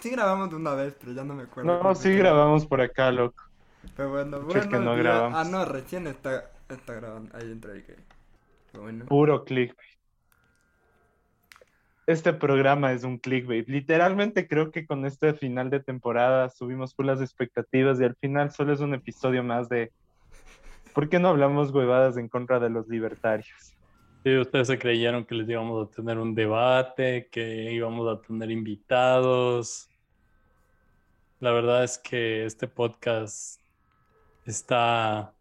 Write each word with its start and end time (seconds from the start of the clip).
Sí 0.00 0.10
grabamos 0.10 0.50
de 0.50 0.56
una 0.56 0.74
vez, 0.74 0.96
pero 0.98 1.12
ya 1.12 1.24
no 1.24 1.34
me 1.34 1.44
acuerdo. 1.44 1.82
No, 1.82 1.94
sí 1.94 2.14
grabamos 2.14 2.66
por 2.66 2.80
acá, 2.80 3.10
loco. 3.10 3.42
Pero 3.96 4.10
bueno, 4.10 4.40
bueno. 4.40 4.68
que 4.68 4.78
no 4.78 4.96
grabamos. 4.96 5.38
Ah, 5.38 5.48
no, 5.48 5.64
recién 5.64 6.06
está, 6.06 6.50
está 6.68 6.94
grabando. 6.94 7.36
Ahí 7.36 7.50
entra 7.50 7.72
el 7.72 7.84
que. 7.84 7.96
Bueno. 8.74 9.06
Puro 9.06 9.44
clickbait. 9.44 9.98
Este 12.06 12.32
programa 12.32 12.92
es 12.92 13.04
un 13.04 13.18
clickbait. 13.18 13.68
Literalmente 13.68 14.48
creo 14.48 14.70
que 14.70 14.86
con 14.86 15.04
este 15.04 15.34
final 15.34 15.68
de 15.68 15.80
temporada 15.80 16.48
subimos 16.48 16.94
full 16.94 17.06
las 17.06 17.20
expectativas 17.20 18.00
y 18.00 18.04
al 18.04 18.16
final 18.16 18.50
solo 18.50 18.72
es 18.72 18.80
un 18.80 18.94
episodio 18.94 19.44
más 19.44 19.68
de 19.68 19.92
¿por 20.94 21.08
qué 21.10 21.18
no 21.18 21.28
hablamos 21.28 21.70
huevadas 21.70 22.16
en 22.16 22.28
contra 22.28 22.60
de 22.60 22.70
los 22.70 22.88
libertarios? 22.88 23.74
Sí, 24.24 24.36
ustedes 24.36 24.66
se 24.66 24.78
creyeron 24.78 25.24
que 25.24 25.34
les 25.34 25.48
íbamos 25.48 25.88
a 25.88 25.90
tener 25.90 26.18
un 26.18 26.34
debate, 26.34 27.28
que 27.30 27.72
íbamos 27.72 28.08
a 28.08 28.20
tener 28.20 28.50
invitados. 28.50 29.88
La 31.40 31.52
verdad 31.52 31.84
es 31.84 31.98
que 31.98 32.44
este 32.44 32.66
podcast 32.66 33.60
está, 34.44 35.32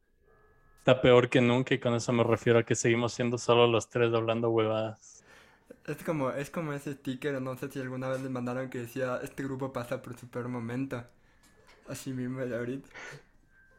está 0.77 1.01
peor 1.01 1.27
que 1.29 1.41
nunca 1.41 1.73
y 1.73 1.79
con 1.79 1.95
eso 1.95 2.13
me 2.13 2.23
refiero 2.23 2.59
a 2.59 2.63
que 2.63 2.75
seguimos 2.75 3.13
siendo 3.13 3.37
solo 3.39 3.65
los 3.67 3.89
tres 3.89 4.13
hablando 4.13 4.51
huevadas. 4.51 5.23
Es 5.87 6.03
como, 6.03 6.29
es 6.31 6.49
como 6.51 6.73
ese 6.73 6.93
sticker, 6.93 7.41
no 7.41 7.57
sé 7.57 7.71
si 7.71 7.79
alguna 7.79 8.09
vez 8.09 8.21
les 8.21 8.29
mandaron 8.29 8.69
que 8.69 8.79
decía, 8.79 9.19
este 9.23 9.43
grupo 9.43 9.73
pasa 9.73 10.01
por 10.01 10.17
su 10.17 10.29
peor 10.29 10.49
momento. 10.49 11.03
Así 11.87 12.13
mismo 12.13 12.41
de 12.41 12.55
ahorita. 12.55 12.89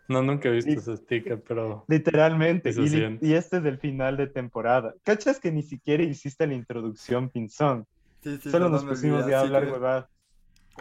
No, 0.09 0.23
nunca 0.23 0.48
he 0.48 0.53
visto 0.53 0.71
Y- 0.71 0.75
ese 0.75 0.97
sticker, 0.97 1.42
pero 1.42 1.84
Literalmente. 1.87 2.70
Y, 2.70 2.89
li- 2.89 3.19
y 3.20 3.34
este 3.34 3.59
es 3.59 3.64
el 3.64 3.78
final 3.78 4.17
de 4.17 4.27
temporada. 4.27 4.95
¿Cachas 5.05 5.39
que 5.39 5.53
ni 5.53 5.62
siquiera 5.62 6.03
hiciste 6.03 6.47
la 6.47 6.55
introducción, 6.55 7.28
Pinzón? 7.28 7.87
Sí, 8.23 8.39
sí, 8.42 8.50
Solo 8.50 8.69
nos 8.69 8.84
pusimos 8.84 9.27
ya 9.27 9.39
a 9.39 9.42
hablar 9.42 9.67
que- 9.67 9.73
huevadas. 9.73 10.06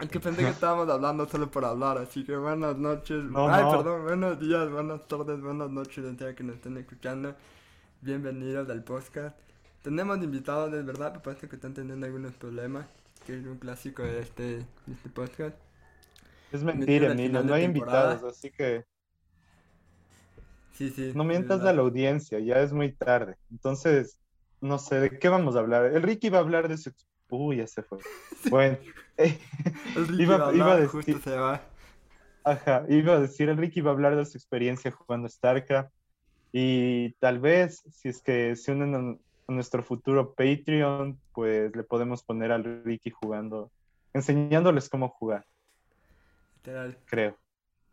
Es 0.00 0.08
que 0.08 0.20
pensé 0.20 0.42
que 0.42 0.48
estábamos 0.48 0.88
hablando 0.88 1.26
solo 1.28 1.50
por 1.50 1.64
hablar, 1.64 1.98
así 1.98 2.24
que 2.24 2.36
buenas 2.36 2.76
noches. 2.78 3.24
No, 3.24 3.48
Ay, 3.48 3.64
no. 3.64 3.70
perdón, 3.72 4.04
buenos 4.04 4.38
días, 4.40 4.70
buenas 4.70 5.06
tardes, 5.08 5.40
buenas 5.40 5.70
noches, 5.70 6.04
donde 6.04 6.24
sea 6.24 6.34
que 6.36 6.44
nos 6.44 6.54
estén 6.56 6.76
escuchando. 6.76 7.34
Bienvenidos 8.00 8.70
al 8.70 8.84
podcast. 8.84 9.36
Tenemos 9.82 10.22
invitados, 10.22 10.72
es 10.72 10.86
verdad, 10.86 11.14
me 11.14 11.18
parece 11.20 11.48
que 11.48 11.56
están 11.56 11.74
teniendo 11.74 12.06
algunos 12.06 12.32
problemas, 12.34 12.86
que 13.26 13.38
es 13.38 13.44
un 13.44 13.58
clásico 13.58 14.04
de 14.04 14.20
este, 14.20 14.42
de 14.58 14.92
este 14.92 15.08
podcast. 15.08 15.56
Es 16.52 16.62
mentira, 16.62 17.10
Emilio. 17.12 17.42
No 17.42 17.48
de 17.48 17.54
hay 17.54 17.62
temporada. 17.72 18.12
invitados, 18.12 18.36
así 18.36 18.50
que 18.52 18.84
Sí, 20.78 20.90
sí. 20.90 21.10
no 21.14 21.24
mientas 21.24 21.60
a 21.62 21.72
la 21.72 21.82
audiencia, 21.82 22.38
ya 22.38 22.60
es 22.62 22.72
muy 22.72 22.92
tarde. 22.92 23.34
Entonces, 23.50 24.20
no 24.60 24.78
sé, 24.78 25.00
¿de 25.00 25.18
qué 25.18 25.28
vamos 25.28 25.56
a 25.56 25.58
hablar? 25.58 25.86
El 25.86 26.02
Ricky 26.02 26.28
va 26.30 26.38
a 26.38 26.42
hablar 26.42 26.68
de 26.68 26.78
su... 26.78 26.92
Uy, 27.30 27.56
ya 27.56 27.66
se 27.66 27.82
fue. 27.82 27.98
Bueno, 28.50 28.78
eh, 29.16 29.36
El 29.96 30.06
Ricky 30.08 30.22
iba- 30.22 30.38
va 30.38 30.48
a 30.50 30.54
iba 30.54 30.72
a 30.72 30.80
decir- 30.80 31.14
justo 31.16 31.18
se 31.30 31.36
va. 31.36 31.60
ajá, 32.44 32.84
iba 32.88 33.14
a 33.14 33.20
decir, 33.20 33.48
el 33.48 33.56
Ricky 33.58 33.80
va 33.80 33.90
a 33.90 33.94
hablar 33.94 34.16
de 34.16 34.24
su 34.24 34.38
experiencia 34.38 34.90
jugando 34.92 35.28
StarCraft 35.28 35.90
y 36.52 37.12
tal 37.14 37.40
vez, 37.40 37.82
si 37.90 38.08
es 38.08 38.22
que 38.22 38.54
se 38.56 38.72
unen 38.72 38.94
a, 38.94 38.98
a 38.98 39.52
nuestro 39.52 39.82
futuro 39.82 40.32
Patreon, 40.34 41.20
pues 41.34 41.74
le 41.76 41.82
podemos 41.82 42.22
poner 42.22 42.52
al 42.52 42.82
Ricky 42.84 43.10
jugando, 43.10 43.70
enseñándoles 44.14 44.88
cómo 44.88 45.08
jugar, 45.10 45.44
Literal. 46.56 46.96
creo. 47.06 47.36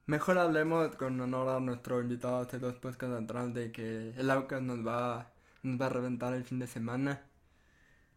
Mejor 0.07 0.37
hablemos 0.37 0.95
con 0.97 1.19
honor 1.19 1.49
a 1.49 1.59
nuestro 1.59 1.99
invitado 1.99 2.37
hace 2.37 2.59
dos 2.59 2.75
podcasts 2.75 3.23
atrás 3.23 3.53
de 3.53 3.71
que 3.71 4.11
el 4.11 4.29
Aucas 4.29 4.61
nos 4.61 4.85
va, 4.85 5.31
nos 5.63 5.81
va 5.81 5.87
a 5.87 5.89
reventar 5.89 6.33
el 6.33 6.43
fin 6.43 6.59
de 6.59 6.67
semana. 6.67 7.23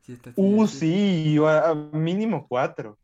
Si 0.02 0.12
así, 0.12 0.32
Uh, 0.36 0.66
sí, 0.66 1.38
a, 1.38 1.70
a 1.70 1.74
mínimo 1.74 2.46
cuatro, 2.46 2.98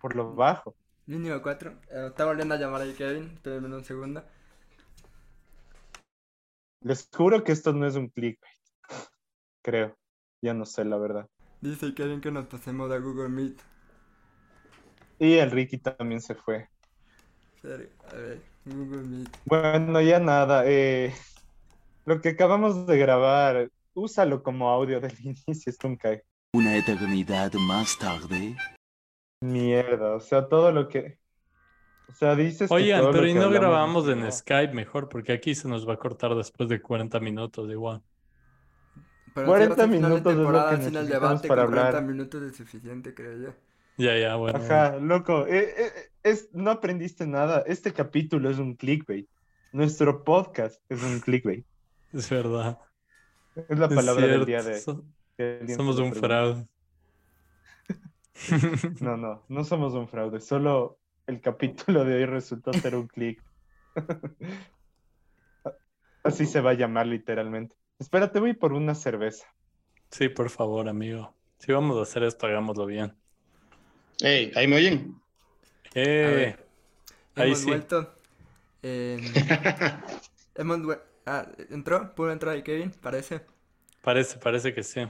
por 0.00 0.14
lo 0.14 0.34
bajo. 0.34 0.76
Mínimo 1.06 1.40
4. 1.40 1.80
está 2.08 2.24
volviendo 2.24 2.54
a 2.54 2.58
llamar 2.58 2.82
ahí 2.82 2.92
Kevin. 2.92 3.30
Espérenme 3.34 3.74
un 3.74 3.84
segundo. 3.84 4.24
Les 6.82 7.08
juro 7.12 7.42
que 7.44 7.52
esto 7.52 7.72
no 7.72 7.86
es 7.86 7.94
un 7.94 8.08
clickbait. 8.08 8.52
Creo. 9.62 9.96
Ya 10.42 10.52
no 10.52 10.66
sé 10.66 10.84
la 10.84 10.96
verdad. 10.96 11.28
Dice 11.60 11.94
Kevin 11.94 12.20
que 12.20 12.30
nos 12.30 12.46
pasemos 12.46 12.90
a 12.90 12.98
Google 12.98 13.28
Meet. 13.28 13.60
Y 15.18 15.34
el 15.34 15.50
Ricky 15.50 15.78
también 15.78 16.20
se 16.20 16.34
fue. 16.34 16.68
Serio, 17.66 17.88
A 18.12 18.14
ver, 18.14 18.38
Google 18.64 19.02
Meet. 19.02 19.28
Bueno, 19.44 20.00
ya 20.00 20.20
nada. 20.20 20.62
eh, 20.66 21.12
lo 22.04 22.20
que 22.20 22.30
acabamos 22.30 22.86
de 22.86 22.96
grabar, 22.98 23.70
úsalo 23.94 24.42
como 24.42 24.70
audio 24.70 25.00
del 25.00 25.14
inicio. 25.20 25.70
Es 25.70 25.78
un 25.84 25.96
cae. 25.96 26.24
Una 26.52 26.76
eternidad 26.76 27.52
más 27.54 27.98
tarde. 27.98 28.56
Mierda. 29.40 30.14
O 30.16 30.20
sea, 30.20 30.48
todo 30.48 30.72
lo 30.72 30.88
que. 30.88 31.18
O 32.08 32.12
sea, 32.12 32.34
dices 32.36 32.74
que 32.74 32.74
Oigan, 32.74 33.02
lo 33.02 33.10
pero 33.10 33.26
¿y 33.26 33.34
que 33.34 33.34
no 33.34 33.50
grabamos 33.50 34.08
en 34.08 34.20
no. 34.20 34.30
Skype 34.30 34.72
mejor? 34.74 35.08
Porque 35.08 35.32
aquí 35.32 35.54
se 35.54 35.68
nos 35.68 35.88
va 35.88 35.94
a 35.94 35.98
cortar 35.98 36.34
después 36.34 36.68
de 36.68 36.80
40 36.80 37.20
minutos 37.20 37.70
igual. 37.70 38.02
Pero 39.34 39.46
40 39.46 39.74
si 39.76 39.82
ahora 39.82 39.88
sí, 39.88 39.90
final 39.90 40.14
de 40.14 40.20
minutos 40.20 40.36
es 40.38 40.48
lo 40.48 40.64
temporada, 40.64 40.68
que 40.68 40.78
sin 40.80 40.96
el 40.96 41.08
necesitamos 41.08 41.08
debate, 41.08 41.48
para 41.48 41.62
con 41.62 41.66
40 41.66 41.98
hablar. 41.98 42.02
minutos 42.02 42.42
es 42.42 42.56
suficiente, 42.56 43.14
creo 43.14 43.36
yo. 43.38 43.54
Ya, 43.96 44.16
ya, 44.18 44.36
bueno. 44.36 44.58
Ajá, 44.58 44.96
loco. 44.98 45.46
eh, 45.46 45.72
eh, 45.76 45.92
es, 46.22 46.48
no 46.52 46.70
aprendiste 46.70 47.26
nada. 47.26 47.62
Este 47.66 47.92
capítulo 47.92 48.50
es 48.50 48.58
un 48.58 48.74
clickbait. 48.74 49.28
Nuestro 49.72 50.22
podcast 50.24 50.80
es 50.88 51.02
un 51.02 51.20
clickbait. 51.20 51.64
Es 52.12 52.30
verdad. 52.30 52.78
Es 53.68 53.78
la 53.78 53.86
Es 53.86 53.94
palabra 53.94 54.26
del 54.26 54.46
día 54.46 54.62
de. 54.62 54.78
so- 54.80 55.04
alguien 55.38 55.76
Somos 55.76 55.98
un 55.98 56.12
fraude. 56.14 56.66
No, 59.00 59.16
no, 59.16 59.42
no 59.48 59.64
somos 59.64 59.94
un 59.94 60.08
fraude, 60.08 60.40
solo 60.40 60.98
el 61.26 61.40
capítulo 61.40 62.04
de 62.04 62.16
hoy 62.16 62.26
resultó 62.26 62.72
ser 62.74 62.94
un 62.94 63.06
click. 63.08 63.42
Así 66.22 66.44
se 66.46 66.60
va 66.60 66.70
a 66.70 66.74
llamar 66.74 67.06
literalmente. 67.06 67.76
Espérate, 67.98 68.40
voy 68.40 68.52
por 68.54 68.72
una 68.72 68.94
cerveza. 68.94 69.46
Sí, 70.10 70.28
por 70.28 70.50
favor, 70.50 70.88
amigo. 70.88 71.34
Si 71.58 71.72
vamos 71.72 71.96
a 71.98 72.02
hacer 72.02 72.24
esto, 72.24 72.46
hagámoslo 72.46 72.84
bien. 72.86 73.14
Hey, 74.20 74.52
¿ahí 74.56 74.66
me 74.68 74.76
oyen? 74.76 75.20
Eh, 75.94 76.30
ver. 76.30 76.66
Ahí 77.36 77.54
Hemos 77.54 77.56
sí. 77.56 77.64
vuelto. 77.64 78.14
eh, 78.82 79.20
hemos 80.54 80.80
ah, 81.26 81.46
¿entró? 81.70 82.14
¿Pudo 82.14 82.32
entrar 82.32 82.54
ahí 82.54 82.62
Kevin? 82.62 82.92
Parece. 83.00 83.42
parece, 84.00 84.38
parece 84.38 84.72
que 84.74 84.82
sí. 84.82 85.00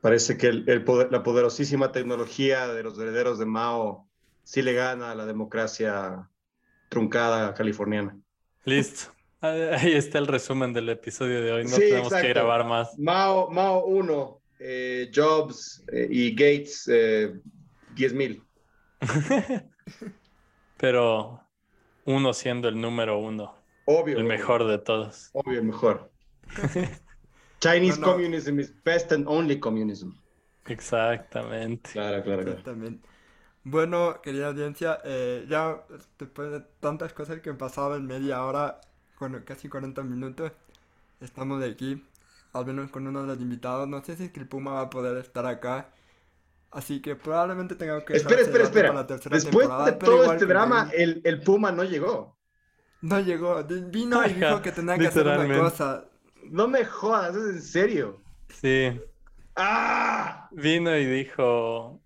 Parece 0.00 0.36
que 0.36 0.48
el, 0.48 0.68
el 0.68 0.84
poder- 0.84 1.10
la 1.12 1.22
poderosísima 1.22 1.92
tecnología 1.92 2.68
de 2.68 2.82
los 2.82 2.98
herederos 2.98 3.38
de 3.38 3.46
Mao 3.46 4.08
sí 4.42 4.60
le 4.62 4.72
gana 4.74 5.12
a 5.12 5.14
la 5.14 5.24
democracia 5.26 6.28
truncada 6.88 7.54
californiana. 7.54 8.18
Listo. 8.64 9.12
Ah, 9.40 9.50
Ahí 9.78 9.92
está 9.94 10.18
el 10.18 10.26
resumen 10.26 10.72
del 10.72 10.88
episodio 10.88 11.40
de 11.42 11.52
hoy. 11.52 11.64
No 11.64 11.80
Sí, 11.80 11.82
tenemos 11.82 12.16
que 12.16 12.28
grabar 12.28 12.64
más. 12.64 12.98
Mao, 12.98 13.50
Mao 13.50 13.86
1, 13.86 14.42
eh, 14.58 15.10
Jobs 15.14 15.84
eh, 15.92 16.08
y 16.10 16.34
Gates 16.34 16.88
eh, 17.96 18.12
10.000. 19.00 19.68
Pero 20.76 21.48
uno 22.04 22.34
siendo 22.34 22.68
el 22.68 22.80
número 22.80 23.18
uno, 23.18 23.66
Obvio. 23.84 24.16
el 24.16 24.24
obvio, 24.24 24.26
mejor 24.26 24.66
de 24.66 24.78
todos. 24.78 25.34
Obvio, 25.34 25.60
el 25.60 25.66
mejor. 25.66 26.12
Chinese 27.60 27.98
No, 27.98 28.06
no. 28.06 28.06
communism 28.12 28.58
is 28.60 28.72
best 28.84 29.12
and 29.12 29.26
only 29.28 29.58
communism. 29.60 30.12
Exactamente. 30.64 31.90
Claro, 31.92 32.22
claro, 32.22 32.44
claro. 32.44 32.64
Exactamente. 32.64 33.08
Bueno, 33.64 34.20
querida 34.22 34.48
audiencia, 34.48 35.00
eh, 35.04 35.46
ya 35.48 35.84
después 36.18 36.50
de 36.52 36.60
tantas 36.80 37.12
cosas 37.14 37.40
que 37.40 37.50
han 37.50 37.58
pasado 37.58 37.96
en 37.96 38.06
media 38.06 38.44
hora, 38.44 38.80
con 39.14 39.40
casi 39.44 39.68
40 39.68 40.02
minutos, 40.04 40.52
estamos 41.20 41.60
de 41.60 41.70
aquí, 41.72 42.04
al 42.52 42.66
menos 42.66 42.90
con 42.90 43.06
uno 43.06 43.22
de 43.22 43.28
los 43.28 43.40
invitados. 43.40 43.88
No 43.88 44.04
sé 44.04 44.16
si 44.16 44.24
es 44.24 44.32
que 44.32 44.40
el 44.40 44.48
Puma 44.48 44.72
va 44.74 44.82
a 44.82 44.90
poder 44.90 45.16
estar 45.18 45.46
acá, 45.46 45.94
así 46.72 47.00
que 47.00 47.14
probablemente 47.16 47.74
tengamos 47.74 48.04
que 48.04 48.16
Espera, 48.16 48.40
espera, 48.40 48.64
espera. 48.64 48.92
la 48.92 49.06
tercera 49.06 49.34
Después 49.34 49.66
temporada, 49.66 49.86
de 49.86 49.92
pero 49.92 50.06
todo 50.12 50.22
igual 50.22 50.36
este 50.36 50.46
drama, 50.46 50.90
el, 50.94 51.20
el 51.24 51.40
Puma 51.42 51.70
no 51.72 51.84
llegó. 51.84 52.36
No 53.00 53.20
llegó, 53.20 53.62
vino 53.64 54.24
y 54.26 54.32
dijo 54.34 54.62
que 54.62 54.72
tenía 54.72 54.96
que 54.96 55.06
hacer 55.08 55.26
una 55.26 55.58
cosa. 55.58 56.04
No 56.44 56.68
me 56.68 56.84
jodas, 56.84 57.36
es 57.36 57.44
en 57.54 57.62
serio. 57.62 58.20
Sí. 58.48 59.00
¡Ah! 59.56 60.48
Vino 60.52 60.96
y 60.96 61.04
dijo, 61.06 62.00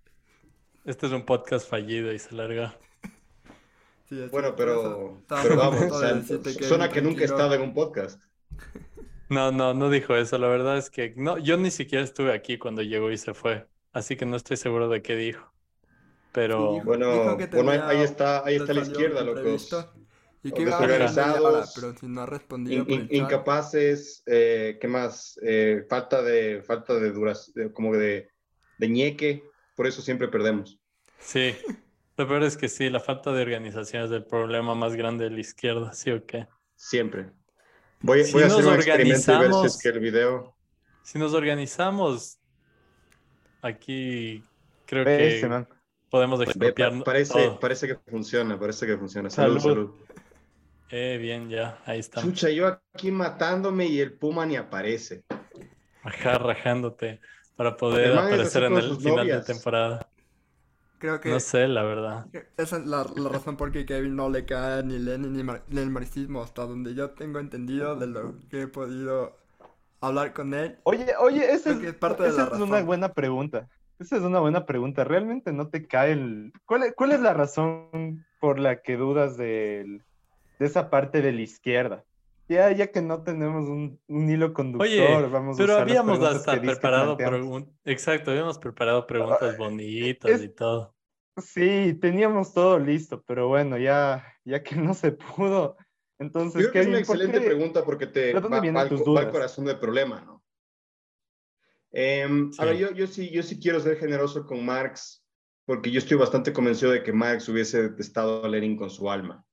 este 0.84 1.06
es 1.06 1.12
un 1.12 1.24
podcast 1.24 1.68
fallido 1.68 2.12
y 2.12 2.18
se 2.18 2.34
larga. 2.34 2.76
Sí, 4.08 4.28
Bueno, 4.30 4.54
pero, 4.56 5.20
pero 5.28 5.56
vamos, 5.56 5.82
o 5.90 6.00
sea, 6.00 6.22
suena 6.62 6.88
que 6.88 7.02
nunca 7.02 7.22
he 7.22 7.24
estado 7.24 7.54
en 7.54 7.62
un 7.62 7.74
podcast. 7.74 8.22
No, 9.28 9.50
no, 9.50 9.74
no 9.74 9.90
dijo 9.90 10.14
eso. 10.14 10.38
La 10.38 10.46
verdad 10.46 10.78
es 10.78 10.90
que 10.90 11.12
no, 11.16 11.38
yo 11.38 11.56
ni 11.56 11.70
siquiera 11.70 12.04
estuve 12.04 12.32
aquí 12.32 12.56
cuando 12.58 12.82
llegó 12.82 13.10
y 13.10 13.18
se 13.18 13.34
fue. 13.34 13.66
Así 13.96 14.14
que 14.14 14.26
no 14.26 14.36
estoy 14.36 14.58
seguro 14.58 14.90
de 14.90 15.00
qué 15.00 15.16
dijo. 15.16 15.50
Pero 16.30 16.58
Sí, 16.58 16.74
dijo- 16.74 16.84
Bueno, 16.84 17.12
dijo 17.12 17.36
que 17.38 17.46
bueno, 17.46 17.70
ahí- 17.86 18.02
está, 18.02 18.44
ahí 18.44 18.56
está 18.56 18.74
la 18.74 18.80
izquierda, 18.82 19.22
locos. 19.22 19.74
Y 20.42 20.52
que 20.52 20.66
desorganizados, 20.66 21.72
pero 21.74 21.94
si 21.94 22.06
no 22.06 22.20
ha 22.20 22.26
respondido 22.26 22.84
In- 22.86 23.08
incapaces, 23.10 24.22
eh, 24.26 24.76
¿qué 24.78 24.86
más? 24.86 25.40
Eh, 25.42 25.86
falta 25.88 26.20
de, 26.20 26.62
falta 26.62 26.92
de 26.92 27.10
duras, 27.10 27.50
de- 27.54 27.72
como 27.72 27.96
de, 27.96 28.28
de 28.76 28.88
ñeque, 28.88 29.42
por 29.74 29.86
eso 29.86 30.02
siempre 30.02 30.28
perdemos. 30.28 30.78
sí, 31.18 31.54
Lo 32.18 32.28
peor 32.28 32.42
es 32.44 32.58
que 32.58 32.68
sí, 32.68 32.90
la 32.90 33.00
falta 33.00 33.32
de 33.32 33.40
organización 33.42 34.04
es 34.04 34.10
el 34.10 34.26
problema 34.26 34.74
más 34.74 34.94
grande 34.94 35.24
de 35.24 35.30
la 35.30 35.40
izquierda, 35.40 35.94
¿sí 35.94 36.10
o 36.10 36.24
qué? 36.26 36.46
Siempre. 36.74 37.30
Voy, 38.00 38.24
Si 38.24 38.32
voy 38.34 38.42
a 38.42 38.46
hacer 38.46 38.66
un 38.66 38.74
experimento 38.74 39.32
y 39.32 39.38
ver 39.38 39.52
si 39.54 39.66
es 39.66 39.78
que 39.82 39.88
el 39.88 40.00
video. 40.00 40.54
Si 41.02 41.18
nos 41.18 41.32
organizamos, 41.32 42.38
aquí 43.66 44.42
creo 44.86 45.04
Ves, 45.04 45.40
que 45.42 45.48
man. 45.48 45.68
podemos 46.10 46.38
Ve, 46.38 46.44
expropiar 46.46 46.98
pa- 46.98 47.04
parece, 47.04 47.32
todo. 47.34 47.60
parece 47.60 47.86
que 47.88 47.96
funciona, 48.10 48.58
parece 48.58 48.86
que 48.86 48.96
funciona. 48.96 49.30
Salud, 49.30 49.58
Salud. 49.60 49.74
salud. 49.74 49.94
Eh, 50.90 51.18
bien, 51.20 51.48
ya, 51.50 51.82
ahí 51.84 51.98
estamos. 51.98 52.28
Chucha, 52.30 52.48
yo 52.50 52.68
aquí 52.94 53.10
matándome 53.10 53.86
y 53.86 54.00
el 54.00 54.12
Puma 54.12 54.46
ni 54.46 54.56
aparece. 54.56 55.24
Ajá, 56.02 56.38
rajándote 56.38 57.20
para 57.56 57.76
poder 57.76 58.12
es 58.12 58.16
aparecer 58.16 58.62
en 58.64 58.76
el 58.76 58.82
final 58.96 59.02
de 59.02 59.10
novias. 59.16 59.46
temporada. 59.46 60.08
Creo 60.98 61.20
que 61.20 61.28
No 61.28 61.40
sé, 61.40 61.66
la 61.68 61.82
verdad. 61.82 62.26
esa 62.56 62.78
es 62.78 62.86
la, 62.86 63.04
la 63.16 63.28
razón 63.28 63.56
por 63.56 63.70
qué 63.72 63.84
Kevin 63.84 64.16
no 64.16 64.30
le 64.30 64.46
cae 64.46 64.82
ni 64.82 64.98
Lenin 64.98 65.32
ni, 65.34 65.42
mar- 65.42 65.64
ni 65.68 65.80
el 65.80 65.90
marxismo, 65.90 66.42
hasta 66.42 66.62
donde 66.64 66.94
yo 66.94 67.10
tengo 67.10 67.38
entendido 67.38 67.96
de 67.96 68.06
lo 68.06 68.38
que 68.48 68.62
he 68.62 68.66
podido 68.68 69.36
hablar 70.00 70.32
con 70.32 70.54
él. 70.54 70.78
Oye, 70.84 71.06
oye, 71.20 71.52
esa 71.52 71.70
es, 71.70 71.94
parte 71.94 72.24
de 72.24 72.28
esa 72.30 72.48
la 72.50 72.56
es 72.56 72.60
una 72.62 72.82
buena 72.82 73.12
pregunta. 73.12 73.68
Esa 73.98 74.16
es 74.16 74.22
una 74.22 74.40
buena 74.40 74.66
pregunta. 74.66 75.04
¿Realmente 75.04 75.52
no 75.52 75.68
te 75.68 75.86
cae 75.86 76.12
el... 76.12 76.52
¿Cuál 76.66 76.82
es, 76.84 76.94
cuál 76.94 77.12
es 77.12 77.20
la 77.20 77.32
razón 77.32 78.26
por 78.38 78.58
la 78.58 78.82
que 78.82 78.96
dudas 78.96 79.36
del- 79.36 80.04
de 80.58 80.66
esa 80.66 80.90
parte 80.90 81.22
de 81.22 81.32
la 81.32 81.40
izquierda? 81.40 82.04
Ya, 82.48 82.70
ya 82.70 82.92
que 82.92 83.02
no 83.02 83.22
tenemos 83.24 83.68
un, 83.68 84.00
un 84.06 84.30
hilo 84.30 84.52
conductor, 84.52 84.86
Oye, 84.86 85.26
vamos 85.28 85.56
a 85.56 85.58
pero 85.58 85.72
usar 85.72 85.82
habíamos 85.82 86.22
hasta 86.22 86.60
preparado 86.60 87.16
preguntas. 87.16 87.74
Exacto, 87.84 88.30
habíamos 88.30 88.58
preparado 88.58 89.06
preguntas 89.06 89.56
bonitas 89.56 90.30
es- 90.30 90.42
y 90.42 90.48
todo. 90.50 90.94
Sí, 91.38 91.92
teníamos 92.00 92.54
todo 92.54 92.78
listo, 92.78 93.22
pero 93.26 93.48
bueno, 93.48 93.76
ya, 93.76 94.24
ya 94.44 94.62
que 94.62 94.76
no 94.76 94.94
se 94.94 95.12
pudo. 95.12 95.76
Yo 96.18 96.24
Entonces, 96.26 96.60
creo 96.62 96.72
que 96.72 96.80
es 96.80 96.86
una 96.86 96.96
Kevin, 96.98 97.06
¿por 97.06 97.16
excelente 97.16 97.40
qué? 97.40 97.46
pregunta 97.46 97.84
porque 97.84 98.06
te 98.06 98.20
¿De 98.20 98.32
dónde 98.40 98.48
va, 98.48 98.72
va 98.72 98.80
al, 98.82 98.92
va 99.16 99.20
al 99.20 99.30
corazón 99.30 99.64
del 99.66 99.78
problema, 99.78 100.20
¿no? 100.22 100.42
A 101.92 102.28
Sí. 102.52 102.58
ver, 102.60 102.76
yo, 102.76 102.90
yo, 102.92 103.06
sí, 103.06 103.30
yo 103.30 103.42
sí 103.42 103.58
quiero 103.58 103.80
ser 103.80 103.96
generoso 103.98 104.44
con 104.46 104.64
Marx 104.64 105.24
porque 105.64 105.90
yo 105.90 105.98
estoy 105.98 106.16
bastante 106.16 106.52
convencido 106.52 106.92
de 106.92 107.02
que 107.02 107.12
Marx 107.12 107.48
hubiese 107.48 107.82
detestado 107.82 108.44
a 108.44 108.48
Lenin 108.48 108.76
con 108.76 108.88
su 108.90 109.10
alma. 109.10 109.44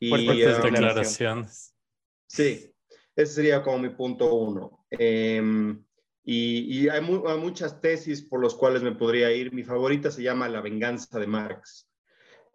Y, 0.00 0.08
Fuertes 0.08 0.36
declaración. 0.62 0.62
declaraciones. 0.72 1.74
Sí, 2.26 2.74
ese 3.14 3.32
sería 3.32 3.62
como 3.62 3.78
mi 3.78 3.90
punto 3.90 4.34
uno. 4.34 4.84
Em, 4.90 5.84
y 6.24 6.84
y 6.84 6.88
hay, 6.88 7.00
mu- 7.00 7.26
hay 7.28 7.38
muchas 7.38 7.80
tesis 7.80 8.22
por 8.22 8.42
las 8.42 8.54
cuales 8.54 8.82
me 8.82 8.92
podría 8.92 9.30
ir. 9.32 9.52
Mi 9.52 9.62
favorita 9.62 10.10
se 10.10 10.22
llama 10.22 10.48
La 10.48 10.60
venganza 10.60 11.18
de 11.20 11.26
Marx, 11.26 11.88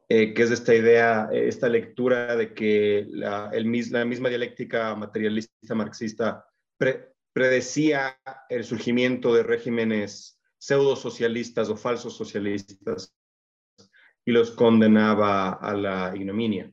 eh, 0.09 0.33
que 0.33 0.44
es 0.44 0.51
esta 0.51 0.73
idea, 0.73 1.29
eh, 1.31 1.47
esta 1.47 1.69
lectura 1.69 2.35
de 2.35 2.53
que 2.53 3.06
la, 3.09 3.50
el 3.53 3.71
la 3.91 4.06
misma 4.06 4.29
dialéctica 4.29 4.95
materialista 4.95 5.75
marxista 5.75 6.45
pre- 6.77 7.13
predecía 7.31 8.19
el 8.50 8.63
surgimiento 8.63 9.33
de 9.33 9.44
regímenes 9.44 10.39
pseudo 10.57 10.95
socialistas 10.95 11.69
o 11.69 11.77
falsos 11.77 12.17
socialistas 12.17 13.15
y 14.25 14.31
los 14.31 14.51
condenaba 14.51 15.53
a 15.53 15.73
la 15.73 16.12
ignominia. 16.15 16.71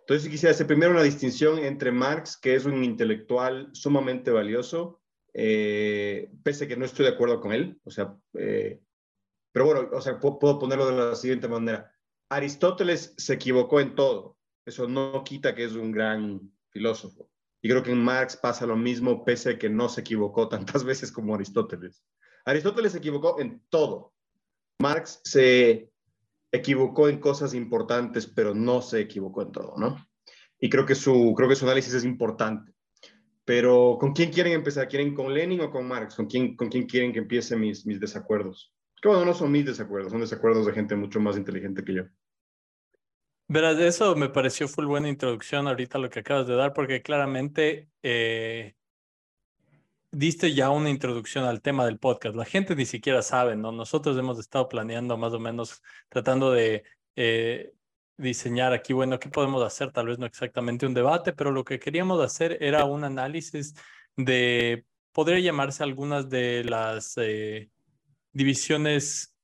Entonces 0.00 0.28
quisiera 0.28 0.52
hacer 0.52 0.66
primero 0.66 0.90
una 0.90 1.04
distinción 1.04 1.58
entre 1.58 1.92
Marx, 1.92 2.36
que 2.36 2.54
es 2.56 2.64
un 2.64 2.82
intelectual 2.82 3.68
sumamente 3.72 4.32
valioso, 4.32 5.00
eh, 5.32 6.28
pese 6.42 6.64
a 6.64 6.68
que 6.68 6.76
no 6.76 6.84
estoy 6.84 7.04
de 7.06 7.12
acuerdo 7.12 7.40
con 7.40 7.52
él, 7.52 7.78
o 7.84 7.90
sea, 7.90 8.16
eh, 8.34 8.80
pero 9.52 9.66
bueno, 9.66 9.88
o 9.92 10.00
sea, 10.00 10.18
pu- 10.18 10.38
puedo 10.40 10.58
ponerlo 10.58 10.90
de 10.90 10.96
la 10.96 11.14
siguiente 11.14 11.46
manera. 11.46 11.92
Aristóteles 12.30 13.12
se 13.16 13.34
equivocó 13.34 13.80
en 13.80 13.94
todo, 13.96 14.38
eso 14.64 14.88
no 14.88 15.24
quita 15.24 15.54
que 15.54 15.64
es 15.64 15.72
un 15.72 15.90
gran 15.90 16.40
filósofo. 16.70 17.28
Y 17.60 17.68
creo 17.68 17.82
que 17.82 17.90
en 17.90 18.02
Marx 18.02 18.36
pasa 18.36 18.66
lo 18.66 18.76
mismo, 18.76 19.24
pese 19.24 19.50
a 19.50 19.58
que 19.58 19.68
no 19.68 19.88
se 19.88 20.00
equivocó 20.00 20.48
tantas 20.48 20.84
veces 20.84 21.12
como 21.12 21.34
Aristóteles. 21.34 22.02
Aristóteles 22.44 22.92
se 22.92 22.98
equivocó 22.98 23.40
en 23.40 23.62
todo. 23.68 24.14
Marx 24.78 25.20
se 25.24 25.90
equivocó 26.52 27.08
en 27.08 27.18
cosas 27.18 27.52
importantes, 27.52 28.26
pero 28.26 28.54
no 28.54 28.80
se 28.80 29.00
equivocó 29.00 29.42
en 29.42 29.52
todo, 29.52 29.74
¿no? 29.76 29.96
Y 30.58 30.70
creo 30.70 30.86
que 30.86 30.94
su, 30.94 31.34
creo 31.36 31.48
que 31.48 31.56
su 31.56 31.64
análisis 31.64 31.94
es 31.94 32.04
importante. 32.04 32.72
Pero, 33.44 33.96
¿con 33.98 34.12
quién 34.12 34.30
quieren 34.30 34.52
empezar? 34.52 34.88
¿Quieren 34.88 35.14
con 35.14 35.34
Lenin 35.34 35.60
o 35.62 35.70
con 35.70 35.88
Marx? 35.88 36.14
¿Con 36.14 36.26
quién, 36.26 36.56
con 36.56 36.68
quién 36.68 36.86
quieren 36.86 37.12
que 37.12 37.18
empiece 37.18 37.56
mis, 37.56 37.84
mis 37.84 37.98
desacuerdos? 37.98 38.72
Que 39.02 39.08
bueno, 39.08 39.24
no 39.24 39.34
son 39.34 39.50
mis 39.50 39.64
desacuerdos, 39.64 40.12
son 40.12 40.20
desacuerdos 40.20 40.66
de 40.66 40.72
gente 40.72 40.94
mucho 40.94 41.20
más 41.20 41.36
inteligente 41.36 41.82
que 41.82 41.94
yo. 41.94 42.02
Verás, 43.52 43.80
eso 43.80 44.14
me 44.14 44.28
pareció 44.28 44.68
full 44.68 44.84
buena 44.86 45.08
introducción 45.08 45.66
ahorita 45.66 45.98
lo 45.98 46.08
que 46.08 46.20
acabas 46.20 46.46
de 46.46 46.54
dar, 46.54 46.72
porque 46.72 47.02
claramente 47.02 47.88
eh, 48.00 48.76
diste 50.12 50.54
ya 50.54 50.70
una 50.70 50.88
introducción 50.88 51.44
al 51.44 51.60
tema 51.60 51.84
del 51.84 51.98
podcast. 51.98 52.36
La 52.36 52.44
gente 52.44 52.76
ni 52.76 52.86
siquiera 52.86 53.22
sabe, 53.22 53.56
¿no? 53.56 53.72
Nosotros 53.72 54.16
hemos 54.16 54.38
estado 54.38 54.68
planeando 54.68 55.16
más 55.16 55.32
o 55.32 55.40
menos, 55.40 55.82
tratando 56.08 56.52
de 56.52 56.84
eh, 57.16 57.72
diseñar 58.16 58.72
aquí, 58.72 58.92
bueno, 58.92 59.18
¿qué 59.18 59.28
podemos 59.28 59.64
hacer? 59.64 59.90
Tal 59.90 60.06
vez 60.06 60.20
no 60.20 60.26
exactamente 60.26 60.86
un 60.86 60.94
debate, 60.94 61.32
pero 61.32 61.50
lo 61.50 61.64
que 61.64 61.80
queríamos 61.80 62.22
hacer 62.22 62.56
era 62.60 62.84
un 62.84 63.02
análisis 63.02 63.74
de, 64.16 64.84
podría 65.10 65.40
llamarse 65.40 65.82
algunas 65.82 66.30
de 66.30 66.62
las 66.62 67.14
eh, 67.16 67.68
divisiones 68.32 69.34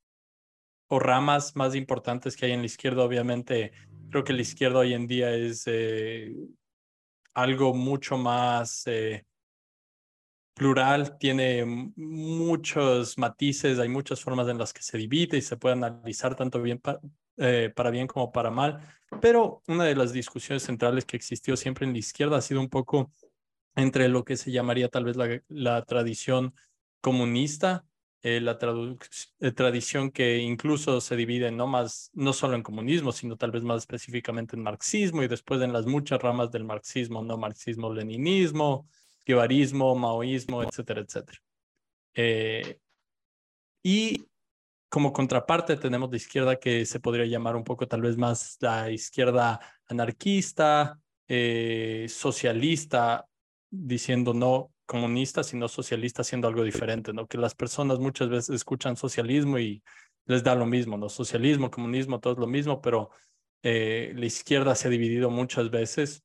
o 0.87 1.01
ramas 1.01 1.57
más 1.57 1.75
importantes 1.75 2.37
que 2.37 2.47
hay 2.47 2.53
en 2.53 2.61
la 2.61 2.67
izquierda. 2.67 3.03
Obviamente, 3.03 3.73
creo 4.11 4.25
que 4.25 4.33
la 4.33 4.43
izquierda 4.43 4.81
hoy 4.81 4.95
en 4.95 5.07
día 5.07 5.33
es 5.33 5.65
eh, 5.67 6.35
algo 7.35 7.75
mucho 7.75 8.17
más 8.17 8.87
eh, 8.87 9.25
plural, 10.55 11.19
tiene 11.19 11.93
muchos 11.97 13.19
matices, 13.19 13.79
hay 13.79 13.89
muchas 13.89 14.23
formas 14.23 14.49
en 14.49 14.59
las 14.59 14.73
que 14.73 14.83
se 14.83 14.97
divide 14.97 15.37
y 15.37 15.43
se 15.43 15.57
puede 15.57 15.75
analizar 15.75 16.35
tanto 16.35 16.63
bien 16.63 16.81
eh, 17.37 17.73
para 17.75 17.91
bien 17.91 18.07
como 18.07 18.33
para 18.33 18.51
mal. 18.51 18.81
Pero 19.21 19.63
una 19.69 19.85
de 19.85 19.95
las 19.95 20.13
discusiones 20.13 20.63
centrales 20.63 21.05
que 21.05 21.17
existió 21.17 21.57
siempre 21.57 21.87
en 21.87 21.93
la 21.93 21.99
izquierda 21.99 22.39
ha 22.39 22.43
sido 22.43 22.61
un 22.61 22.71
poco 22.71 23.13
entre 23.75 24.09
lo 24.09 24.25
que 24.25 24.37
se 24.37 24.51
llamaría 24.51 24.89
tal 24.89 25.05
vez 25.05 25.17
la 25.49 25.83
tradición 25.85 26.55
comunista 27.03 27.85
eh, 28.29 28.41
la 28.41 28.59
eh, 29.39 29.53
tradición 29.53 30.11
que 30.11 30.39
incluso 30.39 31.01
se 31.01 31.15
divide 31.15 31.53
no 31.53 31.69
más, 31.69 32.11
no 32.13 32.33
solo 32.33 32.57
en 32.57 32.65
comunismo, 32.65 33.13
sino 33.13 33.37
tal 33.37 33.53
vez 33.53 33.63
más 33.63 33.83
específicamente 33.83 34.57
en 34.57 34.65
marxismo 34.65 35.23
y 35.23 35.29
después 35.29 35.63
en 35.63 35.73
las 35.73 35.87
muchas 35.87 36.21
ramas 36.21 36.51
del 36.51 36.65
marxismo, 36.65 37.23
no 37.23 37.39
marxismo, 37.39 37.95
leninismo, 37.95 38.89
guevarismo, 39.25 39.95
maoísmo, 39.95 40.65
etcétera, 40.65 41.03
etcétera. 41.03 41.39
Eh, 42.15 42.81
y 43.85 44.27
como 44.89 45.13
contraparte 45.13 45.77
tenemos 45.77 46.11
la 46.11 46.17
izquierda 46.17 46.57
que 46.57 46.85
se 46.85 46.99
podría 46.99 47.27
llamar 47.27 47.55
un 47.55 47.63
poco 47.63 47.87
tal 47.87 48.03
vez 48.03 48.17
más 48.17 48.57
la 48.59 48.91
izquierda 48.91 49.61
anarquista, 49.87 51.01
socialista, 52.09 53.29
diciendo 53.71 54.35
no 54.35 54.73
comunista, 54.87 55.43
sino 55.43 55.69
socialista, 55.69 56.23
haciendo 56.23 56.49
algo 56.49 56.63
diferente, 56.63 57.13
¿no? 57.13 57.27
Que 57.27 57.39
las 57.39 57.55
personas 57.55 57.99
muchas 57.99 58.29
veces 58.29 58.51
escuchan 58.51 58.97
socialismo 58.97 59.59
y 59.59 59.83
les 60.27 60.43
da 60.43 60.55
lo 60.55 60.67
mismo, 60.67 60.97
¿no? 60.97 61.09
Socialismo, 61.09 61.71
comunismo, 61.71 62.21
todo 62.21 62.35
es 62.35 62.39
lo 62.39 62.47
mismo, 62.47 62.81
pero 62.81 63.11
eh, 63.63 64.13
la 64.15 64.27
izquierda 64.27 64.75
se 64.75 64.89
ha 64.89 64.91
dividido 64.91 65.31
muchas 65.31 65.71
veces 65.71 66.25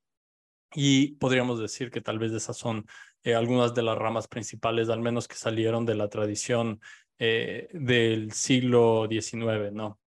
y 0.74 1.14
podríamos 1.16 1.60
decir 1.60 1.92
que 1.92 2.02
tal 2.02 2.20
vez 2.20 2.32
esas 2.32 2.58
son 2.58 2.86
eh, 3.24 3.36
algunas 3.36 3.74
de 3.74 3.84
las 3.84 3.98
ramas 3.98 4.28
principales, 4.28 4.90
al 4.90 5.02
menos 5.02 5.28
que 5.28 5.36
salieron 5.36 5.86
de 5.86 5.96
la 5.96 6.08
tradición 6.08 6.80
eh, 7.20 7.68
del 7.74 8.32
siglo 8.32 9.08
XIX, 9.10 9.72
¿no? 9.74 10.00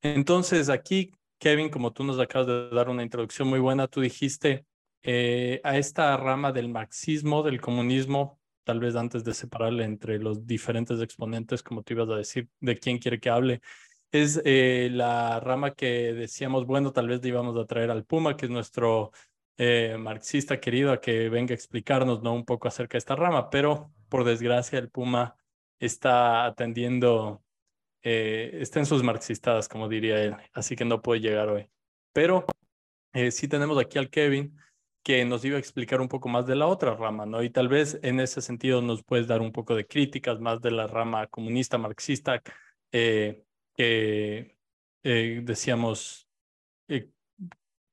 Entonces 0.00 0.68
aquí, 0.68 1.12
Kevin, 1.38 1.70
como 1.70 1.92
tú 1.92 2.04
nos 2.04 2.18
acabas 2.18 2.46
de 2.46 2.70
dar 2.70 2.88
una 2.88 3.02
introducción 3.02 3.48
muy 3.48 3.60
buena, 3.60 3.88
tú 3.88 4.00
dijiste 4.00 4.64
eh, 5.02 5.60
a 5.64 5.78
esta 5.78 6.16
rama 6.16 6.52
del 6.52 6.68
marxismo, 6.68 7.42
del 7.42 7.60
comunismo, 7.60 8.40
tal 8.64 8.80
vez 8.80 8.96
antes 8.96 9.24
de 9.24 9.34
separarle 9.34 9.84
entre 9.84 10.18
los 10.18 10.46
diferentes 10.46 11.00
exponentes, 11.00 11.62
como 11.62 11.82
tú 11.82 11.94
ibas 11.94 12.08
a 12.10 12.16
decir, 12.16 12.48
de 12.60 12.76
quién 12.78 12.98
quiere 12.98 13.20
que 13.20 13.30
hable, 13.30 13.60
es 14.12 14.40
eh, 14.44 14.90
la 14.92 15.40
rama 15.40 15.74
que 15.74 16.12
decíamos, 16.12 16.66
bueno, 16.66 16.92
tal 16.92 17.08
vez 17.08 17.22
le 17.22 17.28
íbamos 17.28 17.56
a 17.58 17.66
traer 17.66 17.90
al 17.90 18.04
Puma, 18.04 18.36
que 18.36 18.46
es 18.46 18.50
nuestro 18.50 19.10
eh, 19.56 19.96
marxista 19.98 20.60
querido, 20.60 20.92
a 20.92 21.00
que 21.00 21.30
venga 21.30 21.52
a 21.52 21.56
explicarnos 21.56 22.22
¿no? 22.22 22.34
un 22.34 22.44
poco 22.44 22.68
acerca 22.68 22.92
de 22.92 22.98
esta 22.98 23.16
rama, 23.16 23.48
pero 23.50 23.90
por 24.10 24.24
desgracia 24.24 24.78
el 24.78 24.90
Puma 24.90 25.36
está 25.78 26.44
atendiendo, 26.44 27.42
eh, 28.02 28.50
está 28.60 28.80
en 28.80 28.86
sus 28.86 29.02
marxistadas, 29.02 29.66
como 29.66 29.88
diría 29.88 30.22
él, 30.22 30.36
así 30.52 30.76
que 30.76 30.84
no 30.84 31.00
puede 31.00 31.20
llegar 31.20 31.48
hoy. 31.48 31.68
Pero 32.12 32.44
sí 33.30 33.48
tenemos 33.48 33.78
aquí 33.78 33.98
al 33.98 34.10
Kevin, 34.10 34.56
que 35.02 35.24
nos 35.24 35.44
iba 35.44 35.56
a 35.56 35.60
explicar 35.60 36.00
un 36.00 36.08
poco 36.08 36.28
más 36.28 36.46
de 36.46 36.56
la 36.56 36.66
otra 36.66 36.94
rama, 36.94 37.26
¿no? 37.26 37.42
Y 37.42 37.50
tal 37.50 37.68
vez 37.68 37.98
en 38.02 38.20
ese 38.20 38.40
sentido 38.40 38.82
nos 38.82 39.02
puedes 39.02 39.26
dar 39.26 39.40
un 39.40 39.52
poco 39.52 39.74
de 39.74 39.86
críticas 39.86 40.40
más 40.40 40.60
de 40.60 40.70
la 40.70 40.86
rama 40.86 41.26
comunista, 41.26 41.78
marxista, 41.78 42.42
eh, 42.92 43.44
que 43.74 44.56
eh, 45.02 45.40
decíamos, 45.44 46.28
eh, 46.88 47.10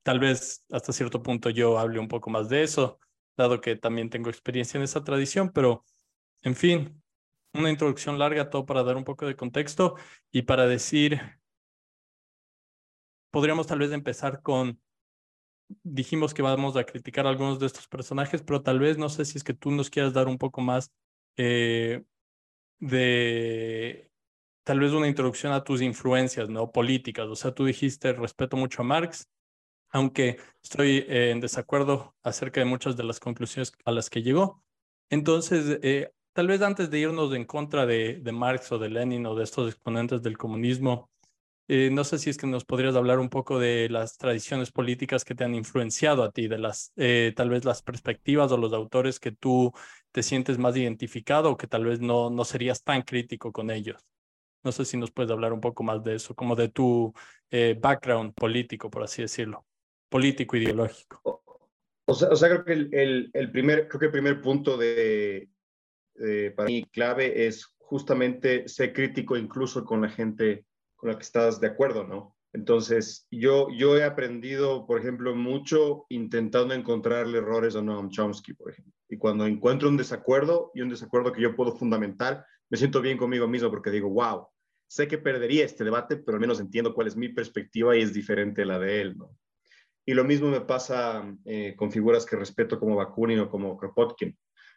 tal 0.03 0.19
vez 0.19 0.65
hasta 0.71 0.93
cierto 0.93 1.23
punto 1.23 1.49
yo 1.49 1.79
hable 1.79 1.99
un 1.99 2.07
poco 2.07 2.29
más 2.29 2.49
de 2.49 2.63
eso, 2.63 2.99
dado 3.37 3.61
que 3.61 3.75
también 3.75 4.09
tengo 4.09 4.29
experiencia 4.29 4.77
en 4.77 4.83
esa 4.83 5.03
tradición, 5.03 5.51
pero 5.51 5.85
en 6.41 6.55
fin, 6.55 7.01
una 7.53 7.69
introducción 7.71 8.19
larga, 8.19 8.49
todo 8.49 8.65
para 8.65 8.83
dar 8.83 8.97
un 8.97 9.03
poco 9.03 9.25
de 9.25 9.35
contexto 9.35 9.95
y 10.31 10.43
para 10.43 10.67
decir, 10.67 11.19
podríamos 13.31 13.67
tal 13.67 13.79
vez 13.79 13.91
empezar 13.91 14.41
con, 14.41 14.79
dijimos 15.83 16.33
que 16.33 16.41
vamos 16.41 16.75
a 16.77 16.83
criticar 16.83 17.27
algunos 17.27 17.59
de 17.59 17.67
estos 17.67 17.87
personajes, 17.87 18.41
pero 18.41 18.61
tal 18.61 18.79
vez 18.79 18.97
no 18.97 19.09
sé 19.09 19.25
si 19.25 19.37
es 19.37 19.43
que 19.43 19.53
tú 19.53 19.71
nos 19.71 19.89
quieras 19.89 20.13
dar 20.13 20.27
un 20.27 20.37
poco 20.37 20.61
más 20.61 20.91
eh, 21.37 22.03
de, 22.79 24.11
tal 24.63 24.79
vez 24.79 24.91
una 24.93 25.07
introducción 25.07 25.53
a 25.53 25.63
tus 25.63 25.81
influencias, 25.81 26.49
¿no? 26.49 26.71
Políticas. 26.71 27.27
O 27.27 27.35
sea, 27.35 27.53
tú 27.53 27.65
dijiste, 27.65 28.13
respeto 28.13 28.57
mucho 28.57 28.81
a 28.81 28.85
Marx, 28.85 29.27
aunque 29.89 30.37
estoy 30.63 31.05
eh, 31.07 31.31
en 31.31 31.39
desacuerdo 31.39 32.15
acerca 32.23 32.59
de 32.61 32.65
muchas 32.65 32.95
de 32.97 33.03
las 33.03 33.19
conclusiones 33.19 33.73
a 33.85 33.91
las 33.91 34.09
que 34.09 34.21
llegó. 34.21 34.63
Entonces, 35.09 35.79
eh, 35.81 36.11
tal 36.33 36.47
vez 36.47 36.61
antes 36.61 36.89
de 36.89 36.99
irnos 36.99 37.33
en 37.33 37.45
contra 37.45 37.85
de, 37.85 38.19
de, 38.21 38.31
Marx 38.31 38.71
o 38.71 38.79
de 38.79 38.89
Lenin 38.89 39.25
o 39.25 39.35
de 39.35 39.43
estos 39.43 39.71
exponentes 39.71 40.21
del 40.21 40.37
comunismo, 40.37 41.08
eh, 41.71 41.91
no 41.91 42.03
sé 42.03 42.17
si 42.17 42.31
es 42.31 42.37
que 42.37 42.47
nos 42.47 42.65
podrías 42.65 42.95
hablar 42.95 43.19
un 43.19 43.29
poco 43.29 43.59
de 43.59 43.89
las 43.89 44.17
tradiciones 44.17 44.71
políticas 44.71 45.23
que 45.23 45.35
te 45.35 45.43
han 45.43 45.53
influenciado 45.53 46.23
a 46.23 46.31
ti, 46.31 46.47
de 46.47 46.57
las, 46.57 46.91
eh, 46.95 47.31
tal 47.35 47.51
vez 47.51 47.63
las 47.63 47.83
perspectivas 47.83 48.51
o 48.51 48.57
los 48.57 48.73
autores 48.73 49.19
que 49.19 49.31
tú 49.31 49.71
te 50.11 50.23
sientes 50.23 50.57
más 50.57 50.75
identificado 50.75 51.51
o 51.51 51.57
que 51.57 51.67
tal 51.67 51.85
vez 51.85 52.01
no, 52.01 52.31
no 52.31 52.43
serías 52.43 52.83
tan 52.83 53.03
crítico 53.03 53.51
con 53.51 53.69
ellos. 53.69 54.03
No 54.63 54.71
sé 54.71 54.83
si 54.83 54.97
nos 54.97 55.11
puedes 55.11 55.31
hablar 55.31 55.53
un 55.53 55.61
poco 55.61 55.83
más 55.83 56.03
de 56.03 56.15
eso, 56.15 56.33
como 56.33 56.55
de 56.55 56.69
tu 56.69 57.13
eh, 57.51 57.77
background 57.79 58.33
político, 58.33 58.89
por 58.89 59.03
así 59.03 59.21
decirlo, 59.21 59.63
político 60.09 60.57
ideológico. 60.57 61.21
O 62.05 62.15
sea, 62.15 62.29
o 62.29 62.35
sea 62.35 62.49
creo 62.49 62.65
que 62.65 62.73
el, 62.73 63.29
el, 63.31 63.51
primer, 63.51 63.87
creo 63.87 63.99
que 63.99 64.05
el 64.07 64.11
primer 64.11 64.41
punto 64.41 64.75
de, 64.75 65.47
de, 66.15 66.49
para 66.49 66.65
mí 66.65 66.83
clave 66.85 67.45
es 67.45 67.63
justamente 67.77 68.67
ser 68.67 68.91
crítico 68.91 69.37
incluso 69.37 69.85
con 69.85 70.01
la 70.01 70.09
gente 70.09 70.65
con 70.99 71.09
la 71.09 71.15
que 71.15 71.23
estás 71.23 71.61
de 71.61 71.67
acuerdo, 71.67 72.03
¿no? 72.03 72.35
Entonces, 72.51 73.27
yo, 73.31 73.69
yo 73.71 73.97
he 73.97 74.03
aprendido, 74.03 74.85
por 74.85 74.99
ejemplo, 74.99 75.35
mucho 75.35 76.05
intentando 76.09 76.73
encontrarle 76.73 77.37
errores 77.37 77.75
a 77.75 77.81
Noam 77.81 78.09
Chomsky, 78.09 78.53
por 78.53 78.71
ejemplo. 78.71 78.93
Y 79.07 79.17
cuando 79.17 79.45
encuentro 79.45 79.87
un 79.87 79.97
desacuerdo 79.97 80.71
y 80.73 80.81
un 80.81 80.89
desacuerdo 80.89 81.31
que 81.31 81.41
yo 81.41 81.55
puedo 81.55 81.75
fundamentar, 81.75 82.45
me 82.69 82.77
siento 82.77 83.01
bien 83.01 83.17
conmigo 83.17 83.47
mismo 83.47 83.69
porque 83.69 83.91
digo, 83.91 84.09
wow, 84.09 84.47
sé 84.87 85.07
que 85.07 85.17
perdería 85.17 85.63
este 85.63 85.83
debate, 85.83 86.17
pero 86.17 86.35
al 86.35 86.41
menos 86.41 86.59
entiendo 86.59 86.93
cuál 86.93 87.07
es 87.07 87.15
mi 87.15 87.29
perspectiva 87.29 87.95
y 87.95 88.01
es 88.01 88.13
diferente 88.13 88.65
la 88.65 88.77
de 88.77 89.01
él, 89.01 89.17
¿no? 89.17 89.31
Y 90.05 90.15
lo 90.15 90.23
mismo 90.23 90.49
me 90.49 90.61
pasa 90.61 91.23
eh, 91.45 91.75
con 91.77 91.91
figuras 91.91 92.25
que 92.25 92.35
respeto 92.35 92.79
como 92.79 92.95
Bakunin 92.95 93.41
o 93.41 93.49
como 93.49 93.77
Kropotkin. 93.77 94.35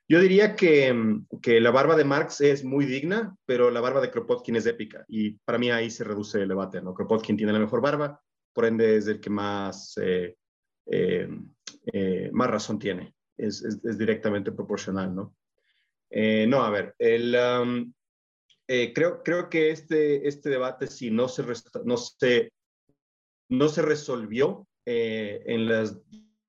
Yo 0.08 0.20
diría 0.20 0.56
que, 0.56 0.94
que, 1.40 1.60
la 1.60 1.70
barba 1.70 1.96
de 1.96 2.04
Marx 2.04 2.40
es 2.40 2.64
muy 2.64 2.84
digna, 2.84 3.36
pero 3.46 3.70
la 3.70 3.80
barba 3.80 4.00
de 4.00 4.10
Kropotkin 4.10 4.56
es 4.56 4.66
épica. 4.66 5.04
Y 5.08 5.32
para 5.38 5.58
mí 5.58 5.70
ahí 5.70 5.90
se 5.90 6.04
reduce 6.04 6.42
el 6.42 6.48
debate. 6.48 6.82
¿no? 6.82 6.92
Kropotkin 6.92 7.36
tiene 7.36 7.52
la 7.52 7.58
mejor 7.58 7.80
barba, 7.80 8.20
por 8.52 8.66
ende 8.66 8.96
es 8.96 9.06
el 9.06 9.20
que 9.20 9.30
más, 9.30 9.96
eh, 10.02 10.36
eh, 10.86 11.28
eh, 11.92 12.30
más 12.32 12.50
razón 12.50 12.78
tiene. 12.78 13.14
Es, 13.36 13.62
es, 13.62 13.80
es, 13.84 13.96
directamente 13.96 14.52
proporcional. 14.52 15.14
No, 15.14 15.34
no 16.10 16.62
a 16.62 16.70
ver, 16.70 16.94
el, 16.98 17.34
um, 17.34 17.92
creo, 18.66 19.22
creo 19.22 19.48
que 19.48 19.70
este, 19.70 20.28
este 20.28 20.50
debate, 20.50 20.88
si 20.88 21.10
no 21.10 21.28
se, 21.28 21.44
no 21.84 21.96
se, 21.96 22.52
no 23.48 23.68
se 23.68 23.82
resolvió 23.82 24.66
en 24.84 25.68
las 25.68 25.98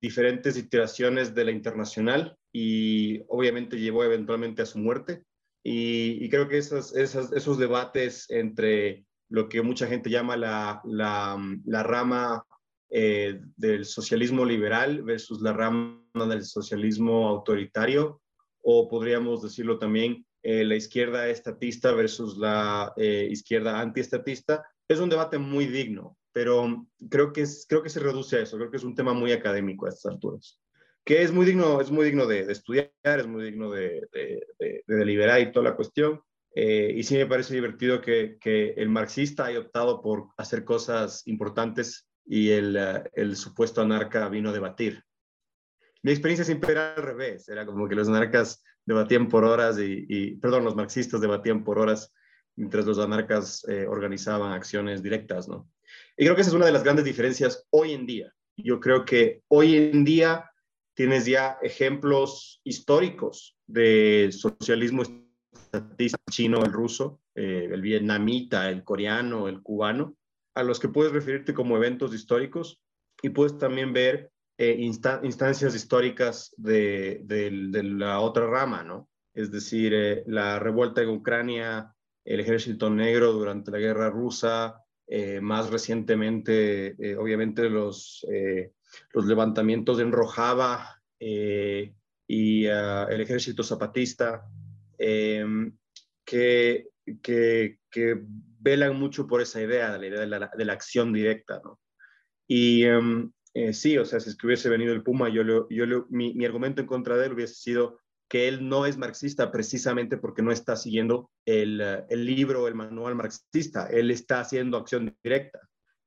diferentes 0.01 0.57
iteraciones 0.57 1.33
de 1.33 1.45
la 1.45 1.51
internacional, 1.51 2.37
y 2.53 3.23
obviamente 3.27 3.79
llevó 3.79 4.03
eventualmente 4.03 4.61
a 4.61 4.67
su 4.67 4.77
muerte. 4.77 5.23
Y, 5.65 6.29
creo 6.29 6.47
que 6.47 6.57
esas, 6.57 6.95
esas, 6.95 7.31
esos 7.31 7.57
debates 7.57 8.29
entre 8.29 9.05
lo 9.29 9.49
que 9.49 9.61
mucha 9.61 9.87
gente 9.87 10.09
llama 10.09 10.37
la, 10.37 10.81
la, 10.85 11.83
rama 11.83 12.45
eh, 12.89 13.39
del 13.55 13.85
socialismo 13.85 14.45
liberal 14.45 15.01
versus 15.03 15.41
la 15.41 15.53
rama 15.53 16.03
del 16.13 16.43
socialismo 16.43 17.27
autoritario, 17.27 18.21
o 18.61 18.87
podríamos 18.87 19.41
decirlo 19.41 19.79
también 19.79 20.25
eh, 20.43 20.63
la 20.65 20.75
izquierda 20.75 21.29
estatista 21.29 21.93
versus 21.93 22.37
la 22.37 22.93
eh, 22.97 23.27
izquierda 23.31 23.79
antiestatista, 23.79 24.63
es 24.87 24.99
un 24.99 25.09
debate 25.09 25.37
muy 25.37 25.65
digno, 25.65 26.17
pero 26.33 26.85
creo 27.09 27.31
que, 27.31 27.41
es, 27.41 27.65
creo 27.67 27.81
que 27.81 27.89
se 27.89 28.01
reduce 28.01 28.35
a 28.35 28.41
eso, 28.41 28.57
creo 28.57 28.69
que 28.69 28.77
es 28.77 28.83
un 28.83 28.95
tema 28.95 29.13
muy 29.13 29.31
académico 29.31 29.85
a 29.85 29.89
estas 29.89 30.11
alturas 30.11 30.59
que 31.05 31.21
es 31.21 31.31
muy 31.31 31.45
digno, 31.45 31.81
es 31.81 31.91
muy 31.91 32.05
digno 32.05 32.25
de, 32.25 32.51
estudiar, 32.51 32.91
es 33.03 33.27
muy 33.27 33.43
digno 33.43 33.71
de, 33.71 34.07
deliberar 34.87 35.41
y 35.41 35.51
toda 35.51 35.69
la 35.69 35.75
cuestión. 35.75 36.21
Eh, 36.55 36.93
y 36.95 37.03
sí 37.03 37.15
me 37.17 37.25
parece 37.25 37.55
divertido 37.55 37.99
que, 38.01 38.37
el 38.77 38.89
marxista 38.89 39.45
haya 39.45 39.59
optado 39.59 40.01
por 40.01 40.29
hacer 40.37 40.63
cosas 40.63 41.25
importantes 41.27 42.07
y 42.25 42.51
el, 42.51 42.75
eh, 42.77 43.03
el, 43.13 43.35
supuesto 43.35 43.81
anarca 43.81 44.29
vino 44.29 44.49
a 44.49 44.53
debatir. 44.53 45.03
Mi 46.03 46.11
experiencia 46.11 46.45
siempre 46.45 46.71
era 46.71 46.93
al 46.93 47.03
revés, 47.03 47.49
era 47.49 47.65
como 47.65 47.87
que 47.87 47.95
los 47.95 48.07
anarcas 48.07 48.63
debatían 48.85 49.29
por 49.29 49.45
horas 49.45 49.77
y, 49.79 50.35
perdón, 50.35 50.65
los 50.65 50.75
marxistas 50.75 51.21
debatían 51.21 51.63
por 51.63 51.79
horas 51.79 52.13
mientras 52.55 52.85
los 52.85 52.99
anarcas 52.99 53.65
eh, 53.67 53.87
organizaban 53.87 54.51
acciones 54.51 55.01
directas, 55.01 55.47
¿no? 55.47 55.69
Y 56.17 56.25
creo 56.25 56.35
que 56.35 56.41
esa 56.41 56.51
es 56.51 56.55
una 56.55 56.65
de 56.65 56.71
las 56.71 56.83
grandes 56.83 57.05
diferencias 57.05 57.65
hoy 57.71 57.93
en 57.93 58.05
día. 58.05 58.33
Yo 58.55 58.79
creo 58.79 59.05
que 59.05 59.41
hoy 59.47 59.75
en 59.75 60.03
día 60.03 60.51
tienes 60.93 61.25
ya 61.25 61.57
ejemplos 61.61 62.61
históricos 62.63 63.57
de 63.67 64.29
socialismo 64.31 65.03
estatista 65.53 66.17
chino, 66.29 66.63
el 66.63 66.71
ruso, 66.71 67.21
eh, 67.35 67.69
el 67.71 67.81
vietnamita, 67.81 68.69
el 68.69 68.83
coreano, 68.83 69.47
el 69.47 69.61
cubano, 69.61 70.15
a 70.55 70.63
los 70.63 70.79
que 70.79 70.89
puedes 70.89 71.11
referirte 71.11 71.53
como 71.53 71.77
eventos 71.77 72.13
históricos 72.13 72.79
y 73.21 73.29
puedes 73.29 73.57
también 73.57 73.93
ver 73.93 74.31
eh, 74.57 74.77
instancias 74.79 75.73
históricas 75.73 76.53
de, 76.57 77.21
de, 77.23 77.83
la 77.83 78.19
otra 78.19 78.45
rama, 78.45 78.83
¿no? 78.83 79.09
Es 79.33 79.51
decir, 79.51 79.93
eh, 79.95 80.23
la 80.27 80.59
revuelta 80.59 81.01
en 81.01 81.09
Ucrania, 81.09 81.91
el 82.23 82.39
ejército 82.39 82.89
negro 82.89 83.33
durante 83.33 83.71
la 83.71 83.79
guerra 83.79 84.09
rusa, 84.09 84.79
más 85.41 85.69
recientemente, 85.69 86.95
obviamente, 87.17 87.69
los 87.69 88.25
los 89.13 89.25
levantamientos 89.25 89.99
en 89.99 90.11
Rojava 90.11 91.01
eh, 91.19 91.93
y 92.27 92.67
uh, 92.67 93.07
el 93.09 93.21
ejército 93.21 93.63
zapatista, 93.63 94.45
eh, 94.97 95.45
que, 96.25 96.89
que, 97.21 97.79
que, 97.89 98.21
velan 98.65 98.97
mucho 98.97 99.27
por 99.27 99.41
esa 99.41 99.61
idea, 99.61 99.97
la 99.97 100.07
idea 100.07 100.21
de 100.21 100.27
la, 100.27 100.51
de 100.57 100.65
la 100.65 100.71
acción 100.71 101.11
directa. 101.11 101.59
¿no? 101.63 101.81
Y 102.47 102.85
um, 102.85 103.29
eh, 103.53 103.73
sí, 103.73 103.97
o 103.97 104.05
sea, 104.05 104.21
si 104.21 104.29
es 104.29 104.37
que 104.37 104.47
hubiese 104.47 104.69
venido 104.69 104.93
el 104.93 105.03
Puma, 105.03 105.27
yo, 105.27 105.67
yo 105.69 105.85
lo, 105.85 106.07
mi, 106.09 106.33
mi, 106.33 106.45
argumento 106.45 106.79
en 106.79 106.87
contra 106.87 107.17
de 107.17 107.25
él 107.25 107.33
hubiese 107.33 107.55
sido 107.55 107.99
que 108.29 108.47
él 108.47 108.69
no 108.69 108.85
es 108.85 108.97
marxista 108.97 109.51
precisamente 109.51 110.17
porque 110.17 110.41
no 110.41 110.53
está 110.53 110.77
siguiendo 110.77 111.29
el, 111.45 111.81
el 112.09 112.25
libro, 112.25 112.69
el 112.69 112.75
manual 112.75 113.15
marxista, 113.15 113.87
él 113.87 114.09
está 114.11 114.39
haciendo 114.39 114.77
acción 114.77 115.13
directa. 115.21 115.59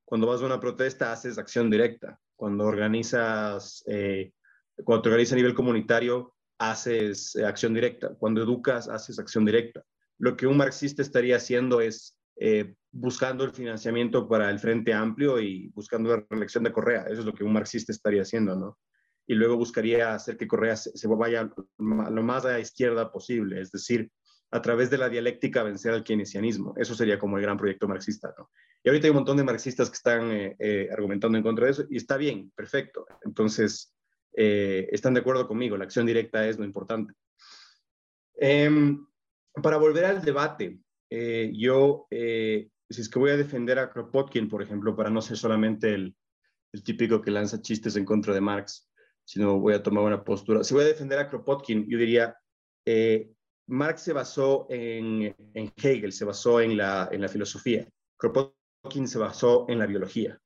Cuando 0.03 0.25
vas 0.25 0.41
a 0.41 0.45
una 0.47 0.59
protesta, 0.59 1.11
haces 1.11 1.37
acción 1.37 1.69
directa 1.69 2.19
cuando 2.37 2.65
organizas, 2.65 3.83
eh, 3.87 4.31
cuando 4.85 5.01
te 5.01 5.09
organizas 5.09 5.33
a 5.33 5.37
nivel 5.37 5.55
comunitario, 5.55 6.35
haces 6.59 7.35
eh, 7.35 7.45
acción 7.45 7.73
directa. 7.73 8.15
Cuando 8.17 8.41
educas, 8.41 8.87
haces 8.87 9.19
acción 9.19 9.43
directa. 9.43 9.83
Lo 10.19 10.37
que 10.37 10.47
un 10.47 10.55
marxista 10.55 11.01
estaría 11.01 11.35
haciendo 11.35 11.81
es 11.81 12.17
eh, 12.39 12.75
buscando 12.91 13.43
el 13.43 13.51
financiamiento 13.51 14.29
para 14.29 14.49
el 14.49 14.59
Frente 14.59 14.93
Amplio 14.93 15.39
y 15.39 15.69
buscando 15.69 16.15
la 16.15 16.25
reelección 16.29 16.63
de 16.63 16.71
Correa. 16.71 17.05
Eso 17.09 17.21
es 17.21 17.25
lo 17.25 17.33
que 17.33 17.43
un 17.43 17.53
marxista 17.53 17.91
estaría 17.91 18.21
haciendo, 18.21 18.55
¿no? 18.55 18.77
Y 19.25 19.33
luego 19.33 19.57
buscaría 19.57 20.13
hacer 20.13 20.37
que 20.37 20.47
Correa 20.47 20.77
se, 20.77 20.95
se 20.95 21.07
vaya 21.07 21.51
lo 21.77 22.23
más 22.23 22.45
a 22.45 22.53
la 22.53 22.59
izquierda 22.59 23.11
posible, 23.11 23.59
es 23.59 23.71
decir, 23.71 24.09
a 24.51 24.61
través 24.61 24.89
de 24.89 24.97
la 24.97 25.09
dialéctica 25.09 25.63
vencer 25.63 25.93
al 25.93 26.03
keynesianismo. 26.03 26.73
Eso 26.77 26.95
sería 26.95 27.19
como 27.19 27.37
el 27.37 27.43
gran 27.43 27.57
proyecto 27.57 27.87
marxista, 27.87 28.33
¿no? 28.37 28.49
Y 28.83 28.89
ahorita 28.89 29.07
hay 29.07 29.11
un 29.11 29.17
montón 29.17 29.37
de 29.37 29.43
marxistas 29.43 29.89
que 29.89 29.95
están 29.95 30.31
eh, 30.31 30.55
eh, 30.59 30.89
argumentando 30.91 31.37
en 31.37 31.43
contra 31.43 31.65
de 31.65 31.71
eso 31.71 31.85
y 31.89 31.97
está 31.97 32.15
bien, 32.15 32.51
perfecto. 32.55 33.05
Entonces, 33.25 33.93
eh, 34.33 34.87
están 34.91 35.13
de 35.13 35.19
acuerdo 35.19 35.47
conmigo, 35.47 35.75
la 35.75 35.83
acción 35.83 36.05
directa 36.05 36.47
es 36.47 36.57
lo 36.57 36.63
importante. 36.63 37.13
Em, 38.35 39.05
para 39.61 39.77
volver 39.77 40.05
al 40.05 40.23
debate, 40.23 40.79
yo, 41.09 42.07
si 42.09 43.01
es 43.01 43.09
que 43.09 43.19
voy 43.19 43.31
a 43.31 43.37
defender 43.37 43.79
a 43.79 43.89
Kropotkin, 43.89 44.47
por 44.47 44.61
ejemplo, 44.61 44.95
para 44.95 45.09
no 45.09 45.21
ser 45.21 45.37
solamente 45.37 45.93
el, 45.93 46.15
el 46.73 46.83
típico 46.83 47.21
que 47.21 47.31
lanza 47.31 47.61
chistes 47.61 47.95
en 47.95 48.05
contra 48.05 48.33
de 48.33 48.41
Marx, 48.41 48.89
sino 49.25 49.59
voy 49.59 49.73
a 49.73 49.81
tomar 49.81 50.03
una 50.03 50.23
postura. 50.23 50.63
Si 50.63 50.73
voy 50.73 50.83
a 50.83 50.87
defender 50.87 51.17
a 51.17 51.29
Kropotkin, 51.29 51.89
yo 51.89 51.97
diría, 51.97 52.37
Marx 53.67 54.01
se 54.01 54.13
basó 54.13 54.65
en, 54.69 55.35
Hegel, 55.53 56.13
se 56.13 56.25
basó 56.25 56.61
en 56.61 56.77
la, 56.77 57.09
filosofía. 57.29 57.87
Kropotkin 58.17 59.07
se 59.07 59.19
basó 59.19 59.65
en 59.67 59.79
la 59.79 59.85
biología. 59.85 60.39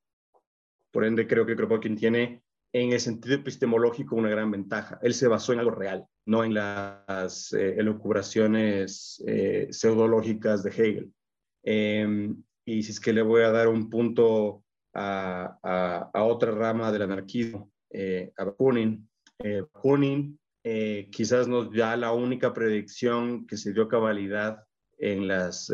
Por 0.91 1.05
ende, 1.05 1.27
creo 1.27 1.45
que 1.45 1.55
Kropotkin 1.55 1.95
tiene, 1.95 2.43
en 2.73 2.91
el 2.91 2.99
sentido 2.99 3.35
epistemológico, 3.35 4.15
una 4.15 4.29
gran 4.29 4.49
ventaja. 4.49 4.99
Él 5.03 5.13
se 5.13 5.27
basó 5.27 5.53
en 5.53 5.59
algo 5.59 5.71
real, 5.71 6.05
no 6.25 6.43
en 6.43 6.55
las 6.55 7.53
eh, 7.53 7.75
elucubraciones 7.77 9.23
eh, 9.27 9.67
pseudológicas 9.69 10.63
de 10.63 10.69
Hegel. 10.71 11.13
Em, 11.63 12.43
y 12.65 12.83
si 12.83 12.91
es 12.91 12.99
que 12.99 13.13
le 13.13 13.21
voy 13.21 13.43
a 13.43 13.51
dar 13.51 13.67
un 13.67 13.89
punto 13.89 14.63
a, 14.93 16.09
a, 16.11 16.23
otra 16.23 16.51
rama 16.51 16.91
del 16.91 17.03
anarquismo, 17.03 17.71
eh, 17.91 18.31
a 18.35 18.45
Bakunin. 18.45 19.07
Bakunin 19.73 20.39
quizás 20.63 21.47
nos 21.47 21.73
da 21.73 21.95
la 21.97 22.11
única 22.11 22.53
predicción 22.53 23.47
que 23.47 23.57
se 23.57 23.73
dio 23.73 23.87
cabalidad 23.87 24.63
en 24.97 25.27
las 25.27 25.71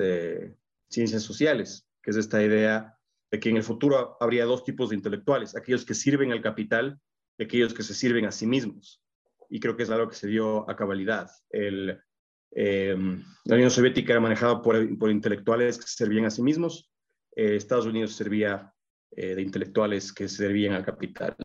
ciencias 0.89 1.23
sociales, 1.23 1.87
que 2.01 2.11
es 2.11 2.17
esta 2.17 2.41
idea 2.41 2.97
de 3.31 3.39
que 3.39 3.49
en 3.49 3.57
el 3.57 3.63
futuro 3.63 4.17
habría 4.19 4.45
dos 4.45 4.63
tipos 4.63 4.89
de 4.89 4.95
intelectuales, 4.95 5.55
aquellos 5.55 5.85
que 5.85 5.93
sirven 5.93 6.31
al 6.31 6.41
capital 6.41 6.99
y 7.37 7.43
aquellos 7.43 7.73
que 7.73 7.83
se 7.83 7.93
sirven 7.93 8.25
a 8.25 8.31
sí 8.31 8.47
mismos. 8.47 9.03
Y 9.49 9.59
creo 9.59 9.75
que 9.75 9.83
es 9.83 9.89
algo 9.89 10.09
que 10.09 10.15
se 10.15 10.27
dio 10.27 10.69
a 10.69 10.75
cabalidad. 10.75 11.29
El, 11.49 11.99
em, 12.51 13.23
la 13.45 13.55
Unión 13.55 13.69
Soviética 13.69 14.13
era 14.13 14.21
manejada 14.21 14.61
por, 14.61 14.77
intelectuales 15.11 15.77
que 15.77 15.87
se 15.87 15.95
servían 15.95 16.25
a 16.25 16.31
sí 16.31 16.41
mismos, 16.41 16.91
eh, 17.35 17.55
Estados 17.55 17.85
Unidos 17.85 18.13
servía 18.13 18.73
eh, 19.11 19.35
de 19.35 19.41
intelectuales 19.41 20.11
que 20.11 20.27
servían 20.27 20.73
al 20.73 20.85
capital. 20.85 21.35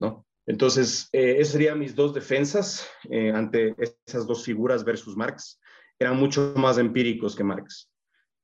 ¿no? 0.00 0.26
Entonces, 0.46 1.08
eh, 1.12 1.36
esas 1.38 1.52
serían 1.52 1.78
mis 1.78 1.94
dos 1.94 2.14
defensas 2.14 2.88
ante 3.34 3.74
esas 4.06 4.26
dos 4.26 4.44
figuras 4.44 4.84
versus 4.84 5.16
Marx. 5.16 5.60
Eran 5.98 6.16
mucho 6.16 6.54
más 6.56 6.78
empíricos 6.78 7.36
que 7.36 7.44
Marx. 7.44 7.90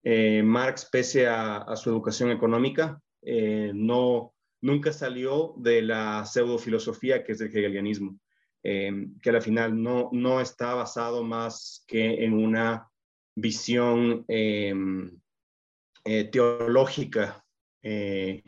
Eh, 0.09 0.41
Marx, 0.41 0.89
pese 0.89 1.27
a, 1.27 1.75
su 1.75 1.91
educación 1.91 2.31
económica, 2.31 3.03
eh, 3.23 3.73
no, 3.75 4.35
nunca 4.61 4.93
salió 4.93 5.55
de 5.57 5.83
la 5.83 6.25
pseudofilosofía 6.25 7.25
que 7.25 7.33
es 7.33 7.41
el 7.41 7.49
hegelianismo, 7.49 8.17
eh, 8.63 9.09
que 9.21 9.31
al 9.31 9.43
final 9.43 9.83
no, 9.83 10.09
no 10.13 10.41
está 10.41 10.75
basado 10.75 11.25
más 11.25 11.83
que 11.89 12.25
en 12.25 12.35
una 12.35 12.89
visión 13.35 14.25
teológica 16.31 17.45
de, 17.83 18.45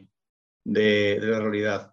la 1.21 1.41
realidad. 1.41 1.93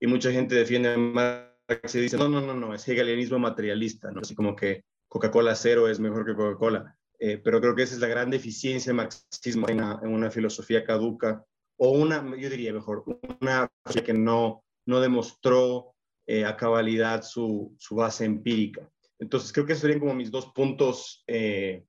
Y 0.00 0.06
mucha 0.06 0.30
gente 0.30 0.54
defiende 0.54 0.96
Marx 0.96 1.94
y 1.94 2.00
dice, 2.00 2.16
no, 2.16 2.28
no, 2.28 2.40
no, 2.40 2.54
no, 2.54 2.74
es 2.74 2.86
hegelianismo 2.86 3.38
materialista, 3.38 4.10
así 4.20 4.34
como 4.34 4.54
que 4.54 4.84
Coca-Cola 5.08 5.54
cero 5.54 5.88
es 5.88 5.98
mejor 5.98 6.26
que 6.26 6.34
Coca-Cola. 6.34 6.96
Eh, 7.18 7.38
pero 7.38 7.60
creo 7.60 7.74
que 7.74 7.82
esa 7.82 7.94
es 7.94 8.00
la 8.00 8.08
gran 8.08 8.30
deficiencia 8.30 8.90
del 8.90 8.96
marxismo 8.96 9.68
en 9.68 9.80
una, 9.80 10.30
filosofía 10.30 10.84
caduca, 10.84 11.44
o 11.78 11.90
una, 11.90 12.22
yo 12.36 12.50
diría 12.50 12.72
mejor, 12.72 13.04
una 13.40 13.70
filosofía 13.84 14.04
que 14.04 14.14
no, 14.14 14.64
no 14.86 15.00
demostró 15.00 15.94
eh, 16.26 16.44
a 16.44 16.56
cabalidad 16.56 17.22
su, 17.22 17.74
su, 17.78 17.94
base 17.94 18.24
empírica. 18.24 18.90
Entonces, 19.18 19.52
creo 19.52 19.64
que 19.64 19.74
serían 19.74 20.00
como 20.00 20.14
mis 20.14 20.30
dos 20.30 20.52
puntos 20.52 21.24
eh, 21.26 21.86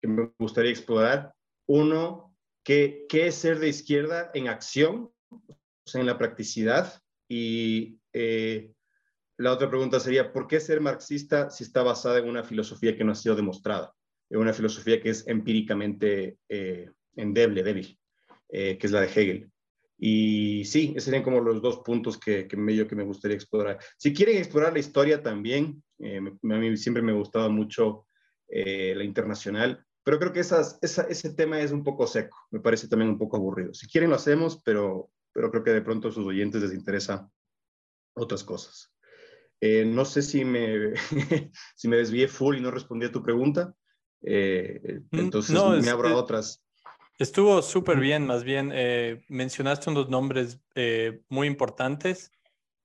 que 0.00 0.08
me 0.08 0.32
gustaría 0.38 0.70
explorar. 0.70 1.34
Uno, 1.68 2.34
¿qué, 2.64 3.04
¿qué, 3.08 3.26
es 3.26 3.34
ser 3.34 3.58
de 3.58 3.68
izquierda 3.68 4.30
en 4.32 4.48
acción, 4.48 5.12
o 5.30 5.56
sea, 5.84 6.00
en 6.00 6.06
la 6.06 6.16
practicidad? 6.16 7.02
Y 7.30 7.98
la 9.36 9.52
otra 9.52 9.70
pregunta 9.70 10.00
sería, 10.00 10.32
¿por 10.32 10.48
qué 10.48 10.58
ser 10.58 10.80
marxista 10.80 11.48
si 11.48 11.64
está 11.64 11.82
basada 11.82 12.18
en 12.18 12.28
una 12.28 12.42
filosofía 12.42 12.96
que 12.96 13.04
no 13.04 13.12
ha 13.12 13.14
sido 13.14 13.36
demostrada? 13.36 13.94
una 14.38 14.52
filosofía 14.52 15.00
que 15.00 15.10
es 15.10 15.26
empíricamente 15.26 16.38
eh, 16.48 16.90
endeble, 17.16 17.62
débil, 17.62 17.98
eh, 18.48 18.78
que 18.78 18.86
es 18.86 18.92
la 18.92 19.00
de 19.00 19.08
Hegel. 19.08 19.50
Y 19.98 20.64
sí, 20.64 20.90
esos 20.90 21.04
serían 21.04 21.22
como 21.22 21.40
los 21.40 21.60
dos 21.60 21.78
puntos 21.78 22.18
que, 22.18 22.46
que, 22.46 22.56
medio 22.56 22.86
que 22.86 22.94
me 22.94 23.02
gustaría 23.02 23.34
explorar. 23.34 23.78
Si 23.98 24.14
quieren 24.14 24.38
explorar 24.38 24.72
la 24.72 24.78
historia 24.78 25.22
también, 25.22 25.82
eh, 25.98 26.18
a 26.18 26.46
mí 26.46 26.76
siempre 26.76 27.02
me 27.02 27.12
gustaba 27.12 27.48
mucho 27.48 28.06
la 28.52 29.04
internacional, 29.04 29.84
pero 30.02 30.18
creo 30.18 30.32
que 30.32 30.40
esas, 30.40 30.76
ese 30.82 31.34
tema 31.34 31.60
es 31.60 31.70
un 31.70 31.84
poco 31.84 32.04
seco, 32.08 32.36
me 32.50 32.58
parece 32.58 32.88
también 32.88 33.12
un 33.12 33.18
poco 33.18 33.36
aburrido. 33.36 33.72
Si 33.74 33.86
quieren 33.86 34.10
lo 34.10 34.16
hacemos, 34.16 34.60
pero, 34.64 35.08
pero 35.32 35.50
creo 35.50 35.64
que 35.64 35.70
de 35.70 35.82
pronto 35.82 36.08
a 36.08 36.12
sus 36.12 36.26
oyentes 36.26 36.62
les 36.62 36.74
interesa 36.74 37.30
otras 38.14 38.44
cosas. 38.44 38.92
no 39.60 40.04
sé 40.04 40.22
si 40.22 40.44
me, 40.44 40.94
si 41.76 41.88
me 41.88 41.96
desvié 41.96 42.28
full 42.28 42.56
y 42.56 42.60
no 42.60 42.70
respondí 42.70 43.06
a 43.06 43.12
tu 43.12 43.22
pregunta. 43.22 43.74
Eh, 44.22 45.00
mm, 45.10 45.18
entonces 45.18 45.84
me 45.84 45.90
abro 45.90 46.08
a 46.08 46.16
otras. 46.16 46.62
Estuvo 47.18 47.60
súper 47.60 48.00
bien, 48.00 48.26
más 48.26 48.44
bien 48.44 48.70
eh, 48.72 49.22
mencionaste 49.28 49.90
unos 49.90 50.08
nombres 50.08 50.58
eh, 50.74 51.20
muy 51.28 51.46
importantes. 51.46 52.32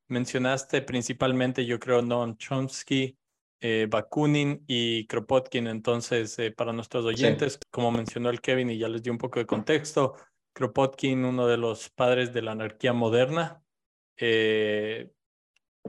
Mencionaste 0.08 0.82
principalmente, 0.82 1.66
yo 1.66 1.80
creo, 1.80 2.02
Noam 2.02 2.38
Chomsky, 2.38 3.18
Bakunin 3.90 4.64
y 4.68 5.08
Kropotkin. 5.08 5.66
Entonces, 5.66 6.38
para 6.56 6.72
nuestros 6.72 7.06
oyentes, 7.06 7.58
como 7.72 7.92
mencionó 7.92 8.30
el 8.30 8.40
Kevin 8.40 8.70
y 8.70 8.78
ya 8.78 8.88
les 8.88 9.02
di 9.02 9.10
un 9.10 9.18
poco 9.18 9.40
de 9.40 9.48
contexto, 9.48 10.16
Kropotkin, 10.56 11.26
uno 11.26 11.48
de 11.48 11.58
los 11.58 11.90
padres 11.90 12.34
de 12.34 12.42
la 12.42 12.54
anarquía 12.54 12.94
moderna, 12.94 13.62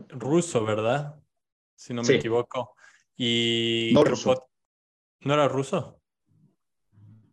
ruso, 0.09 0.65
¿verdad? 0.65 1.23
Si 1.77 1.95
no 1.95 2.03
me 2.03 2.17
equivoco. 2.17 2.75
Y 3.17 3.93
¿No 3.95 5.35
era 5.35 5.47
ruso? 5.47 6.01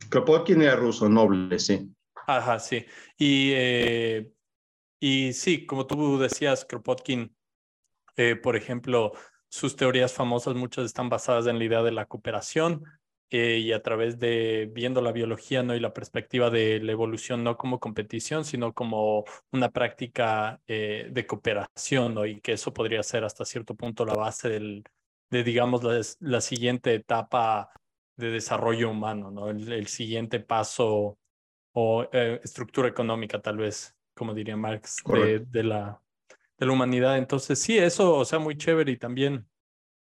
Kropotkin 0.10 0.62
era 0.62 0.76
ruso, 0.76 1.10
noble, 1.10 1.58
sí. 1.58 1.91
Ajá, 2.28 2.60
sí. 2.60 2.86
Y, 3.17 3.52
eh, 3.56 4.32
y 5.00 5.34
sí, 5.34 5.65
como 5.65 5.88
tú 5.88 6.19
decías, 6.19 6.65
Kropotkin, 6.65 7.36
eh, 8.15 8.36
por 8.36 8.56
ejemplo, 8.56 9.12
sus 9.50 9.76
teorías 9.76 10.13
famosas 10.13 10.54
muchas 10.54 10.86
están 10.86 11.10
basadas 11.10 11.48
en 11.48 11.58
la 11.58 11.65
idea 11.65 11.82
de 11.82 11.91
la 11.91 12.06
cooperación 12.06 12.84
eh, 13.34 13.58
y 13.58 13.74
a 13.74 13.82
través 13.82 14.19
de 14.19 14.69
viendo 14.72 15.02
la 15.02 15.12
biología 15.12 15.63
¿no? 15.63 15.76
y 15.76 15.80
la 15.80 15.93
perspectiva 15.93 16.50
de 16.50 16.80
la 16.80 16.91
evolución 16.91 17.43
no 17.43 17.58
como 17.58 17.80
competición, 17.80 18.46
sino 18.46 18.74
como 18.74 19.26
una 19.52 19.69
práctica 19.72 20.62
de 20.67 21.26
cooperación 21.28 22.13
¿no? 22.13 22.26
y 22.26 22.39
que 22.39 22.54
eso 22.54 22.74
podría 22.74 23.04
ser 23.04 23.24
hasta 23.24 23.43
cierto 23.46 23.76
punto 23.76 24.06
la 24.06 24.13
base 24.13 24.50
del, 24.50 24.84
de, 25.34 25.43
digamos, 25.43 25.84
la, 25.84 26.00
la 26.19 26.41
siguiente 26.41 26.93
etapa 26.93 27.72
de 28.15 28.30
desarrollo 28.30 28.91
humano, 28.91 29.32
¿no? 29.32 29.50
El, 29.50 29.88
siguiente 29.88 30.39
paso 30.39 31.17
o 31.74 32.08
eh, 32.12 32.39
estructura 32.43 32.88
económica, 32.88 33.41
tal 33.41 33.58
vez, 33.58 33.96
como 34.13 34.34
diría 34.34 34.56
Marx, 34.56 35.02
de, 35.06 35.39
de, 35.39 35.63
la, 35.63 36.00
de 36.58 36.65
la 36.65 36.72
humanidad. 36.72 37.17
Entonces, 37.17 37.60
sí, 37.60 37.78
eso, 37.78 38.15
o 38.15 38.26
sea, 38.26 38.39
muy 38.39 38.56
chévere 38.56 38.91
y 38.91 38.98
también 38.98 39.48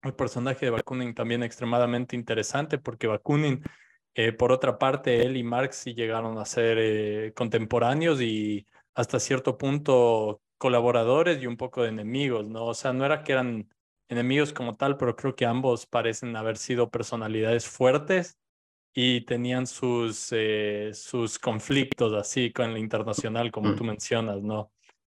el 0.07 0.15
personaje 0.15 0.65
de 0.65 0.71
Bakunin 0.71 1.13
también 1.13 1.43
extremadamente 1.43 2.15
interesante 2.15 2.77
porque 2.77 3.07
Bakunin, 3.07 3.63
eh, 4.13 4.31
por 4.31 4.51
otra 4.51 4.77
parte, 4.77 5.23
él 5.23 5.37
y 5.37 5.43
Marx 5.43 5.77
sí 5.77 5.93
llegaron 5.93 6.37
a 6.37 6.45
ser 6.45 6.77
eh, 6.79 7.33
contemporáneos 7.35 8.21
y 8.21 8.65
hasta 8.93 9.19
cierto 9.19 9.57
punto 9.57 10.41
colaboradores 10.57 11.41
y 11.41 11.47
un 11.47 11.57
poco 11.57 11.83
de 11.83 11.89
enemigos, 11.89 12.45
¿no? 12.47 12.65
O 12.65 12.73
sea, 12.73 12.93
no 12.93 13.05
era 13.05 13.23
que 13.23 13.33
eran 13.33 13.69
enemigos 14.07 14.53
como 14.53 14.75
tal, 14.75 14.97
pero 14.97 15.15
creo 15.15 15.35
que 15.35 15.45
ambos 15.45 15.85
parecen 15.85 16.35
haber 16.35 16.57
sido 16.57 16.89
personalidades 16.89 17.67
fuertes 17.67 18.37
y 18.93 19.21
tenían 19.21 19.67
sus, 19.67 20.29
eh, 20.31 20.91
sus 20.93 21.37
conflictos 21.37 22.13
así 22.13 22.53
con 22.53 22.71
la 22.71 22.79
internacional, 22.79 23.51
como 23.51 23.69
mm. 23.71 23.75
tú 23.75 23.83
mencionas, 23.83 24.41
¿no? 24.41 24.71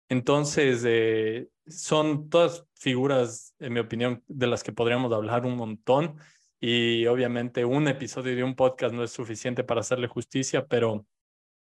Entonces, 0.09 0.83
eh, 0.87 1.49
son 1.67 2.29
todas 2.29 2.65
figuras, 2.75 3.55
en 3.59 3.73
mi 3.73 3.81
opinión, 3.81 4.23
de 4.29 4.47
las 4.47 4.63
que 4.63 4.73
podríamos 4.73 5.13
hablar 5.13 5.45
un 5.45 5.57
montón 5.57 6.17
y 6.61 7.07
obviamente 7.07 7.65
un 7.65 7.89
episodio 7.89 8.35
de 8.35 8.45
un 8.45 8.55
podcast 8.55 8.95
no 8.95 9.03
es 9.03 9.11
suficiente 9.11 9.65
para 9.65 9.81
hacerle 9.81 10.07
justicia, 10.07 10.67
pero 10.67 11.07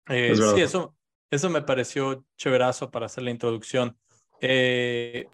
eh, 0.09 0.35
sí, 0.37 0.61
eso, 0.61 0.95
eso 1.31 1.51
me 1.51 1.63
pareció 1.63 2.25
chéverazo 2.37 2.91
para 2.91 3.07
hacer 3.07 3.25
la 3.25 3.31
introducción. 3.31 3.97
Eh, 4.41 5.27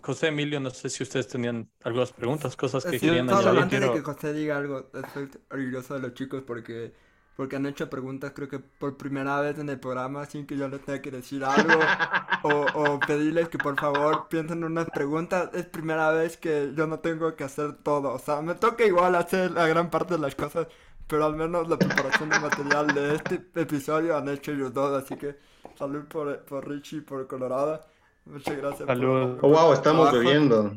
José 0.00 0.28
Emilio, 0.28 0.60
no 0.60 0.70
sé 0.70 0.88
si 0.88 1.02
ustedes 1.02 1.26
tenían 1.26 1.68
algunas 1.82 2.12
preguntas, 2.12 2.56
cosas 2.56 2.84
que 2.84 3.00
querían 3.00 3.28
añadir. 3.28 3.58
Antes 3.58 3.80
de 3.80 3.92
que 3.92 4.00
José 4.00 4.32
diga 4.32 4.56
algo, 4.56 4.90
estoy 4.94 5.28
orgulloso 5.50 5.94
de 5.94 6.00
los 6.00 6.14
chicos 6.14 6.44
porque, 6.46 6.92
porque 7.36 7.56
han 7.56 7.66
hecho 7.66 7.90
preguntas, 7.90 8.32
creo 8.34 8.48
que 8.48 8.58
por 8.58 8.96
primera 8.96 9.40
vez 9.40 9.58
en 9.58 9.68
el 9.68 9.78
programa, 9.78 10.24
sin 10.24 10.46
que 10.46 10.56
yo 10.56 10.68
les 10.68 10.82
tenga 10.82 11.02
que 11.02 11.10
decir 11.10 11.44
algo 11.44 11.78
o, 12.42 12.66
o, 12.74 13.00
pedirles 13.00 13.50
que 13.50 13.58
por 13.58 13.78
favor 13.78 14.28
piensen 14.28 14.58
en 14.58 14.64
unas 14.64 14.88
preguntas. 14.90 15.50
Es 15.52 15.66
primera 15.66 16.10
vez 16.10 16.38
que 16.38 16.72
yo 16.74 16.86
no 16.86 17.00
tengo 17.00 17.36
que 17.36 17.44
hacer 17.44 17.74
todo, 17.74 18.12
o 18.14 18.18
sea, 18.18 18.40
me 18.40 18.54
toca 18.54 18.84
igual 18.86 19.14
hacer 19.14 19.50
la 19.50 19.66
gran 19.66 19.90
parte 19.90 20.14
de 20.14 20.20
las 20.20 20.34
cosas, 20.34 20.66
pero 21.06 21.26
al 21.26 21.36
menos 21.36 21.68
la 21.68 21.76
preparación 21.76 22.30
de 22.30 22.40
material 22.40 22.86
de 22.94 23.14
este 23.16 23.44
episodio 23.54 24.16
han 24.16 24.28
hecho 24.30 24.52
ellos 24.52 24.72
dos, 24.72 25.02
así 25.02 25.14
que 25.16 25.36
salud 25.76 26.04
por, 26.06 26.38
por 26.46 26.66
Richie 26.66 26.98
y 26.98 27.00
por 27.02 27.26
Colorado. 27.26 27.84
Muchas 28.24 28.56
gracias. 28.56 28.86
Saludos. 28.86 29.38
Oh, 29.42 29.50
wow, 29.50 29.72
estamos 29.72 30.10
bebiendo. 30.10 30.72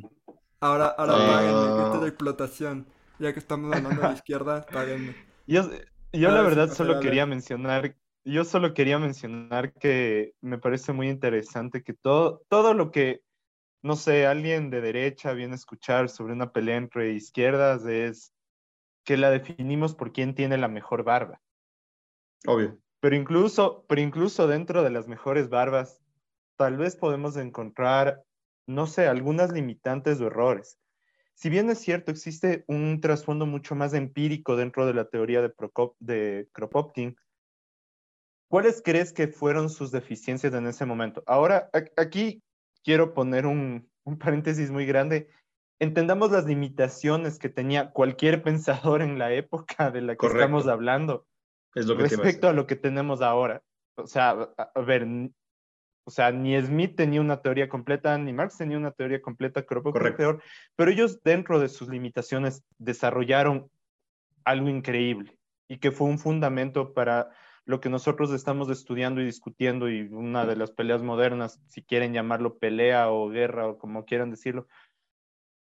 Ahora, 0.59 0.87
ahora 0.87 1.15
uh... 1.15 1.17
páguenme, 1.17 2.01
de 2.01 2.07
explotación. 2.09 2.87
Ya 3.17 3.33
que 3.33 3.39
estamos 3.39 3.73
hablando 3.73 4.01
de 4.01 4.07
la 4.07 4.13
izquierda, 4.13 4.65
páguenme. 4.71 5.15
Yo, 5.47 5.63
yo 6.13 6.31
la 6.31 6.41
verdad 6.41 6.69
solo 6.69 6.99
quería 6.99 7.25
mencionar 7.25 7.95
yo 8.25 8.43
solo 8.43 8.73
quería 8.73 8.99
mencionar 8.99 9.73
que 9.73 10.33
me 10.41 10.57
parece 10.57 10.93
muy 10.93 11.09
interesante 11.09 11.83
que 11.83 11.93
todo, 11.93 12.43
todo 12.49 12.73
lo 12.73 12.91
que, 12.91 13.21
no 13.81 13.95
sé, 13.95 14.27
alguien 14.27 14.69
de 14.69 14.81
derecha 14.81 15.33
viene 15.33 15.53
a 15.53 15.55
escuchar 15.55 16.09
sobre 16.09 16.33
una 16.33 16.51
pelea 16.51 16.77
entre 16.77 17.13
izquierdas 17.13 17.85
es 17.85 18.33
que 19.05 19.17
la 19.17 19.31
definimos 19.31 19.95
por 19.95 20.11
quién 20.11 20.35
tiene 20.35 20.57
la 20.57 20.67
mejor 20.67 21.03
barba. 21.03 21.41
Obvio. 22.45 22.77
Pero 22.99 23.15
incluso, 23.15 23.85
pero 23.87 24.01
incluso 24.01 24.47
dentro 24.47 24.83
de 24.83 24.89
las 24.89 25.07
mejores 25.07 25.49
barbas, 25.49 26.01
tal 26.57 26.77
vez 26.77 26.95
podemos 26.95 27.37
encontrar, 27.37 28.23
no 28.67 28.85
sé, 28.85 29.07
algunas 29.07 29.51
limitantes 29.51 30.19
o 30.19 30.27
errores. 30.27 30.77
Si 31.39 31.49
bien 31.49 31.69
es 31.69 31.79
cierto, 31.79 32.11
existe 32.11 32.65
un 32.67 32.99
trasfondo 32.99 33.45
mucho 33.45 33.73
más 33.73 33.93
empírico 33.93 34.57
dentro 34.57 34.85
de 34.85 34.93
la 34.93 35.05
teoría 35.05 35.41
de, 35.41 35.47
Prokop, 35.47 35.95
de 35.99 36.49
Kropotkin, 36.51 37.15
¿cuáles 38.49 38.81
crees 38.83 39.13
que 39.13 39.29
fueron 39.29 39.69
sus 39.69 39.89
deficiencias 39.89 40.53
en 40.53 40.67
ese 40.67 40.85
momento? 40.85 41.23
Ahora, 41.25 41.69
aquí 41.95 42.43
quiero 42.83 43.13
poner 43.13 43.45
un, 43.45 43.89
un 44.03 44.19
paréntesis 44.19 44.69
muy 44.69 44.85
grande. 44.85 45.29
Entendamos 45.79 46.29
las 46.31 46.43
limitaciones 46.43 47.39
que 47.39 47.47
tenía 47.47 47.91
cualquier 47.91 48.43
pensador 48.43 49.01
en 49.01 49.17
la 49.17 49.31
época 49.31 49.91
de 49.91 50.01
la 50.01 50.13
que 50.15 50.17
Correcto. 50.17 50.43
estamos 50.43 50.67
hablando 50.67 51.25
Es 51.73 51.85
lo 51.85 51.95
que 51.95 52.03
a 52.03 52.07
respecto 52.07 52.49
a 52.49 52.53
lo 52.53 52.67
que 52.67 52.75
tenemos 52.75 53.21
ahora. 53.21 53.63
O 53.95 54.07
sea, 54.07 54.31
a, 54.57 54.71
a 54.75 54.81
ver, 54.81 55.07
o 56.09 56.11
sea, 56.11 56.31
ni 56.31 56.59
Smith 56.59 56.95
tenía 56.95 57.21
una 57.21 57.39
teoría 57.39 57.69
completa, 57.69 58.17
ni 58.17 58.33
Marx 58.33 58.57
tenía 58.57 58.79
una 58.79 58.89
teoría 58.89 59.21
completa, 59.21 59.61
creo 59.61 59.83
que 59.83 59.91
Correcto. 59.91 60.17
peor, 60.17 60.43
pero 60.75 60.89
ellos 60.89 61.21
dentro 61.21 61.59
de 61.59 61.69
sus 61.69 61.87
limitaciones 61.87 62.63
desarrollaron 62.79 63.69
algo 64.43 64.69
increíble 64.69 65.37
y 65.67 65.77
que 65.77 65.91
fue 65.91 66.07
un 66.07 66.17
fundamento 66.17 66.95
para 66.95 67.29
lo 67.63 67.79
que 67.79 67.89
nosotros 67.89 68.31
estamos 68.31 68.71
estudiando 68.71 69.21
y 69.21 69.25
discutiendo 69.25 69.87
y 69.87 70.01
una 70.11 70.47
de 70.47 70.55
las 70.55 70.71
peleas 70.71 71.03
modernas, 71.03 71.61
si 71.67 71.83
quieren 71.83 72.11
llamarlo 72.11 72.57
pelea 72.57 73.11
o 73.11 73.29
guerra 73.29 73.67
o 73.67 73.77
como 73.77 74.03
quieran 74.03 74.31
decirlo, 74.31 74.65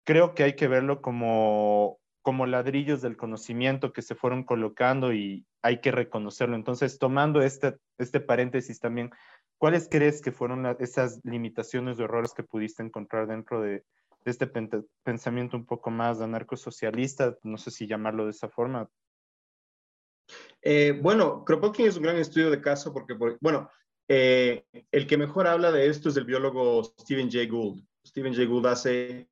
creo 0.04 0.34
que 0.34 0.42
hay 0.42 0.56
que 0.56 0.68
verlo 0.68 1.04
como, 1.04 2.00
como 2.24 2.48
ladrillos 2.48 3.04
del 3.04 3.16
conocimiento 3.16 3.94
que 3.94 4.02
se 4.02 4.16
fueron 4.16 4.44
colocando 4.44 5.14
y 5.14 5.46
hay 5.62 5.82
que 5.82 5.92
reconocerlo. 5.92 6.56
Entonces, 6.56 6.98
tomando 6.98 7.44
este, 7.44 7.78
este 8.00 8.20
paréntesis 8.20 8.80
también, 8.80 9.12
¿cuáles 9.62 9.88
crees 9.88 10.24
que 10.24 10.32
fueron 10.32 10.64
la- 10.64 10.76
esas 10.80 11.20
limitaciones 11.24 12.00
o 12.00 12.04
errores 12.04 12.34
que 12.34 12.42
pudiste 12.42 12.82
encontrar 12.82 13.28
dentro 13.28 13.62
de, 13.62 13.72
de 14.26 14.32
este 14.32 14.48
pensamiento 15.04 15.56
un 15.56 15.68
poco 15.68 15.92
más 15.92 16.20
anarcosocialista? 16.20 17.38
No 17.44 17.60
sé 17.60 17.70
si 17.70 17.86
llamarlo 17.86 18.26
de 18.26 18.32
esa 18.32 18.50
forma. 18.50 18.90
Eh, 20.64 21.00
bueno, 21.00 21.46
Kropotkin 21.46 21.86
es 21.86 21.96
un 21.96 22.02
gran 22.02 22.16
estudio 22.16 22.50
de 22.50 22.60
caso 22.60 22.92
porque, 22.92 23.14
por- 23.14 23.38
bueno, 23.40 23.70
eh, 24.08 24.66
el 24.92 25.06
que 25.06 25.18
mejor 25.18 25.46
habla 25.46 25.72
de 25.72 25.86
esto 25.88 26.10
es 26.10 26.18
el 26.18 26.26
biólogo 26.26 26.84
Stephen 27.00 27.30
Jay 27.30 27.48
Gould. 27.48 27.84
Stephen 28.04 28.34
Jay 28.34 28.48
Gould 28.48 28.66
hace, 28.66 29.30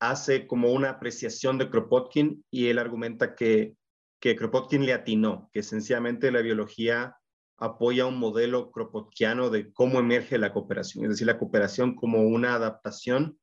hace 0.00 0.46
como 0.46 0.72
una 0.72 0.88
apreciación 0.88 1.58
de 1.58 1.68
Kropotkin 1.68 2.42
y 2.50 2.68
él 2.68 2.78
argumenta 2.78 3.34
que, 3.34 3.76
que 4.22 4.36
Kropotkin 4.36 4.86
le 4.86 4.94
atinó, 4.94 5.50
que 5.52 5.60
esencialmente 5.60 6.32
la 6.32 6.40
biología 6.40 7.18
apoya 7.58 8.06
un 8.06 8.18
modelo 8.18 8.70
kropotkiano 8.70 9.50
de 9.50 9.72
cómo 9.72 9.98
emerge 9.98 10.38
la 10.38 10.52
cooperación, 10.52 11.04
es 11.04 11.10
decir, 11.10 11.26
la 11.26 11.38
cooperación 11.38 11.94
como 11.94 12.22
una 12.22 12.54
adaptación 12.54 13.38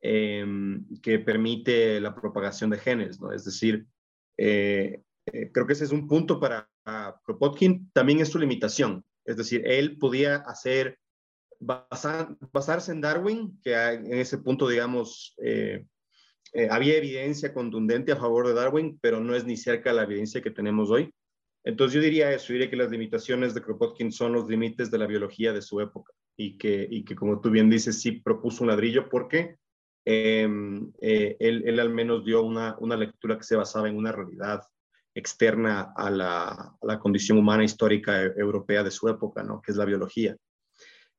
eh, 0.00 0.44
que 1.02 1.18
permite 1.18 2.00
la 2.00 2.14
propagación 2.14 2.70
de 2.70 2.78
genes, 2.78 3.20
¿no? 3.20 3.32
Es 3.32 3.44
decir, 3.44 3.86
eh, 4.36 5.02
eh, 5.26 5.50
creo 5.52 5.66
que 5.66 5.74
ese 5.74 5.84
es 5.84 5.92
un 5.92 6.08
punto 6.08 6.40
para 6.40 6.68
Kropotkin, 7.24 7.90
también 7.92 8.20
es 8.20 8.28
su 8.28 8.38
limitación. 8.38 9.04
Es 9.24 9.36
decir, 9.36 9.62
él 9.66 9.98
podía 9.98 10.36
hacer, 10.36 10.98
basar, 11.60 12.36
basarse 12.52 12.90
en 12.90 13.00
Darwin, 13.00 13.60
que 13.62 13.74
en 13.74 14.14
ese 14.14 14.38
punto, 14.38 14.68
digamos, 14.68 15.36
eh, 15.44 15.86
había 16.70 16.96
evidencia 16.96 17.54
contundente 17.54 18.12
a 18.12 18.16
favor 18.16 18.46
de 18.46 18.54
Darwin, 18.54 18.98
pero 19.00 19.20
no 19.20 19.34
es 19.34 19.44
ni 19.44 19.56
cerca 19.56 19.92
la 19.92 20.02
evidencia 20.02 20.42
que 20.42 20.50
tenemos 20.50 20.90
hoy. 20.90 21.14
Entonces 21.64 21.94
yo 21.94 22.00
diría 22.00 22.32
eso, 22.32 22.52
diría 22.52 22.68
que 22.68 22.76
las 22.76 22.90
limitaciones 22.90 23.54
de 23.54 23.62
Kropotkin 23.62 24.10
son 24.10 24.32
los 24.32 24.48
límites 24.48 24.90
de 24.90 24.98
la 24.98 25.06
biología 25.06 25.52
de 25.52 25.62
su 25.62 25.80
época 25.80 26.12
y 26.36 26.58
que, 26.58 26.86
y 26.90 27.04
que 27.04 27.14
como 27.14 27.40
tú 27.40 27.50
bien 27.50 27.70
dices, 27.70 28.00
sí 28.00 28.12
propuso 28.12 28.64
un 28.64 28.70
ladrillo 28.70 29.08
porque 29.08 29.56
eh, 30.04 30.48
eh, 31.00 31.36
él, 31.38 31.62
él, 31.64 31.78
al 31.78 31.90
menos 31.90 32.24
dio 32.24 32.42
una, 32.42 32.76
una, 32.80 32.96
lectura 32.96 33.38
que 33.38 33.44
se 33.44 33.54
basaba 33.54 33.88
en 33.88 33.96
una 33.96 34.10
realidad 34.10 34.62
externa 35.14 35.92
a 35.94 36.10
la, 36.10 36.76
la 36.82 36.98
condición 36.98 37.38
humana 37.38 37.62
histórica 37.62 38.22
e, 38.22 38.32
europea 38.36 38.82
de 38.82 38.90
su 38.90 39.08
época, 39.08 39.44
¿no? 39.44 39.62
que 39.62 39.70
es 39.70 39.76
la 39.76 39.84
biología, 39.84 40.36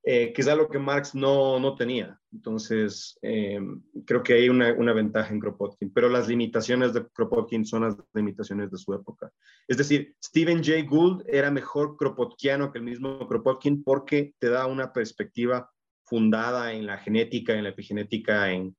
eh, 0.04 0.34
es 0.36 0.48
algo 0.48 0.70
que 0.70 0.80
Marx 0.80 1.16
no, 1.16 1.60
no 1.60 1.76
tenía. 1.76 2.20
Entonces, 2.34 3.18
eh, 3.22 3.60
creo 4.06 4.22
que 4.22 4.34
hay 4.34 4.50
una, 4.50 4.74
una, 4.74 4.92
ventaja 4.92 5.34
en 5.34 5.40
Kropotkin, 5.40 5.94
pero 5.94 6.10
las 6.10 6.28
limitaciones 6.28 6.94
de 6.94 7.08
Kropotkin 7.08 7.66
son 7.66 7.84
las 7.84 7.96
limitaciones 8.14 8.70
de 8.70 8.78
su 8.78 8.94
época. 8.94 9.32
Es 9.68 9.78
decir, 9.78 10.16
Stephen 10.24 10.62
Jay 10.64 10.86
Gould 10.86 11.24
era 11.28 11.52
mejor 11.52 11.96
kropotkiano 11.96 12.72
que 12.72 12.80
el 12.80 12.84
mismo 12.84 13.28
Kropotkin 13.28 13.84
porque 13.84 14.34
te 14.40 14.50
da 14.50 14.66
una 14.66 14.92
perspectiva 14.92 15.72
fundada 16.04 16.74
en 16.74 16.86
la 16.86 16.98
genética, 16.98 17.54
en 17.54 17.64
la 17.64 17.70
epigenética, 17.70 18.52
en, 18.52 18.76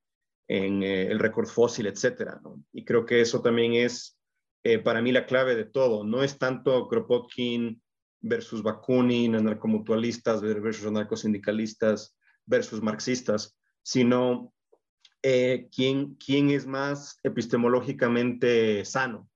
en 0.47 0.83
eh, 0.83 1.07
el 1.07 1.19
récord 1.19 1.47
fósil, 1.47 1.87
etcétera. 1.87 2.39
¿no? 2.43 2.63
Y 2.73 2.85
creo 2.85 3.07
que 3.07 3.21
eso 3.23 3.41
también 3.41 3.73
es 3.75 4.19
eh, 4.63 4.79
para 4.79 5.01
mí 5.01 5.13
la 5.13 5.27
clave 5.27 5.55
de 5.55 5.65
todo. 5.65 6.05
No 6.05 6.23
es 6.23 6.39
tanto 6.39 6.87
Kropotkin 6.89 7.81
versus 8.25 8.63
Bakunin, 8.63 9.37
anarcomutualistas 9.37 10.41
versus 10.41 10.87
anarcosindicalistas 10.87 12.17
versus 12.47 12.83
marxistas, 12.83 13.57
sino 13.83 14.53
eh, 15.23 15.69
quién, 15.75 16.15
quién 16.15 16.51
es 16.51 16.67
más 16.67 17.19
epistemológicamente 17.23 18.85
sano. 18.85 19.29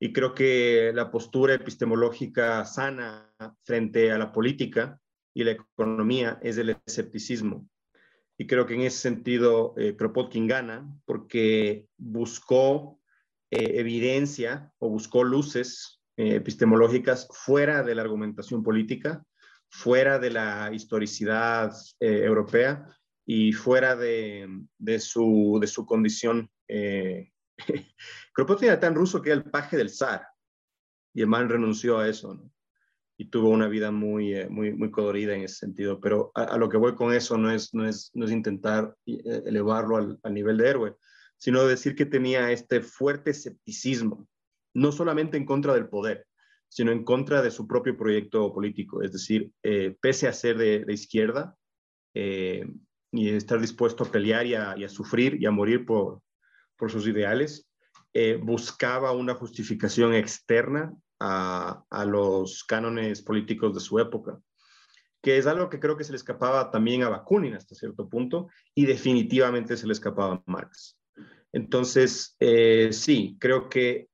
Y 0.00 0.12
creo 0.12 0.34
que 0.34 0.92
la 0.94 1.10
postura 1.10 1.54
epistemológica 1.54 2.64
sana 2.64 3.32
frente 3.62 4.10
a 4.10 4.18
la 4.18 4.32
política 4.32 5.00
y 5.32 5.44
la 5.44 5.52
economía 5.52 6.38
es 6.42 6.58
el 6.58 6.76
escepticismo. 6.86 7.68
Y 8.36 8.48
creo 8.48 8.66
que 8.66 8.74
en 8.74 8.82
ese 8.82 8.98
sentido 8.98 9.74
eh, 9.76 9.94
Kropotkin 9.96 10.48
gana 10.48 10.86
porque 11.04 11.86
buscó 11.96 13.00
eh, 13.50 13.78
evidencia 13.78 14.72
o 14.78 14.88
buscó 14.88 15.22
luces 15.22 16.00
eh, 16.16 16.36
epistemológicas 16.36 17.28
fuera 17.32 17.82
de 17.82 17.94
la 17.94 18.02
argumentación 18.02 18.62
política, 18.62 19.24
fuera 19.68 20.18
de 20.18 20.30
la 20.30 20.70
historicidad 20.72 21.72
eh, 22.00 22.22
europea 22.24 22.86
y 23.26 23.52
fuera 23.52 23.96
de, 23.96 24.48
de, 24.78 25.00
su, 25.00 25.58
de 25.60 25.66
su 25.66 25.84
condición. 25.86 26.50
Eh, 26.68 27.32
Kropotkin 28.32 28.68
era 28.68 28.80
tan 28.80 28.94
ruso 28.94 29.20
que 29.20 29.30
era 29.30 29.38
el 29.38 29.50
paje 29.50 29.76
del 29.76 29.90
zar 29.90 30.26
y 31.14 31.22
el 31.22 31.26
man 31.28 31.48
renunció 31.48 31.98
a 31.98 32.08
eso. 32.08 32.40
y 33.16 33.26
tuvo 33.26 33.50
una 33.50 33.68
vida 33.68 33.92
muy, 33.92 34.34
eh, 34.34 34.48
muy, 34.48 34.72
muy 34.72 34.90
colorida 34.90 35.34
en 35.34 35.42
ese 35.42 35.56
sentido. 35.56 36.00
Pero 36.00 36.32
a, 36.34 36.42
a, 36.44 36.58
lo 36.58 36.68
que 36.68 36.76
voy 36.76 36.94
con 36.94 37.12
eso 37.12 37.38
no 37.38 37.50
es, 37.50 37.72
no 37.72 37.86
es, 37.88 38.10
no 38.14 38.26
es 38.26 38.32
intentar 38.32 38.96
eh, 39.06 39.42
elevarlo 39.46 39.96
al, 39.96 40.18
al, 40.22 40.34
nivel 40.34 40.56
de 40.58 40.68
héroe, 40.68 40.96
sino 41.36 41.64
decir 41.64 41.94
que 41.94 42.06
tenía 42.06 42.50
este 42.50 42.80
fuerte 42.80 43.30
escepticismo, 43.30 44.26
no 44.74 44.92
solamente 44.92 45.36
en 45.36 45.46
contra 45.46 45.72
del 45.74 45.88
poder, 45.88 46.26
sino 46.68 46.90
en 46.90 47.04
contra 47.04 47.40
de 47.40 47.52
su 47.52 47.66
propio 47.68 47.96
proyecto 47.96 48.52
político. 48.52 49.00
Es 49.00 49.12
decir, 49.12 49.52
eh, 49.62 49.96
pese 50.00 50.26
a 50.26 50.32
ser 50.32 50.58
de, 50.58 50.84
izquierda 50.92 51.56
eh, 52.14 52.66
y 53.12 53.28
estar 53.28 53.60
dispuesto 53.60 54.02
a 54.04 54.10
pelear 54.10 54.44
y 54.44 54.54
a, 54.54 54.88
sufrir 54.88 55.40
y 55.40 55.46
a 55.46 55.52
morir 55.52 55.86
por, 55.86 56.20
por 56.76 56.90
sus 56.90 57.06
ideales, 57.06 57.68
eh, 58.12 58.38
buscaba 58.42 59.12
una 59.12 59.34
justificación 59.34 60.14
externa 60.14 60.92
a, 61.20 61.84
a, 61.90 62.04
los 62.04 62.64
cánones 62.64 63.22
políticos 63.22 63.72
de 63.74 63.80
su 63.80 64.00
época, 64.00 64.40
que 65.22 65.38
es 65.38 65.46
algo 65.46 65.70
que 65.70 65.78
creo 65.78 65.96
que 65.96 66.04
se 66.04 66.10
le 66.10 66.16
escapaba 66.16 66.72
también 66.72 67.04
a 67.04 67.08
Bakunin 67.08 67.54
hasta 67.54 67.76
cierto 67.76 68.08
punto 68.08 68.48
y 68.74 68.84
definitivamente 68.84 69.76
se 69.76 69.86
le 69.86 69.92
escapaba 69.92 70.34
a 70.34 70.42
Marx. 70.46 70.98
Entonces, 71.52 72.36
sí, 72.90 73.36
creo 73.38 73.68
que 73.68 74.08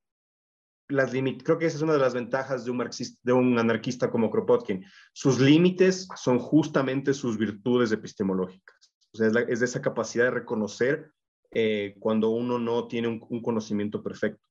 las 0.90 1.10
creo 1.10 1.58
que 1.58 1.66
esa 1.66 1.76
es 1.76 1.82
una 1.82 1.94
de 1.94 1.98
las 1.98 2.14
ventajas 2.14 2.64
de 2.64 2.70
un, 2.70 2.76
marxista, 2.76 3.20
de 3.22 3.32
un 3.32 3.58
anarquista 3.58 4.10
como 4.10 4.30
Kropotkin. 4.30 4.84
Sus 5.12 5.40
límites 5.40 6.08
son 6.16 6.38
justamente 6.38 7.14
sus 7.14 7.38
virtudes 7.38 7.92
epistemológicas. 7.92 8.92
O 9.12 9.24
es, 9.24 9.32
la, 9.32 9.40
es 9.40 9.62
esa 9.62 9.80
capacidad 9.82 10.24
de 10.24 10.30
reconocer 10.30 11.12
eh, 11.52 11.96
cuando 11.98 12.30
uno 12.30 12.58
no 12.58 12.86
tiene 12.86 13.08
un, 13.08 13.24
un 13.28 13.42
conocimiento 13.42 14.02
perfecto 14.02 14.42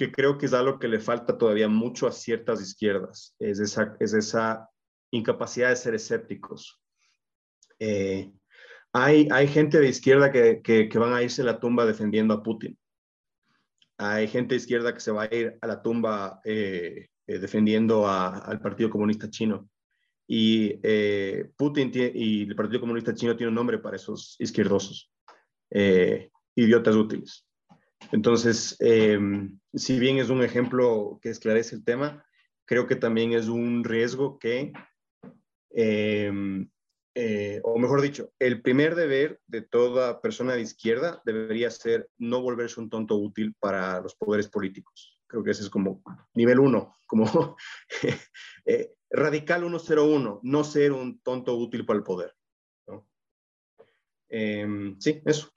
que 0.00 0.10
creo 0.10 0.38
que 0.38 0.46
es 0.46 0.54
algo 0.54 0.78
que 0.78 0.88
le 0.88 0.98
falta 0.98 1.36
todavía 1.36 1.68
mucho 1.68 2.06
a 2.06 2.12
ciertas 2.12 2.62
izquierdas, 2.62 3.36
es 3.38 3.60
esa, 3.60 3.98
es 4.00 4.14
esa 4.14 4.66
incapacidad 5.10 5.68
de 5.68 5.76
ser 5.76 5.94
escépticos. 5.94 6.80
Eh, 7.78 8.32
hay, 8.94 9.28
hay 9.30 9.46
gente 9.46 9.78
de 9.78 9.88
izquierda 9.88 10.32
que, 10.32 10.62
que, 10.62 10.88
que, 10.88 10.98
van 10.98 11.12
a 11.12 11.22
irse 11.22 11.42
a 11.42 11.44
la 11.44 11.60
tumba 11.60 11.84
defendiendo 11.84 12.32
a 12.32 12.42
Putin. 12.42 12.78
Hay 14.02 14.28
gente 14.28 14.54
de 14.54 14.60
izquierda 14.60 14.94
que 14.94 15.00
se 15.00 15.10
va 15.12 15.24
a 15.24 15.34
ir 15.34 15.58
a 15.60 15.66
la 15.66 15.82
tumba 15.82 16.40
eh, 16.44 17.08
eh, 17.26 17.38
defendiendo 17.38 18.06
a- 18.06 18.38
al 18.38 18.58
Partido 18.60 18.88
Comunista 18.88 19.28
Chino. 19.28 19.68
Y 20.26 20.78
eh, 20.82 21.50
Putin 21.56 21.92
tie- 21.92 22.12
y 22.14 22.44
el 22.44 22.56
Partido 22.56 22.80
Comunista 22.80 23.12
Chino 23.14 23.36
tiene 23.36 23.48
un 23.50 23.56
nombre 23.56 23.78
para 23.78 23.96
esos 23.96 24.36
izquierdosos, 24.38 25.12
eh, 25.70 26.30
idiotas 26.56 26.94
útiles. 26.96 27.46
Entonces, 28.10 28.74
eh, 28.80 29.18
si 29.74 29.98
bien 29.98 30.16
es 30.18 30.30
un 30.30 30.42
ejemplo 30.42 31.18
que 31.20 31.28
esclarece 31.28 31.76
el 31.76 31.84
tema, 31.84 32.24
creo 32.64 32.86
que 32.86 32.96
también 32.96 33.32
es 33.34 33.48
un 33.48 33.84
riesgo 33.84 34.38
que, 34.38 34.72
eh, 35.74 36.32
eh, 37.14 37.60
o 37.64 37.78
mejor 37.78 38.00
dicho, 38.00 38.32
el 38.38 38.62
primer 38.62 38.94
deber 38.94 39.40
de 39.46 39.62
toda 39.62 40.20
persona 40.20 40.54
de 40.54 40.62
izquierda 40.62 41.20
debería 41.24 41.70
ser 41.70 42.08
no 42.18 42.40
volverse 42.40 42.80
un 42.80 42.88
tonto 42.88 43.16
útil 43.16 43.54
para 43.58 44.00
los 44.00 44.14
poderes 44.14 44.48
políticos. 44.48 45.18
Creo 45.26 45.42
que 45.42 45.50
ese 45.50 45.62
es 45.62 45.70
como 45.70 46.02
nivel 46.34 46.60
uno, 46.60 46.96
como 47.06 47.56
eh, 48.64 48.94
radical 49.10 49.62
101, 49.62 50.40
no 50.42 50.64
ser 50.64 50.92
un 50.92 51.20
tonto 51.20 51.56
útil 51.56 51.84
para 51.84 51.98
el 51.98 52.04
poder. 52.04 52.34
Eh, 54.28 54.94
sí, 55.00 55.20
eso. 55.24 55.52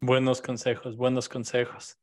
Buenos 0.00 0.40
consejos, 0.40 0.96
buenos 0.96 1.28
consejos. 1.28 1.98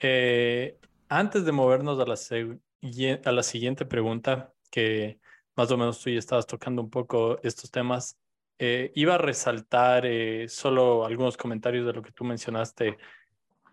Eh, 0.00 0.78
antes 1.08 1.44
de 1.44 1.52
movernos 1.52 2.00
a 2.00 2.06
la, 2.06 3.20
a 3.24 3.32
la 3.32 3.42
siguiente 3.42 3.84
pregunta, 3.84 4.54
que 4.70 5.20
más 5.56 5.70
o 5.70 5.76
menos 5.76 6.00
tú 6.00 6.10
ya 6.10 6.18
estabas 6.18 6.46
tocando 6.46 6.82
un 6.82 6.90
poco 6.90 7.38
estos 7.42 7.70
temas, 7.70 8.18
eh, 8.58 8.92
iba 8.94 9.14
a 9.14 9.18
resaltar 9.18 10.04
eh, 10.06 10.48
solo 10.48 11.04
algunos 11.06 11.36
comentarios 11.36 11.86
de 11.86 11.92
lo 11.92 12.02
que 12.02 12.12
tú 12.12 12.24
mencionaste, 12.24 12.98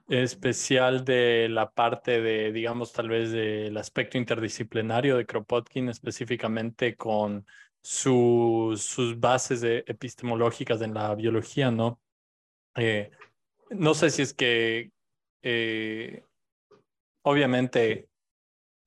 especial 0.07 1.03
de 1.03 1.49
la 1.49 1.69
parte 1.69 2.21
de, 2.21 2.51
digamos, 2.53 2.93
tal 2.93 3.09
vez 3.09 3.31
del 3.31 3.75
aspecto 3.77 4.17
interdisciplinario 4.17 5.17
de 5.17 5.25
Kropotkin, 5.25 5.89
específicamente 5.89 6.95
con 6.95 7.45
sus, 7.81 8.83
sus 8.83 9.19
bases 9.19 9.61
de- 9.61 9.83
epistemológicas 9.87 10.81
en 10.81 10.93
la 10.93 11.13
biología, 11.15 11.71
¿no? 11.71 11.99
Eh, 12.75 13.11
no 13.71 13.93
sé 13.93 14.09
si 14.09 14.21
es 14.21 14.33
que, 14.33 14.91
eh, 15.41 16.23
obviamente, 17.23 18.06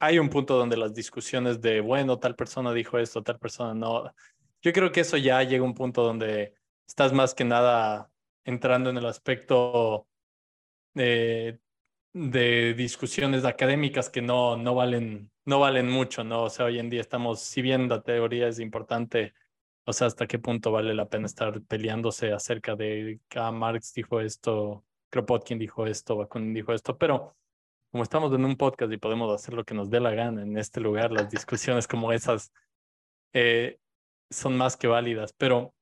hay 0.00 0.18
un 0.18 0.30
punto 0.30 0.56
donde 0.56 0.78
las 0.78 0.94
discusiones 0.94 1.60
de, 1.60 1.80
bueno, 1.80 2.18
tal 2.18 2.34
persona 2.34 2.72
dijo 2.72 2.98
esto, 2.98 3.22
tal 3.22 3.38
persona 3.38 3.74
no. 3.74 4.12
Yo 4.62 4.72
creo 4.72 4.90
que 4.90 5.00
eso 5.00 5.16
ya 5.18 5.42
llega 5.42 5.62
a 5.62 5.66
un 5.66 5.74
punto 5.74 6.02
donde 6.02 6.54
estás 6.86 7.12
más 7.12 7.34
que 7.34 7.44
nada 7.44 8.10
entrando 8.44 8.90
en 8.90 8.96
el 8.96 9.06
aspecto 9.06 10.08
eh, 10.94 11.58
de 12.14 12.74
discusiones 12.74 13.44
académicas 13.44 14.08
que 14.08 14.22
no, 14.22 14.56
no, 14.56 14.74
valen, 14.74 15.30
no 15.44 15.60
valen 15.60 15.88
mucho, 15.88 16.24
¿no? 16.24 16.44
O 16.44 16.50
sea, 16.50 16.66
hoy 16.66 16.78
en 16.78 16.88
día 16.88 17.02
estamos, 17.02 17.40
si 17.40 17.60
bien 17.60 17.88
la 17.88 18.02
teoría 18.02 18.48
es 18.48 18.58
importante, 18.58 19.34
o 19.84 19.92
sea, 19.92 20.06
hasta 20.06 20.26
qué 20.26 20.38
punto 20.38 20.72
vale 20.72 20.94
la 20.94 21.08
pena 21.10 21.26
estar 21.26 21.60
peleándose 21.62 22.32
acerca 22.32 22.74
de 22.74 23.20
ah, 23.36 23.52
Marx 23.52 23.92
dijo 23.92 24.20
esto, 24.20 24.84
Kropotkin 25.10 25.58
dijo 25.58 25.86
esto, 25.86 26.16
Bakunin 26.16 26.54
dijo 26.54 26.72
esto, 26.72 26.96
pero 26.96 27.36
como 27.90 28.04
estamos 28.04 28.32
en 28.34 28.44
un 28.44 28.56
podcast 28.56 28.92
y 28.92 28.96
podemos 28.96 29.32
hacer 29.34 29.54
lo 29.54 29.64
que 29.64 29.74
nos 29.74 29.90
dé 29.90 30.00
la 30.00 30.12
gana 30.12 30.42
en 30.42 30.56
este 30.56 30.80
lugar, 30.80 31.12
las 31.12 31.30
discusiones 31.30 31.86
como 31.88 32.12
esas 32.12 32.52
eh, 33.32 33.78
son 34.30 34.56
más 34.56 34.76
que 34.76 34.86
válidas. 34.86 35.32
Pero 35.36 35.74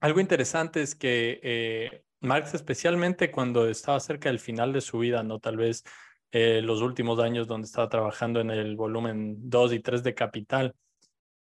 algo 0.00 0.20
interesante 0.20 0.82
es 0.82 0.94
que 0.94 1.40
eh, 1.42 2.02
Marx, 2.20 2.54
especialmente 2.54 3.30
cuando 3.30 3.68
estaba 3.68 4.00
cerca 4.00 4.28
del 4.28 4.38
final 4.38 4.72
de 4.72 4.80
su 4.80 4.98
vida, 4.98 5.22
no 5.22 5.38
tal 5.38 5.56
vez 5.56 5.84
eh, 6.32 6.60
los 6.62 6.82
últimos 6.82 7.18
años 7.20 7.46
donde 7.46 7.66
estaba 7.66 7.88
trabajando 7.88 8.40
en 8.40 8.50
el 8.50 8.76
volumen 8.76 9.36
2 9.48 9.72
y 9.74 9.80
3 9.80 10.02
de 10.02 10.14
Capital, 10.14 10.74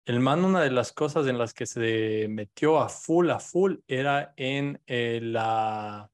el 0.04 0.20
man, 0.20 0.44
una 0.44 0.60
de 0.60 0.70
las 0.70 0.92
cosas 0.92 1.26
en 1.26 1.38
las 1.38 1.54
que 1.54 1.66
se 1.66 2.26
metió 2.28 2.78
a 2.78 2.88
full, 2.90 3.30
a 3.30 3.40
full, 3.40 3.76
era 3.88 4.34
en 4.36 4.80
eh, 4.86 5.20
la, 5.22 6.10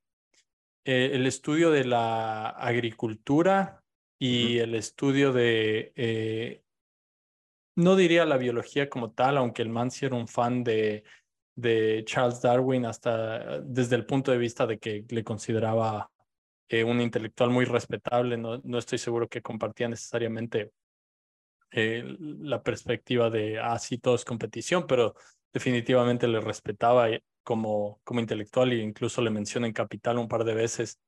eh, 0.84 1.10
el 1.12 1.26
estudio 1.26 1.70
de 1.72 1.84
la 1.84 2.50
agricultura 2.50 3.79
y 4.22 4.58
el 4.58 4.74
estudio 4.74 5.32
de, 5.32 5.92
eh, 5.96 6.62
no 7.74 7.96
diría 7.96 8.26
la 8.26 8.36
biología 8.36 8.90
como 8.90 9.12
tal, 9.12 9.38
aunque 9.38 9.62
el 9.62 9.70
man 9.70 9.88
era 9.98 10.14
un 10.14 10.28
fan 10.28 10.62
de, 10.62 11.04
de 11.56 12.04
Charles 12.04 12.42
Darwin 12.42 12.84
hasta 12.84 13.60
desde 13.60 13.96
el 13.96 14.04
punto 14.04 14.30
de 14.30 14.36
vista 14.36 14.66
de 14.66 14.78
que 14.78 15.06
le 15.08 15.24
consideraba 15.24 16.10
eh, 16.68 16.84
un 16.84 17.00
intelectual 17.00 17.48
muy 17.48 17.64
respetable, 17.64 18.36
no, 18.36 18.60
no 18.62 18.76
estoy 18.76 18.98
seguro 18.98 19.26
que 19.26 19.40
compartía 19.40 19.88
necesariamente 19.88 20.70
eh, 21.70 22.04
la 22.18 22.62
perspectiva 22.62 23.30
de, 23.30 23.58
ah, 23.58 23.78
sí, 23.78 23.96
todo 23.96 24.16
es 24.16 24.24
competición, 24.26 24.86
pero 24.86 25.14
definitivamente 25.50 26.28
le 26.28 26.40
respetaba 26.40 27.08
eh, 27.08 27.22
como, 27.42 28.00
como 28.04 28.20
intelectual 28.20 28.72
e 28.72 28.82
incluso 28.82 29.22
le 29.22 29.30
menciona 29.30 29.66
en 29.66 29.72
Capital 29.72 30.18
un 30.18 30.28
par 30.28 30.44
de 30.44 30.54
veces. 30.54 31.00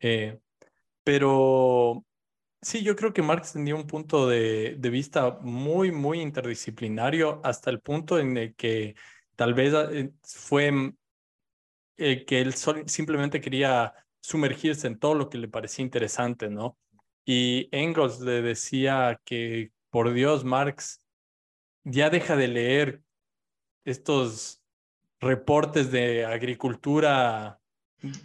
Eh, 0.00 0.38
pero 1.02 2.04
sí, 2.64 2.82
yo 2.82 2.96
creo 2.96 3.12
que 3.12 3.22
Marx 3.22 3.52
tenía 3.52 3.74
un 3.74 3.86
punto 3.86 4.26
de, 4.28 4.76
vista 4.80 5.38
muy, 5.42 5.92
muy 5.92 6.20
interdisciplinario 6.20 7.40
hasta 7.44 7.70
el 7.70 7.80
punto 7.80 8.18
en 8.18 8.36
el 8.36 8.54
que 8.54 8.96
tal 9.36 9.54
vez 9.54 9.72
eh, 9.92 10.12
fue 10.22 10.92
eh, 11.96 12.24
que 12.24 12.40
él 12.40 12.54
simplemente 12.54 13.40
quería 13.40 13.94
sumergirse 14.20 14.86
en 14.86 14.98
todo 14.98 15.14
lo 15.14 15.28
que 15.28 15.38
le 15.38 15.48
parecía 15.48 15.84
interesante, 15.84 16.48
¿no? 16.48 16.78
Y 17.24 17.68
Engels 17.72 18.20
le 18.20 18.42
decía 18.42 19.20
que, 19.24 19.70
por 19.90 20.12
Dios, 20.12 20.44
Marx, 20.44 21.00
ya 21.84 22.10
deja 22.10 22.36
de 22.36 22.48
leer 22.48 23.02
estos 23.84 24.62
reportes 25.20 25.90
de 25.90 26.24
agricultura 26.24 27.60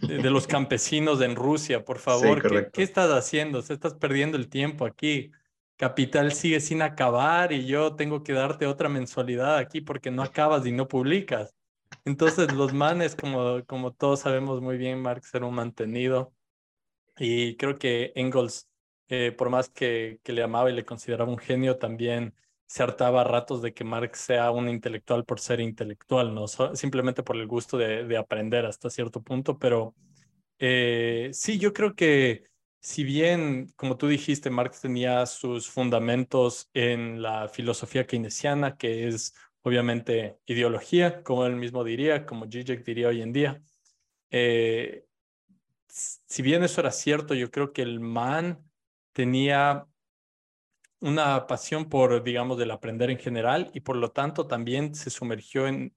de, 0.00 0.18
de 0.18 0.30
los 0.30 0.46
campesinos 0.46 1.20
en 1.20 1.36
Rusia, 1.36 1.84
por 1.84 1.98
favor. 1.98 2.42
¿Qué, 2.42 2.48
correcto. 2.48 2.70
qué 2.74 2.82
estás 2.82 3.10
haciendo? 3.10 3.62
Se 3.62 3.74
estás 3.74 3.94
perdiendo 3.94 4.36
el 4.36 4.48
tiempo 4.48 4.84
aquí. 4.84 5.30
Capital 5.76 6.32
sigue 6.32 6.60
sin 6.60 6.82
acabar 6.82 7.52
y 7.52 7.66
yo 7.66 7.96
tengo 7.96 8.22
que 8.22 8.34
darte 8.34 8.66
otra 8.66 8.88
mensualidad 8.88 9.56
aquí 9.56 9.80
porque 9.80 10.10
no 10.10 10.22
acabas 10.22 10.66
y 10.66 10.72
no 10.72 10.88
publicas. 10.88 11.54
Entonces, 12.04 12.52
los 12.52 12.72
manes, 12.72 13.16
como, 13.16 13.64
como 13.64 13.92
todos 13.92 14.20
sabemos 14.20 14.60
muy 14.60 14.76
bien, 14.76 15.00
Marx 15.00 15.34
era 15.34 15.46
un 15.46 15.54
mantenido. 15.54 16.32
Y 17.18 17.56
creo 17.56 17.78
que 17.78 18.12
Engels, 18.14 18.68
eh, 19.08 19.32
por 19.32 19.50
más 19.50 19.68
que, 19.68 20.20
que 20.22 20.32
le 20.32 20.42
amaba 20.42 20.70
y 20.70 20.74
le 20.74 20.84
consideraba 20.84 21.30
un 21.30 21.38
genio, 21.38 21.78
también 21.78 22.34
se 22.70 22.82
hartaba 22.84 23.22
a 23.22 23.24
ratos 23.24 23.62
de 23.62 23.74
que 23.74 23.82
Marx 23.84 24.20
sea 24.20 24.50
un 24.52 24.68
intelectual 24.68 25.24
por 25.24 25.40
ser 25.40 25.60
intelectual, 25.60 26.32
¿no? 26.34 26.46
So- 26.48 26.76
simplemente 26.76 27.22
por 27.24 27.36
el 27.36 27.46
gusto 27.48 27.76
de, 27.78 28.04
de 28.04 28.16
aprender 28.16 28.64
hasta 28.66 28.90
cierto 28.90 29.22
punto. 29.22 29.58
Pero 29.58 29.96
eh, 30.58 31.30
sí, 31.32 31.58
yo 31.58 31.72
creo 31.72 31.94
que 31.94 32.44
si 32.80 33.04
bien, 33.04 33.68
como 33.76 33.96
tú 33.96 34.08
dijiste, 34.08 34.50
Marx 34.50 34.80
tenía 34.82 35.26
sus 35.26 35.68
fundamentos 35.70 36.70
en 36.74 37.22
la 37.22 37.48
filosofía 37.48 38.06
keynesiana, 38.06 38.76
que 38.76 39.08
es 39.08 39.34
obviamente 39.62 40.38
ideología, 40.46 41.22
como 41.22 41.46
él 41.46 41.56
mismo 41.56 41.84
diría, 41.84 42.26
como 42.26 42.46
Zizek 42.50 42.84
diría 42.84 43.08
hoy 43.08 43.22
en 43.22 43.32
día. 43.32 43.62
Eh, 44.30 45.04
si 45.88 46.42
bien 46.42 46.62
eso 46.64 46.80
era 46.80 46.90
cierto, 46.92 47.34
yo 47.34 47.50
creo 47.50 47.72
que 47.72 47.82
el 47.82 48.00
man 48.00 48.64
tenía 49.12 49.86
una 51.00 51.46
pasión 51.46 51.88
por, 51.88 52.22
digamos, 52.22 52.58
del 52.58 52.70
aprender 52.70 53.10
en 53.10 53.18
general 53.18 53.70
y 53.74 53.80
por 53.80 53.96
lo 53.96 54.10
tanto 54.10 54.46
también 54.46 54.94
se 54.94 55.10
sumergió 55.10 55.66
en 55.66 55.94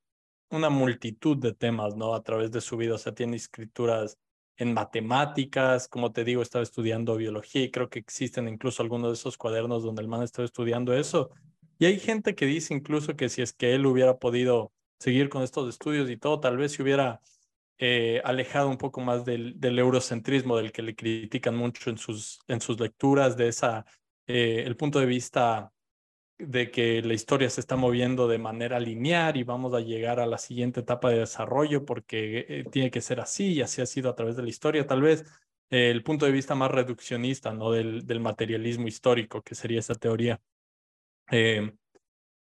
una 0.49 0.69
multitud 0.69 1.37
de 1.37 1.53
temas, 1.53 1.95
¿no? 1.95 2.13
A 2.15 2.23
través 2.23 2.51
de 2.51 2.61
su 2.61 2.77
vida, 2.77 2.95
o 2.95 2.97
sea, 2.97 3.13
tiene 3.13 3.35
escrituras 3.35 4.17
en 4.57 4.73
matemáticas, 4.73 5.87
como 5.87 6.11
te 6.11 6.23
digo, 6.23 6.41
estaba 6.41 6.63
estudiando 6.63 7.17
biología 7.17 7.63
y 7.63 7.71
creo 7.71 7.89
que 7.89 7.99
existen 7.99 8.47
incluso 8.47 8.83
algunos 8.83 9.09
de 9.09 9.13
esos 9.15 9.37
cuadernos 9.37 9.83
donde 9.83 10.01
el 10.03 10.07
man 10.07 10.23
estaba 10.23 10.45
estudiando 10.45 10.93
eso. 10.93 11.31
Y 11.79 11.85
hay 11.85 11.99
gente 11.99 12.35
que 12.35 12.45
dice 12.45 12.73
incluso 12.73 13.15
que 13.15 13.29
si 13.29 13.41
es 13.41 13.51
que 13.51 13.73
él 13.73 13.85
hubiera 13.85 14.17
podido 14.19 14.71
seguir 14.99 15.29
con 15.29 15.43
estos 15.43 15.67
estudios 15.69 16.09
y 16.09 16.17
todo, 16.17 16.39
tal 16.39 16.57
vez 16.57 16.73
se 16.73 16.83
hubiera 16.83 17.19
eh, 17.79 18.21
alejado 18.23 18.69
un 18.69 18.77
poco 18.77 19.01
más 19.01 19.25
del, 19.25 19.59
del 19.59 19.79
eurocentrismo 19.79 20.55
del 20.55 20.71
que 20.71 20.83
le 20.83 20.95
critican 20.95 21.55
mucho 21.57 21.89
en 21.89 21.97
sus, 21.97 22.39
en 22.47 22.61
sus 22.61 22.79
lecturas, 22.79 23.35
de 23.35 23.47
esa, 23.47 23.85
eh, 24.27 24.63
el 24.65 24.75
punto 24.77 24.99
de 24.99 25.05
vista 25.05 25.71
de 26.37 26.71
que 26.71 27.01
la 27.01 27.13
historia 27.13 27.49
se 27.49 27.61
está 27.61 27.75
moviendo 27.75 28.27
de 28.27 28.37
manera 28.37 28.79
lineal 28.79 29.37
y 29.37 29.43
vamos 29.43 29.73
a 29.73 29.79
llegar 29.79 30.19
a 30.19 30.25
la 30.25 30.37
siguiente 30.37 30.81
etapa 30.81 31.09
de 31.09 31.19
desarrollo 31.19 31.85
porque 31.85 32.45
eh, 32.49 32.65
tiene 32.71 32.91
que 32.91 33.01
ser 33.01 33.19
así 33.19 33.53
y 33.53 33.61
así 33.61 33.81
ha 33.81 33.85
sido 33.85 34.09
a 34.09 34.15
través 34.15 34.35
de 34.35 34.43
la 34.43 34.49
historia. 34.49 34.87
Tal 34.87 35.01
vez 35.01 35.25
eh, 35.69 35.91
el 35.91 36.03
punto 36.03 36.25
de 36.25 36.31
vista 36.31 36.55
más 36.55 36.71
reduccionista, 36.71 37.53
¿no? 37.53 37.71
Del, 37.71 38.19
materialismo 38.19 38.87
histórico, 38.87 39.41
que 39.41 39.55
sería 39.55 39.79
esa 39.79 39.95
teoría. 39.95 40.41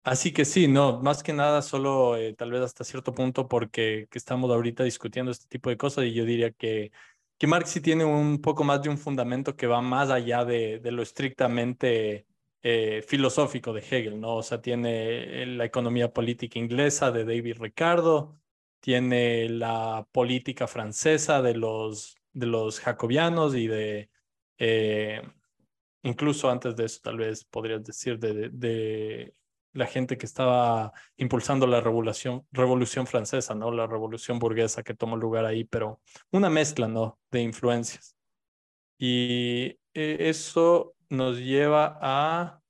Así 0.03 0.31
que 0.31 0.45
sí, 0.45 0.67
no, 0.67 1.01
más 1.01 1.23
que 1.23 1.33
nada 1.33 1.63
solo 1.63 2.15
tal 2.37 2.51
vez 2.51 2.61
hasta 2.61 2.83
cierto 2.83 3.13
punto 3.15 3.47
porque 3.47 4.07
que 4.11 4.19
estamos 4.19 4.51
ahorita 4.51 4.83
discutiendo 4.83 5.31
este 5.31 5.47
tipo 5.47 5.69
de 5.71 5.77
cosas 5.77 6.05
y 6.05 6.13
yo 6.13 6.25
diría 6.25 6.51
que, 6.51 6.91
que 7.37 7.47
Marx 7.47 7.71
sí 7.71 7.81
tiene 7.81 8.05
un 8.05 8.41
poco 8.41 8.63
más 8.63 8.81
de 8.81 8.89
un 8.89 8.97
fundamento 8.97 9.55
que 9.55 9.67
va 9.67 9.81
más 9.81 10.09
allá 10.09 10.45
de, 10.45 10.79
lo 10.83 11.01
estrictamente 11.01 12.27
eh, 12.63 13.03
filosófico 13.07 13.73
de 13.73 13.81
Hegel, 13.81 14.19
¿no? 14.19 14.37
O 14.37 14.43
sea, 14.43 14.61
tiene 14.61 15.43
eh, 15.43 15.45
la 15.45 15.65
economía 15.65 16.11
política 16.13 16.59
inglesa 16.59 17.11
de 17.11 17.25
David 17.25 17.57
Ricardo, 17.59 18.39
tiene 18.79 19.49
la 19.49 20.07
política 20.11 20.67
francesa 20.67 21.41
de 21.41 21.55
los, 21.55 22.17
de 22.33 22.45
los 22.47 22.79
jacobianos 22.79 23.55
y 23.55 23.67
de, 23.67 24.09
eh, 24.57 25.21
incluso 26.03 26.49
antes 26.49 26.75
de 26.75 26.85
eso, 26.85 26.99
tal 27.03 27.17
vez 27.17 27.43
podrías 27.45 27.83
decir, 27.83 28.19
de, 28.19 28.49
de 28.49 29.33
la 29.75 29.85
gente 29.85 30.17
que 30.17 30.25
estaba 30.25 30.93
impulsando 31.17 31.67
la 31.67 31.81
revolución, 31.81 32.45
revolución 32.51 33.05
francesa, 33.05 33.53
¿no? 33.53 33.71
La 33.71 33.85
revolución 33.85 34.39
burguesa 34.39 34.83
que 34.83 34.93
tomó 34.93 35.17
lugar 35.17 35.45
ahí, 35.45 35.65
pero 35.65 35.99
una 36.31 36.49
mezcla, 36.49 36.87
¿no? 36.87 37.19
De 37.29 37.41
influencias. 37.41 38.15
Y 38.97 39.77
eh, 39.93 40.17
eso 40.21 40.95
nos 41.09 41.37
lleva 41.37 41.99
a 42.01 42.61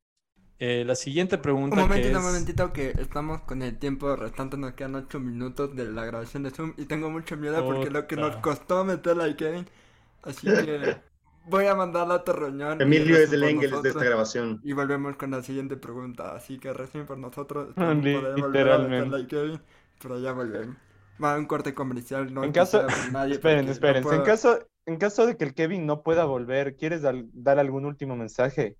eh, 0.58 0.84
la 0.84 0.96
siguiente 0.96 1.38
pregunta. 1.38 1.76
Un 1.76 1.84
momentito, 1.84 2.10
que 2.10 2.15
un 2.15 2.22
es... 2.22 2.28
momentito, 2.28 2.74
que 2.74 2.89
estamos 3.00 3.41
con 3.41 3.62
el 3.62 3.78
tiempo 3.78 4.15
restante, 4.15 4.58
nos 4.58 4.74
quedan 4.74 4.96
8 4.96 5.20
minutos 5.20 5.76
de 5.76 5.86
la 5.86 6.06
grabación 6.06 6.41
de 6.41 6.50
Zoom 6.50 6.74
y 6.76 6.86
tengo 6.86 7.12
mucho 7.12 7.38
miedo 7.38 7.63
porque 7.65 7.91
lo 7.91 8.08
que 8.08 8.15
nos 8.15 8.38
costó 8.38 8.84
meterla 8.84 9.26
a 9.26 9.36
Kevin, 9.36 9.68
así 10.24 10.48
que 10.48 10.98
voy 11.47 11.65
a 11.65 11.75
mandarla 11.75 12.15
a 12.15 12.23
y 12.79 12.84
Emilio 12.84 13.17
es 13.17 13.31
el 13.31 13.43
Engels 13.43 13.81
de 13.81 13.89
esta 13.89 14.03
grabación. 14.03 14.62
Y 14.63 14.73
volvemos 14.73 15.15
con 15.15 15.31
la 15.31 15.41
siguiente 15.41 15.77
pregunta, 15.77 16.36
así 16.36 16.60
que 16.60 16.73
recién 16.73 17.05
por 17.05 17.17
nosotros 17.17 17.69
Ah, 17.77 17.91
a 17.91 17.93
literalmente. 17.93 19.15
a 19.15 19.60
pero 20.01 20.19
ya 20.19 20.34
volvemos. 20.34 20.75
Va 21.23 21.38
un 21.38 21.45
corte 21.45 21.73
comercial, 21.73 22.34
no 22.34 22.43
En 22.43 22.51
caso, 22.51 22.86
nadie 23.12 23.34
esperen, 23.36 23.65
no 23.65 23.71
esperen. 23.71 24.03
En 24.12 24.23
caso, 24.23 24.60
en 24.86 24.97
caso 24.97 25.25
de 25.25 25.38
que 25.38 25.45
el 25.45 25.53
Kevin 25.53 25.86
no 25.86 26.03
pueda 26.03 26.25
volver, 26.25 26.75
¿quieres 26.75 27.01
dar 27.01 27.60
algún 27.60 27.86
último 27.86 28.15
mensaje? 28.15 28.75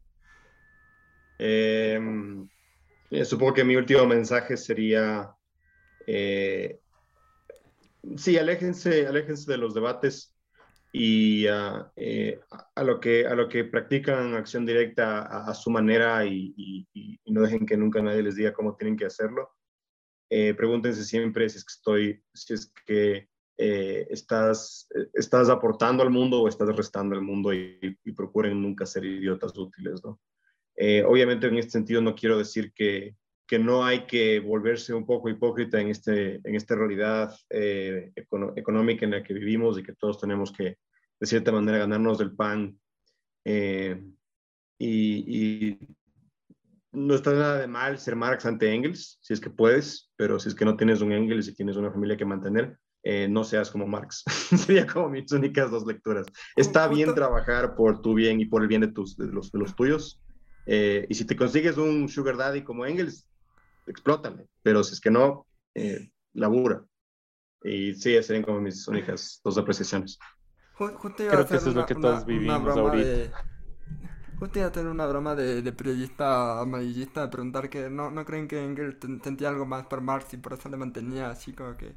Eh, 1.40 2.00
eh, 3.12 3.26
supongo 3.26 3.54
que 3.54 3.64
mi 3.64 3.76
último 3.76 4.06
mensaje 4.06 4.58
sería, 4.58 5.36
eh, 6.08 6.80
sí, 8.18 8.38
aléjense, 8.38 9.08
aléjense 9.08 9.52
de 9.52 9.58
los 9.58 9.74
debates 9.74 10.35
y 10.98 11.46
ah, 11.48 11.92
eh, 11.98 12.40
a, 12.74 12.82
lo 12.84 13.02
que, 13.02 13.28
a 13.28 13.36
lo 13.36 13.50
que 13.50 13.66
practican 13.66 14.34
acción 14.34 14.66
directa 14.66 15.24
a, 15.24 15.50
a 15.52 15.54
su 15.54 15.70
manera 15.70 16.26
y, 16.26 16.54
y- 16.56 16.88
y- 16.94 17.20
no 17.34 17.42
dejen 17.42 17.66
que 17.66 17.76
nunca 17.76 18.02
nadie 18.02 18.24
les 18.24 18.38
diga 18.38 18.54
cómo 18.54 18.78
tienen 18.78 18.96
que 18.96 19.04
hacerlo. 19.06 19.50
Eh, 20.30 20.54
pregúntense 20.54 21.04
siempre 21.04 21.50
si 21.50 21.58
es 21.58 21.66
que 21.66 21.74
estoy, 21.74 22.24
si 22.34 22.54
es 22.54 22.72
que 22.86 23.28
eh, 23.58 24.08
estás, 24.10 24.88
estás 25.14 25.50
aportando 25.50 26.02
al 26.02 26.12
mundo 26.12 26.42
o 26.42 26.48
estás 26.48 26.74
restando 26.74 27.14
al 27.16 27.22
mundo 27.22 27.54
y, 27.54 27.78
y 28.06 28.12
procuren 28.14 28.62
nunca 28.62 28.86
ser 28.86 29.04
idiotas 29.04 29.58
útiles, 29.58 30.02
¿no? 30.02 30.22
Eh, 30.78 31.04
obviamente 31.04 31.48
en 31.48 31.58
este 31.58 31.72
sentido 31.72 32.02
no 32.02 32.16
quiero 32.16 32.38
decir 32.38 32.72
que, 32.74 33.18
que 33.48 33.60
no 33.60 33.86
hay 33.86 34.06
que 34.06 34.40
volverse 34.40 34.94
un 34.94 35.06
poco 35.06 35.30
hipócrita 35.30 35.80
en, 35.80 35.90
este, 35.90 36.36
en 36.44 36.56
esta 36.56 36.76
realidad 36.76 37.36
eh, 37.50 38.12
econo- 38.16 38.54
económica 38.56 39.06
en 39.06 39.12
la 39.12 39.24
que 39.24 39.34
vivimos 39.34 39.78
y 39.78 39.84
que 39.84 39.94
todos 39.94 40.20
tenemos 40.20 40.52
que, 40.52 40.78
de 41.20 41.28
cierta 41.28 41.52
manera, 41.52 41.78
ganarnos 41.80 42.18
del 42.18 42.36
pan. 42.36 42.80
Eh, 43.46 44.04
y, 44.80 45.70
y 45.70 45.80
no 46.92 47.14
está 47.14 47.34
nada 47.34 47.60
de 47.60 47.68
mal 47.68 47.98
ser 48.00 48.16
Marx 48.16 48.46
ante 48.46 48.74
Engels, 48.74 49.20
si 49.22 49.34
es 49.34 49.40
que 49.40 49.50
puedes, 49.50 50.12
pero 50.16 50.40
si 50.40 50.50
es 50.50 50.56
que 50.56 50.66
no 50.66 50.76
tienes 50.78 51.02
un 51.02 51.12
Engels 51.12 51.48
y 51.48 51.56
tienes 51.56 51.76
una 51.76 51.92
familia 51.92 52.18
que 52.18 52.26
mantener, 52.26 52.78
eh, 53.04 53.28
no 53.30 53.44
seas 53.44 53.70
como 53.70 53.86
Marx. 53.86 54.24
Sería 54.66 54.88
como 54.88 55.10
mis 55.10 55.32
únicas 55.32 55.70
dos 55.70 55.86
lecturas. 55.86 56.26
Está 56.56 56.88
bien 56.88 57.14
trabajar 57.14 57.76
por 57.76 58.02
tu 58.02 58.16
bien 58.16 58.40
y 58.40 58.46
por 58.46 58.62
el 58.64 58.68
bien 58.68 58.82
de, 58.82 58.88
tus, 58.88 59.16
de, 59.18 59.28
los, 59.28 59.52
de 59.52 59.60
los 59.60 59.76
tuyos. 59.76 60.22
Eh, 60.66 61.06
y 61.08 61.14
si 61.14 61.26
te 61.26 61.36
consigues 61.36 61.78
un 61.78 62.10
sugar 62.10 62.38
daddy 62.38 62.64
como 62.64 62.86
Engels, 62.86 63.30
explótame. 63.88 64.48
Pero 64.64 64.84
si 64.84 64.94
es 64.94 65.02
que 65.02 65.12
no, 65.12 65.48
eh, 65.74 66.12
labura. 66.34 66.84
Y 67.64 67.94
sí, 67.96 68.22
serían 68.24 68.44
como 68.44 68.62
mis 68.62 68.88
únicas 68.88 69.42
dos 69.44 69.58
apreciaciones. 69.58 70.20
Ju- 70.78 70.96
Justo 70.96 71.24
iba 71.24 71.34
Creo 71.34 71.42
a 71.42 71.48
que 71.48 71.56
eso 71.56 71.70
es 71.70 71.76
lo 71.76 71.82
una- 71.82 71.86
que 71.86 71.96
una- 71.96 72.02
todos 72.02 72.26
una 72.26 72.26
vivimos 72.26 72.64
broma 72.64 72.90
ahorita. 72.92 73.10
de- 73.10 73.32
Justo 74.40 74.60
iba 74.60 74.68
a 74.68 74.72
hacer 74.72 74.86
una 74.88 75.06
broma 75.08 75.34
de, 75.36 75.62
de 75.62 75.72
periodista 75.74 76.60
amarillista 76.62 77.22
de 77.22 77.28
preguntar 77.30 77.70
que 77.70 77.90
no, 77.90 78.12
no 78.12 78.26
creen 78.26 78.48
que 78.48 78.64
Engels 78.64 79.00
ten- 79.00 79.22
sentía 79.24 79.50
algo 79.50 79.66
más 79.66 79.86
por 79.88 80.02
Marx 80.02 80.34
y 80.34 80.38
por 80.38 80.54
eso 80.54 80.68
le 80.70 80.78
mantenía 80.78 81.30
así 81.30 81.54
como 81.54 81.76
que 81.78 81.96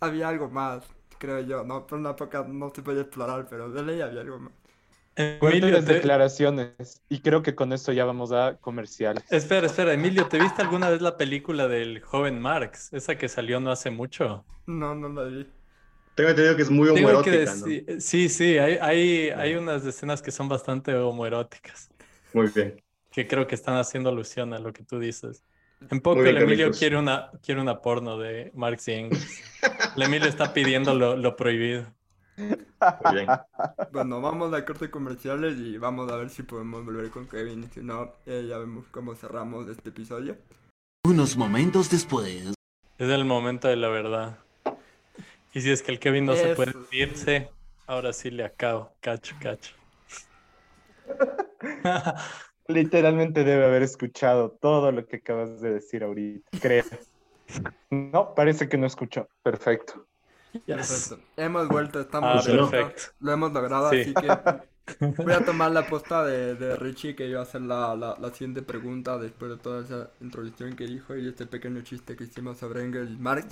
había 0.00 0.28
algo 0.28 0.50
más, 0.50 0.84
creo 1.18 1.40
yo, 1.40 1.64
no, 1.64 1.86
por 1.86 1.98
una 1.98 2.10
época 2.12 2.44
no 2.48 2.70
se 2.74 2.82
podía 2.82 3.02
explorar, 3.02 3.46
pero 3.50 3.70
de 3.70 3.82
ley 3.84 4.00
había 4.02 4.22
algo 4.22 4.40
más. 4.40 4.52
Emilio, 5.16 5.84
te- 5.84 5.94
declaraciones. 5.94 7.02
Y 7.08 7.20
creo 7.20 7.42
que 7.42 7.54
con 7.54 7.72
esto 7.72 7.92
ya 7.92 8.04
vamos 8.04 8.32
a 8.32 8.56
comerciales. 8.60 9.24
espera, 9.30 9.66
espera, 9.66 9.92
Emilio, 9.92 10.26
¿te 10.28 10.38
viste 10.38 10.62
alguna 10.62 10.90
vez 10.90 11.00
la 11.00 11.16
película 11.16 11.68
del 11.68 12.00
joven 12.00 12.40
Marx? 12.40 12.92
Esa 12.92 13.16
que 13.16 13.28
salió 13.28 13.60
no 13.60 13.70
hace 13.70 13.90
mucho. 13.90 14.44
No, 14.66 14.94
no 14.94 15.08
lo 15.08 15.28
vi. 15.30 15.46
Tengo 16.14 16.30
entendido 16.30 16.56
que 16.56 16.62
es 16.62 16.70
muy 16.70 16.92
Tengo 16.94 17.22
que 17.22 17.30
homoerótica, 17.34 17.54
¿no? 17.56 17.66
decir, 17.66 18.00
sí, 18.00 18.28
sí, 18.28 18.58
hay, 18.58 18.78
hay, 18.80 19.30
hay 19.30 19.54
unas 19.56 19.84
escenas 19.84 20.22
que 20.22 20.30
son 20.30 20.48
bastante 20.48 20.94
homoeróticas, 20.94 21.90
Muy 22.32 22.48
bien. 22.54 22.80
que 23.10 23.26
creo 23.26 23.46
que 23.48 23.54
están 23.56 23.76
haciendo 23.76 24.10
alusión 24.10 24.52
a 24.54 24.58
lo 24.60 24.72
que 24.72 24.84
tú 24.84 24.98
dices. 25.00 25.44
En 25.90 26.00
poco 26.00 26.16
Muy 26.16 26.24
bien, 26.24 26.36
el 26.36 26.42
Emilio 26.44 26.70
quiere 26.70 26.96
una, 26.96 27.30
quiere 27.42 27.60
una 27.60 27.80
porno 27.82 28.16
de 28.18 28.52
Marx 28.54 28.88
y 28.88 28.92
Engels. 28.92 29.40
El 29.96 30.02
Emilio 30.02 30.28
está 30.28 30.52
pidiendo 30.54 30.94
lo, 30.94 31.16
lo 31.16 31.36
prohibido. 31.36 31.92
Muy 32.36 33.14
bien. 33.14 33.28
Bueno, 33.92 34.20
vamos 34.20 34.52
a 34.52 34.64
corte 34.64 34.90
comerciales 34.90 35.56
y 35.58 35.78
vamos 35.78 36.10
a 36.10 36.16
ver 36.16 36.30
si 36.30 36.42
podemos 36.42 36.84
volver 36.84 37.10
con 37.10 37.26
Kevin, 37.26 37.70
si 37.72 37.80
no, 37.80 38.12
eh, 38.26 38.46
ya 38.48 38.58
vemos 38.58 38.86
cómo 38.90 39.14
cerramos 39.14 39.68
este 39.68 39.90
episodio. 39.90 40.36
Unos 41.04 41.36
momentos 41.36 41.90
después. 41.90 42.54
Es 42.98 43.08
el 43.08 43.24
momento 43.24 43.68
de 43.68 43.76
la 43.76 43.88
verdad. 43.88 44.38
Y 45.52 45.60
si 45.60 45.70
es 45.70 45.82
que 45.82 45.92
el 45.92 45.98
Kevin 45.98 46.26
no 46.26 46.34
se 46.34 46.54
puede 46.54 46.72
irse, 46.90 47.50
ahora 47.86 48.12
sí 48.12 48.30
le 48.30 48.44
acabo. 48.44 48.92
Cacho, 49.00 49.36
cacho. 49.40 49.74
Literalmente 52.68 53.44
debe 53.44 53.66
haber 53.66 53.82
escuchado 53.82 54.50
todo 54.50 54.90
lo 54.90 55.06
que 55.06 55.16
acabas 55.16 55.60
de 55.60 55.74
decir 55.74 56.02
ahorita, 56.02 56.50
creo. 56.60 56.84
No, 57.90 58.34
parece 58.34 58.68
que 58.68 58.78
no 58.78 58.86
escuchó. 58.86 59.28
Perfecto. 59.42 60.06
Yes. 60.66 61.14
Hemos 61.36 61.68
vuelto, 61.68 62.00
estamos 62.00 62.30
Ah, 62.34 62.42
perfecto. 62.44 63.02
Lo 63.20 63.32
hemos 63.32 63.52
logrado, 63.52 63.90
Sí. 63.90 64.00
así 64.02 64.14
que 64.14 64.40
voy 65.22 65.32
a 65.32 65.44
tomar 65.44 65.72
la 65.72 65.86
posta 65.86 66.24
de, 66.24 66.54
de 66.54 66.76
Richie 66.76 67.14
que 67.16 67.26
iba 67.26 67.40
a 67.40 67.42
hacer 67.44 67.62
la, 67.62 67.94
la, 67.96 68.16
la 68.20 68.30
siguiente 68.30 68.62
pregunta 68.62 69.18
después 69.18 69.50
de 69.50 69.56
toda 69.58 69.82
esa 69.84 70.10
introducción 70.20 70.76
que 70.76 70.86
dijo 70.86 71.16
y 71.16 71.28
este 71.28 71.46
pequeño 71.46 71.82
chiste 71.82 72.16
que 72.16 72.24
hicimos 72.24 72.58
sobre 72.58 72.84
Engels 72.84 73.10
y 73.10 73.16
Marx. 73.16 73.46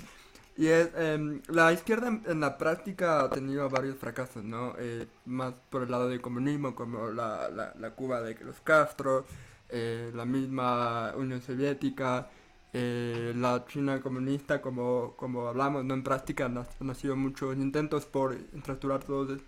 Y 0.55 0.67
es, 0.67 0.89
em, 0.95 1.41
la 1.47 1.73
izquierda 1.73 2.07
en, 2.09 2.23
en 2.27 2.39
la 2.39 2.57
práctica 2.59 3.21
ha 3.23 3.29
tenido 3.31 3.67
varios 3.69 3.97
fracasos, 3.97 4.43
¿no? 4.43 4.75
Eh, 4.77 5.07
más 5.25 5.53
por 5.71 5.83
el 5.83 5.91
lado 5.91 6.07
del 6.07 6.21
comunismo, 6.21 6.75
como 6.75 7.09
la, 7.09 7.49
la, 7.49 7.73
la 7.79 7.91
Cuba 7.95 8.21
de 8.21 8.35
los 8.43 8.59
Castro, 8.61 9.25
eh, 9.69 10.11
la 10.13 10.25
misma 10.25 11.13
Unión 11.17 11.41
Soviética, 11.41 12.27
eh, 12.73 13.33
la 13.35 13.65
China 13.67 14.01
comunista, 14.01 14.61
como, 14.61 15.15
como 15.17 15.47
hablamos, 15.47 15.85
¿no? 15.85 15.93
En 15.93 16.03
práctica 16.03 16.45
han, 16.45 16.57
han 16.57 16.95
sido 16.95 17.15
muchos 17.15 17.55
intentos 17.57 18.05
por 18.05 18.33
estructurar 18.33 19.03
todo 19.03 19.25
de- 19.25 19.41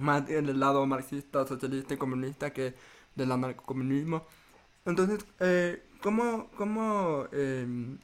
más 0.00 0.28
en 0.30 0.48
el 0.48 0.60
lado 0.60 0.86
marxista, 0.86 1.46
socialista 1.46 1.94
y 1.94 1.96
comunista 1.98 2.52
que 2.52 2.74
del 3.16 3.32
anarcocomunismo. 3.32 4.26
Entonces, 4.86 5.24
eh, 5.40 5.82
¿cómo, 6.02 6.50
cómo, 6.56 7.26
em, 7.32 7.98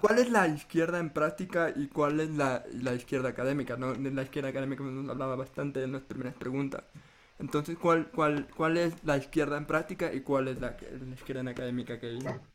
¿cuál 0.00 0.18
es 0.18 0.30
la 0.30 0.48
izquierda 0.48 0.98
en 0.98 1.10
práctica 1.10 1.70
y 1.74 1.88
cuál 1.88 2.20
es 2.20 2.30
la, 2.30 2.64
la 2.72 2.94
izquierda 2.94 3.28
académica? 3.30 3.76
¿no? 3.76 3.94
La 3.94 4.22
izquierda 4.22 4.50
académica 4.50 4.82
nos 4.84 5.08
hablaba 5.10 5.36
bastante 5.36 5.82
en 5.82 5.92
las 5.92 6.02
primeras 6.02 6.34
preguntas. 6.34 6.84
Entonces, 7.38 7.78
¿cuál, 7.78 8.10
cuál, 8.10 8.48
¿cuál 8.56 8.76
es 8.78 8.94
la 9.04 9.16
izquierda 9.16 9.56
en 9.58 9.66
práctica 9.66 10.12
y 10.12 10.20
cuál 10.22 10.48
es 10.48 10.60
la, 10.60 10.76
izquierda 11.14 11.50
académica 11.50 11.98
que 12.00 12.06
hay? 12.08 12.51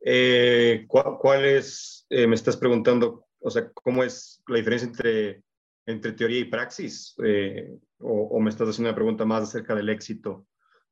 Eh, 0.00 0.84
¿cuál, 0.88 1.16
cuál 1.18 1.44
es, 1.44 2.06
eh, 2.10 2.26
me 2.26 2.34
estás 2.34 2.56
preguntando, 2.56 3.26
o 3.40 3.50
sea, 3.50 3.70
cómo 3.72 4.02
es 4.02 4.42
la 4.46 4.56
diferencia 4.56 4.88
entre, 4.88 5.42
entre 5.86 6.12
teoría 6.12 6.40
y 6.40 6.44
praxis? 6.44 7.14
Eh, 7.24 7.70
o, 7.98 8.28
o 8.28 8.40
me 8.40 8.50
estás 8.50 8.68
haciendo 8.68 8.90
una 8.90 8.96
pregunta 8.96 9.24
más 9.24 9.42
acerca 9.42 9.74
del 9.74 9.88
éxito 9.88 10.46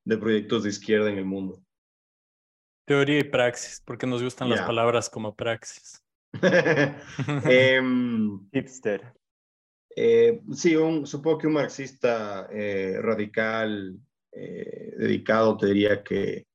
de 0.04 0.16
proyectos 0.16 0.62
de 0.62 0.70
izquierda 0.70 1.11
en 1.11 1.18
el 1.18 1.26
mundo? 1.26 1.62
Teoría 2.86 3.18
y 3.18 3.24
praxis, 3.24 3.82
porque 3.84 4.06
nos 4.06 4.22
gustan 4.22 4.48
las 4.48 4.62
palabras 4.62 5.11
como 5.11 5.36
praxis. 5.36 6.02
Em, 7.44 8.48
Hipster. 8.50 9.12
Eh, 9.94 10.40
sí, 10.54 10.74
un, 10.76 11.06
supongo 11.06 11.38
que 11.38 11.46
un 11.46 11.52
marxista 11.54 12.48
eh, 12.50 12.98
radical, 13.02 13.98
eh, 14.32 14.94
dedicado, 14.96 15.59
te 15.59 15.66
diría 15.66 16.02
que 16.02 16.46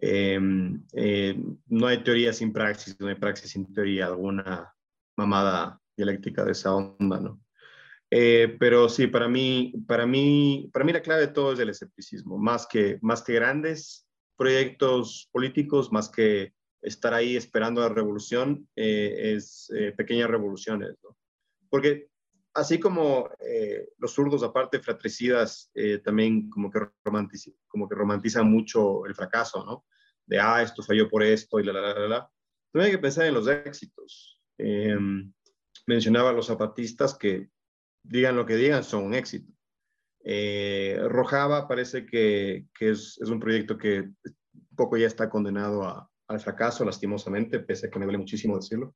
em, 0.00 0.82
eh, 0.92 1.36
no 1.66 1.86
hay 1.86 2.02
teoría 2.02 2.32
sin 2.32 2.52
praxis, 2.52 2.98
no 3.00 3.08
hay 3.08 3.14
praxis 3.14 3.50
sin 3.50 3.72
teoría, 3.72 4.06
alguna 4.06 4.72
mamada 5.16 5.80
dialéctica 5.96 6.44
de 6.44 6.52
esa 6.52 6.74
onda, 6.74 7.20
¿no? 7.20 7.40
Eh, 8.10 8.56
pero 8.58 8.88
sí, 8.88 9.06
para 9.06 9.28
mí, 9.28 9.72
para, 9.86 10.06
mí, 10.06 10.68
para 10.72 10.84
mí 10.84 10.92
la 10.92 11.02
clave 11.02 11.22
de 11.22 11.32
todo 11.32 11.52
es 11.52 11.58
el 11.60 11.68
escepticismo, 11.68 12.38
más 12.38 12.66
que, 12.66 12.98
más 13.02 13.22
que 13.22 13.34
grandes 13.34 14.06
proyectos 14.36 15.28
políticos, 15.30 15.92
más 15.92 16.08
que 16.08 16.52
estar 16.82 17.14
ahí 17.14 17.36
esperando 17.36 17.80
la 17.80 17.90
revolución, 17.90 18.68
eh, 18.74 19.34
es 19.36 19.70
pequeñas 19.96 20.30
revoluciones, 20.30 20.96
¿no? 21.04 21.16
Porque 21.68 22.09
así 22.54 22.78
como 22.80 23.28
los 23.98 24.12
zurdos, 24.12 24.42
aparte 24.42 24.80
fratricidas, 24.80 25.70
también 26.04 26.50
como 26.50 26.70
que, 26.70 26.80
como 27.68 27.88
que 27.88 27.94
romantizan 27.94 28.50
mucho 28.50 29.06
el 29.06 29.14
fracaso, 29.14 29.64
¿no? 29.64 29.84
De, 30.26 30.38
ah, 30.38 30.62
esto 30.62 30.82
falló 30.82 31.08
por 31.08 31.22
esto 31.22 31.58
y 31.58 31.64
la, 31.64 31.72
la, 31.72 31.94
la, 31.94 32.08
la. 32.08 32.30
También 32.72 32.86
hay 32.86 32.96
que 32.96 33.02
pensar 33.02 33.26
en 33.26 33.34
los 33.34 33.48
éxitos. 33.48 34.40
mencionaba 35.86 36.30
a 36.30 36.32
los 36.32 36.46
zapatistas 36.46 37.16
que 37.16 37.50
digan 38.02 38.36
lo 38.36 38.46
que 38.46 38.56
digan, 38.56 38.84
son 38.84 39.04
un 39.04 39.14
éxito. 39.14 39.52
Eh, 40.22 40.98
Rojava 41.08 41.66
parece 41.66 42.04
que, 42.04 42.66
es, 42.78 43.18
un 43.18 43.40
proyecto 43.40 43.78
que 43.78 44.10
poco 44.76 44.96
ya 44.96 45.06
está 45.06 45.30
condenado 45.30 46.08
al 46.28 46.40
fracaso, 46.40 46.84
lastimosamente, 46.84 47.60
pese 47.60 47.86
a 47.86 47.90
que 47.90 47.98
me 47.98 48.04
duele 48.04 48.18
muchísimo 48.18 48.56
decirlo, 48.56 48.94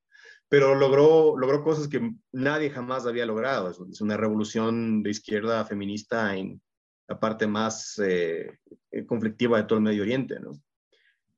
pero 0.49 0.75
logró, 0.75 1.37
logró 1.37 1.63
cosas 1.63 1.89
que 1.89 2.13
nadie 2.33 2.71
jamás 2.71 3.07
había 3.07 3.27
logrado. 3.27 3.71
Es, 3.71 4.01
una 4.01 4.17
revolución 4.17 5.03
de 5.03 5.11
izquierda 5.11 5.65
feminista 5.65 6.37
en 6.37 6.61
la 7.09 7.19
parte 7.19 7.47
más 7.47 8.01
eh, 8.03 8.59
conflictiva 9.07 9.59
de 9.59 9.65
todo 9.65 9.79
el 9.79 9.85
Medio 9.85 10.03
Oriente. 10.03 10.37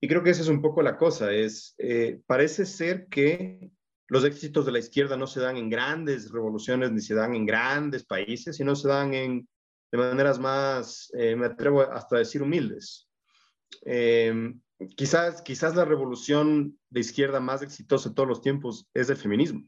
Y 0.00 0.08
creo 0.08 0.22
que 0.22 0.30
esa 0.30 0.42
es 0.42 0.48
un 0.48 0.60
poco 0.60 0.82
la 0.82 0.96
cosa, 0.96 1.32
es, 1.32 1.74
eh, 1.78 2.20
parece 2.26 2.66
ser 2.66 3.06
que 3.08 3.70
los 4.08 4.24
éxitos 4.24 4.66
de 4.66 4.72
la 4.72 4.78
izquierda 4.78 5.16
no 5.16 5.26
se 5.26 5.40
dan 5.40 5.56
en 5.56 5.68
grandes 5.68 6.30
revoluciones 6.30 6.92
ni 6.92 7.00
se 7.00 7.14
dan 7.14 7.34
en 7.34 7.46
grandes 7.46 8.04
países, 8.04 8.56
sino 8.56 8.76
se 8.76 8.88
dan 8.88 9.14
en, 9.14 9.48
de 9.90 9.98
maneras 9.98 10.38
más, 10.38 11.10
eh, 11.18 11.34
me 11.34 11.46
atrevo 11.46 11.80
hasta 11.82 12.16
a 12.16 12.18
decir, 12.20 12.42
humildes. 12.42 13.08
Quizás, 14.96 15.42
quizás 15.42 15.74
la 15.74 15.84
revolución 15.84 16.78
de 16.90 17.00
izquierda 17.00 17.40
más 17.40 17.62
exitosa 17.62 18.08
de 18.08 18.14
todos 18.14 18.28
los 18.28 18.42
tiempos 18.42 18.88
es 18.94 19.08
el 19.10 19.16
feminismo. 19.16 19.66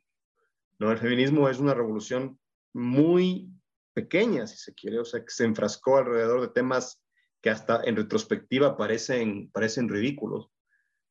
¿no? 0.79 0.91
El 0.93 0.99
feminismo 0.99 1.49
es 1.49 1.59
una 1.59 1.75
revolución 1.75 2.39
muy 2.73 3.51
pequeña, 3.95 4.47
si 4.47 4.57
se 4.57 4.75
quiere, 4.75 4.99
o 4.99 5.05
sea, 5.05 5.25
que 5.25 5.31
se 5.31 5.45
enfrascó 5.45 5.99
alrededor 5.99 6.41
de 6.41 6.49
temas 6.49 7.03
que 7.41 7.51
hasta 7.51 7.83
en 7.85 7.97
retrospectiva 7.97 8.77
parecen, 8.77 9.51
parecen 9.51 9.89
ridículos, 9.89 10.51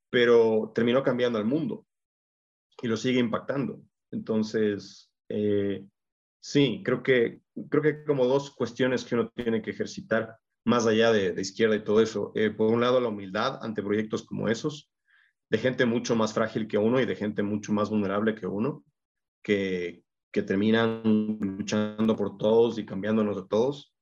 pero 0.10 0.72
terminó 0.74 1.04
cambiando 1.04 1.39
el 1.39 1.45
mundo 1.45 1.86
y 2.82 2.88
lo 2.88 2.98
sigue 2.98 3.20
impactando. 3.20 3.82
Entonces, 4.12 5.12
eh, 5.30 5.86
sí, 6.39 6.82
creo 6.84 7.04
que, 7.04 7.41
creo 7.70 7.82
que 7.82 8.04
como 8.04 8.26
dos 8.26 8.52
cuestiones 8.52 9.04
que 9.04 9.16
uno 9.16 9.30
tiene 9.30 9.62
que 9.62 9.72
ejercitar 9.72 10.38
más 10.68 10.86
allá 10.86 11.11
de, 11.13 11.39
izquierda 11.39 11.76
y 11.76 11.84
todo 11.84 12.01
eso. 12.01 12.34
Eh, 12.36 12.49
por 12.49 12.72
un 12.72 12.82
lado, 12.82 12.99
la 12.99 13.07
humildad 13.07 13.59
ante 13.63 13.82
proyectos 13.82 14.24
como 14.24 14.49
esos, 14.49 14.91
de 15.49 15.57
gente 15.57 15.86
mucho 15.86 16.15
más 16.15 16.34
frágil 16.34 16.68
que 16.68 16.78
uno 16.78 16.99
y 16.99 17.05
de 17.05 17.15
gente 17.15 17.41
mucho 17.41 17.72
más 17.72 17.89
vulnerable 17.89 18.36
que 18.36 18.47
uno, 18.47 18.84
que, 19.41 20.03
que 20.30 20.43
terminan 20.43 21.01
luchando 21.39 22.18
por 22.18 22.38
todos 22.38 22.78
y 22.78 22.86
cambiándonos 22.86 23.38
de 23.38 23.47
todos. 23.47 23.95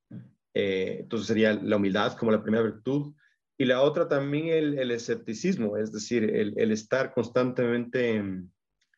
Eh, 0.55 0.97
entonces 1.01 1.27
sería 1.27 1.53
la 1.53 1.77
humildad 1.77 2.17
como 2.17 2.31
la 2.31 2.41
primera 2.41 2.63
virtud. 2.63 3.13
Y 3.57 3.65
la 3.65 3.83
otra 3.83 4.07
también 4.07 4.47
el, 4.47 4.79
el 4.79 4.89
escepticismo, 4.89 5.77
es 5.77 5.91
decir, 5.91 6.23
el, 6.23 6.55
el 6.57 6.71
estar 6.71 7.13
constantemente 7.13 8.21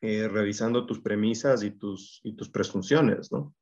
eh, 0.02 0.28
revisando 0.30 0.86
tus 0.86 1.02
premisas 1.02 1.64
y 1.64 1.72
tus, 1.72 2.22
y 2.24 2.34
tus 2.34 2.50
presunciones, 2.50 3.32
¿no? 3.32 3.54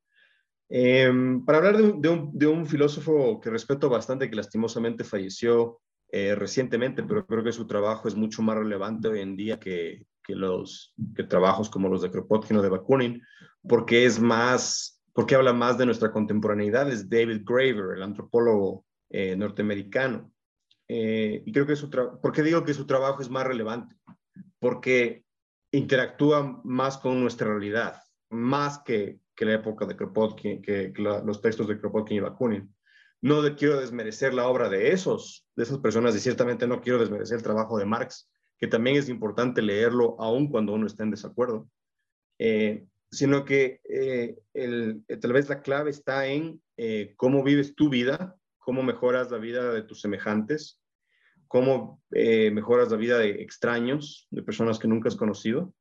Em, 0.68 1.44
para 1.44 1.58
hablar 1.58 1.76
de 1.76 2.46
un, 2.48 2.66
filósofo 2.66 3.40
que 3.40 3.50
respeto 3.50 3.88
bastante, 3.88 4.28
que 4.28 4.36
lastimosamente 4.36 5.04
falleció 5.04 5.80
eh, 6.10 6.34
recientemente, 6.34 7.04
pero 7.04 7.26
creo 7.26 7.44
que 7.44 7.52
su 7.52 7.66
trabajo 7.66 8.08
es 8.08 8.16
mucho 8.16 8.42
más 8.42 8.56
relevante 8.56 9.08
hoy 9.08 9.20
en 9.20 9.36
día 9.36 9.60
que, 9.60 10.06
los 10.28 10.92
que 11.14 11.22
trabajos 11.22 11.70
como 11.70 11.88
los 11.88 12.02
de 12.02 12.10
Kropotkin 12.10 12.56
o 12.56 12.62
de 12.62 12.68
Bakunin, 12.68 13.22
porque 13.68 14.06
es 14.06 14.18
más, 14.18 15.00
porque 15.12 15.36
habla 15.36 15.52
más 15.52 15.78
de 15.78 15.86
nuestra 15.86 16.10
contemporaneidad, 16.10 16.90
es 16.90 17.08
David 17.08 17.42
Graver, 17.44 17.96
el 17.96 18.02
antropólogo 18.02 18.84
eh, 19.10 19.36
norteamericano. 19.36 20.32
y 20.88 21.52
creo 21.52 21.66
que 21.66 21.76
su 21.76 21.90
¿por 21.90 22.32
qué 22.32 22.42
digo 22.42 22.64
que 22.64 22.74
su 22.74 22.86
trabajo 22.86 23.22
es 23.22 23.30
más 23.30 23.46
relevante? 23.46 23.94
Porque 24.58 25.24
interactúa 25.70 26.60
más 26.64 26.98
con 26.98 27.20
nuestra 27.20 27.48
realidad, 27.48 28.02
más 28.30 28.80
que, 28.80 29.20
que 29.36 29.44
la 29.44 29.54
época 29.54 29.86
de 29.86 29.96
Kropotkin, 29.96 30.62
que, 30.62 30.92
los 30.96 31.40
textos 31.40 31.68
de 31.68 31.78
Kropotkin 31.78 32.16
y 32.16 32.20
Bakunin. 32.20 32.74
No 33.20 33.42
quiero 33.56 33.80
desmerecer 33.80 34.34
la 34.34 34.48
obra 34.48 34.68
de 34.68 34.92
esos, 34.92 35.46
de 35.54 35.64
esas 35.64 35.78
personas 35.78 36.16
y 36.16 36.20
ciertamente 36.20 36.66
no 36.66 36.80
quiero 36.80 36.98
desmerecer 36.98 37.36
el 37.36 37.42
trabajo 37.42 37.78
de 37.78 37.84
Marx, 37.84 38.30
que 38.58 38.66
también 38.66 38.96
es 38.96 39.08
importante 39.08 39.62
leerlo 39.62 40.16
aun 40.18 40.48
cuando 40.48 40.72
uno 40.72 40.86
está 40.86 41.02
en 41.02 41.10
desacuerdo, 41.10 41.68
eh, 42.38 42.86
sino 43.10 43.44
que 43.44 43.80
eh, 43.84 44.38
el, 44.54 45.04
tal 45.20 45.32
vez 45.32 45.48
la 45.48 45.62
clave 45.62 45.90
está 45.90 46.26
en 46.26 46.60
eh, 46.76 47.14
cómo 47.16 47.42
vives 47.42 47.74
tu 47.74 47.88
vida, 47.88 48.36
cómo 48.58 48.82
mejoras 48.82 49.30
la 49.30 49.38
vida 49.38 49.72
de 49.72 49.82
tus 49.82 50.00
semejantes, 50.00 50.80
cómo 51.48 52.02
eh, 52.12 52.50
mejoras 52.50 52.90
la 52.90 52.96
vida 52.96 53.18
de 53.18 53.42
extraños, 53.42 54.26
de 54.30 54.42
personas 54.42 54.78
que 54.78 54.88
nunca 54.88 55.08
has 55.08 55.16
conocido, 55.16 55.72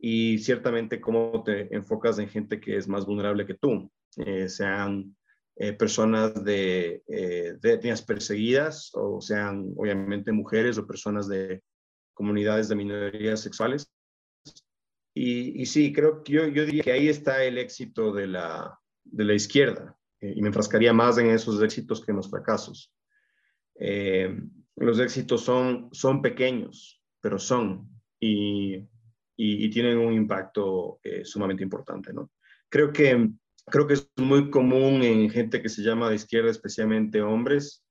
y 0.00 0.38
ciertamente 0.38 1.00
cómo 1.00 1.42
te 1.44 1.74
enfocas 1.74 2.18
en 2.18 2.28
gente 2.28 2.60
que 2.60 2.76
es 2.76 2.88
más 2.88 3.06
vulnerable 3.06 3.46
que 3.46 3.54
tú, 3.54 3.90
eh, 4.16 4.48
sean 4.48 5.16
eh, 5.56 5.72
personas 5.74 6.42
de, 6.42 7.02
de, 7.06 7.72
etnias 7.72 8.02
perseguidas 8.02 8.90
o 8.94 9.20
sean 9.20 9.72
obviamente 9.76 10.32
mujeres 10.32 10.78
o 10.78 10.86
personas 10.86 11.28
de 11.28 11.62
comunidades 12.14 12.68
de 12.68 12.76
minorías 12.76 13.40
sexuales. 13.40 13.92
Y, 15.14 15.60
y 15.60 15.66
sí, 15.66 15.92
creo 15.92 16.22
que 16.22 16.32
yo, 16.32 16.46
yo, 16.46 16.64
diría 16.64 16.82
que 16.82 16.92
ahí 16.92 17.08
está 17.08 17.44
el 17.44 17.58
éxito 17.58 18.12
de 18.12 18.26
la, 18.26 18.78
de 19.04 19.24
la 19.24 19.34
izquierda, 19.34 19.96
y 20.20 20.40
me 20.42 20.48
enfrascaría 20.48 20.92
más 20.92 21.18
en 21.18 21.30
esos 21.30 21.62
éxitos 21.62 22.04
que 22.04 22.12
en 22.12 22.18
los 22.18 22.30
fracasos. 22.30 22.92
Eh, 23.78 24.38
los 24.76 24.98
éxitos 24.98 25.42
son, 25.42 25.88
son 25.92 26.20
pequeños, 26.20 27.02
pero 27.20 27.38
son 27.38 27.88
y, 28.20 28.86
y, 29.42 29.70
tienen 29.70 29.98
un 29.98 30.12
impacto 30.12 30.98
eh, 31.02 31.24
sumamente 31.24 31.62
importante, 31.62 32.12
¿no? 32.12 32.30
Creo 32.68 32.92
que, 32.92 33.30
creo 33.66 33.86
que 33.86 33.94
es 33.94 34.10
muy 34.16 34.50
común 34.50 35.02
en 35.02 35.30
gente 35.30 35.62
que 35.62 35.68
se 35.68 35.82
llama 35.82 36.10
de 36.10 36.16
izquierda, 36.16 36.50
especialmente 36.50 37.22
hombres, 37.22 37.82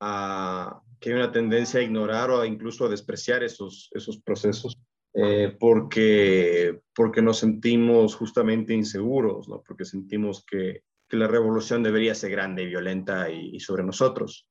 que 0.00 1.10
hay 1.10 1.16
una 1.16 1.32
tendencia 1.32 1.80
a 1.80 1.82
ignorar 1.82 2.30
o 2.30 2.44
incluso 2.44 2.84
a 2.84 2.88
despreciar 2.88 3.42
esos, 3.42 3.88
esos 3.92 4.20
procesos. 4.20 4.78
Eh, 5.14 5.56
porque, 5.58 6.80
porque 6.94 7.22
nos 7.22 7.38
sentimos 7.38 8.14
justamente 8.14 8.74
inseguros, 8.74 9.48
¿no? 9.48 9.62
porque 9.66 9.84
sentimos 9.84 10.44
que, 10.44 10.82
que 11.08 11.16
la 11.16 11.26
revolución 11.26 11.82
debería 11.82 12.14
ser 12.14 12.30
grande 12.30 12.62
y 12.62 12.66
violenta 12.66 13.30
y 13.30 13.58
sobre 13.58 13.82
nosotros 13.82 14.46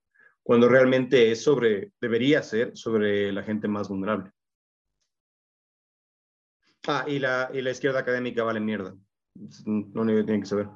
cuando 0.48 0.70
realmente 0.70 1.30
es 1.30 1.44
sobre, 1.44 1.92
debería 2.00 2.42
ser 2.42 2.72
sobre 2.74 3.34
la 3.34 3.44
gente 3.44 3.68
más 3.68 3.90
vulnerable. 3.90 4.32
Ah, 6.88 7.04
y 7.06 7.20
la, 7.20 7.50
y 7.54 7.62
la 7.62 7.72
izquierda 7.72 8.00
académica 8.00 8.44
vale 8.44 8.60
mierda. 8.60 8.96
No 9.66 10.04
lo 10.04 10.26
tienen 10.26 10.42
que 10.42 10.48
saber. 10.48 10.68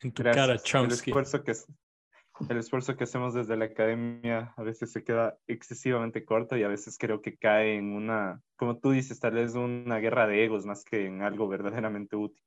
En 0.00 0.12
tu 0.12 0.22
cara, 0.22 0.44
El 0.44 0.92
esfuerzo, 0.92 1.44
que, 1.44 1.52
el 2.48 2.58
esfuerzo 2.58 2.96
que 2.96 3.04
hacemos 3.04 3.32
desde 3.32 3.56
la 3.56 3.66
academia 3.66 4.52
a 4.56 4.62
veces 4.62 4.92
se 4.92 5.04
queda 5.04 5.38
excesivamente 5.46 6.24
corto 6.24 6.56
y 6.56 6.62
a 6.62 6.68
veces 6.68 6.98
creo 6.98 7.22
que 7.22 7.36
cae 7.36 7.76
en 7.76 7.92
una, 7.92 8.42
como 8.56 8.78
tú 8.78 8.90
dices, 8.90 9.20
tal 9.20 9.34
vez 9.34 9.54
una 9.54 9.98
guerra 9.98 10.26
de 10.26 10.44
egos 10.44 10.66
más 10.66 10.84
que 10.84 11.06
en 11.06 11.22
algo 11.22 11.48
verdaderamente 11.48 12.16
útil. 12.16 12.42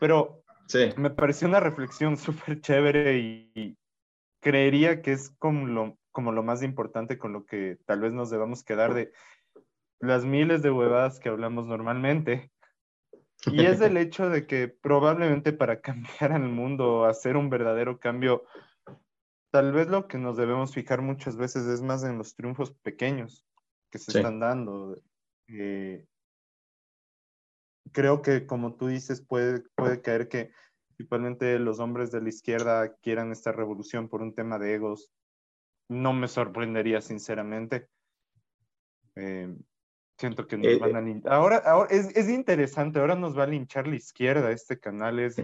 Pero 0.00 0.42
sí. 0.68 0.90
me 0.96 1.10
pareció 1.10 1.48
una 1.48 1.60
reflexión 1.60 2.16
súper 2.16 2.60
chévere 2.60 3.18
y, 3.18 3.76
creería 4.40 5.02
que 5.02 5.10
es 5.12 5.30
como 5.38 5.66
lo, 5.66 5.98
como 6.12 6.30
lo 6.30 6.44
más 6.44 6.62
importante 6.62 7.18
con 7.18 7.32
lo 7.32 7.44
que 7.44 7.76
tal 7.86 8.00
vez 8.00 8.12
nos 8.12 8.30
debamos 8.30 8.62
quedar 8.62 8.94
de 8.94 9.12
las 10.00 10.24
miles 10.24 10.62
de 10.62 10.70
huevadas 10.70 11.20
que 11.20 11.28
hablamos 11.28 11.66
normalmente. 11.66 12.50
Y 13.46 13.64
es 13.64 13.80
el 13.80 13.96
hecho 13.96 14.28
de 14.28 14.46
que 14.46 14.68
probablemente 14.68 15.52
para 15.52 15.80
cambiar 15.82 16.32
al 16.32 16.48
mundo, 16.48 17.04
hacer 17.04 17.36
un 17.36 17.50
verdadero 17.50 17.98
cambio, 17.98 18.44
tal 19.50 19.72
vez 19.72 19.88
lo 19.88 20.08
que 20.08 20.18
nos 20.18 20.36
debemos 20.36 20.74
fijar 20.74 21.02
muchas 21.02 21.36
veces 21.36 21.66
es 21.66 21.82
más 21.82 22.04
en 22.04 22.18
los 22.18 22.34
triunfos 22.34 22.72
pequeños 22.82 23.44
que 23.90 23.98
se 23.98 24.18
están 24.18 24.40
dando. 24.40 25.00
Eh, 25.48 26.04
creo 27.92 28.22
que 28.22 28.46
como 28.46 28.74
tú 28.74 28.88
dices, 28.88 29.22
puede, 29.22 29.62
puede 29.74 30.02
caer 30.02 30.28
que 30.28 30.50
principalmente 30.88 31.58
los 31.58 31.78
hombres 31.78 32.10
de 32.10 32.20
la 32.20 32.28
izquierda 32.28 32.94
quieran 32.96 33.32
esta 33.32 33.52
revolución 33.52 34.08
por 34.08 34.20
un 34.20 34.34
tema 34.34 34.58
de 34.58 34.74
egos, 34.74 35.10
no 35.88 36.12
me 36.12 36.28
sorprendería 36.28 37.00
sinceramente. 37.00 37.88
Eh, 39.16 39.56
Siento 40.18 40.48
que 40.48 40.56
nos 40.58 40.66
Eh, 40.66 40.78
van 40.78 40.96
a 40.96 41.30
Ahora, 41.30 41.58
ahora 41.58 41.90
es, 41.94 42.14
es 42.16 42.28
interesante, 42.28 42.98
ahora 42.98 43.14
nos 43.14 43.38
va 43.38 43.44
a 43.44 43.46
linchar 43.46 43.86
la 43.86 43.94
izquierda 43.94 44.50
este 44.50 44.80
canal, 44.80 45.20
es 45.20 45.36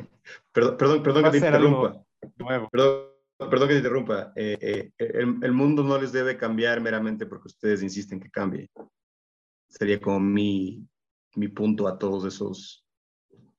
Perdón, 0.53 0.77
perdón, 0.77 1.03
perdón 1.05 1.25
que 1.25 1.31
te 1.31 1.37
interrumpa. 1.37 2.05
nuevo. 2.39 2.68
Perdón, 2.70 3.05
perdón 3.39 3.68
que 3.68 3.75
te 3.75 3.79
interrumpa. 3.79 4.33
Eh, 4.35 4.59
eh, 4.61 4.93
el, 4.99 5.39
el 5.43 5.53
mundo 5.53 5.85
no 5.85 5.97
les 5.97 6.11
debe 6.11 6.37
cambiar 6.37 6.81
meramente 6.81 7.25
porque 7.25 7.47
ustedes 7.47 7.85
insisten 7.85 8.18
que 8.18 8.31
cambie. 8.31 8.68
Sería 9.68 10.01
como 10.01 10.18
mi, 10.18 10.85
mi 11.37 11.47
punto 11.47 11.87
a 11.87 11.97
todos 11.97 12.25
esos 12.25 12.85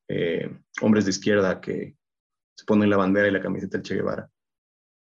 eh, 0.08 0.54
hombres 0.82 1.06
de 1.06 1.12
izquierda 1.12 1.62
que 1.62 1.96
se 2.58 2.64
ponen 2.66 2.90
la 2.90 2.98
bandera 2.98 3.28
y 3.28 3.30
la 3.30 3.40
camiseta 3.40 3.78
del 3.78 3.84
Che 3.84 3.94
Guevara. 3.94 4.30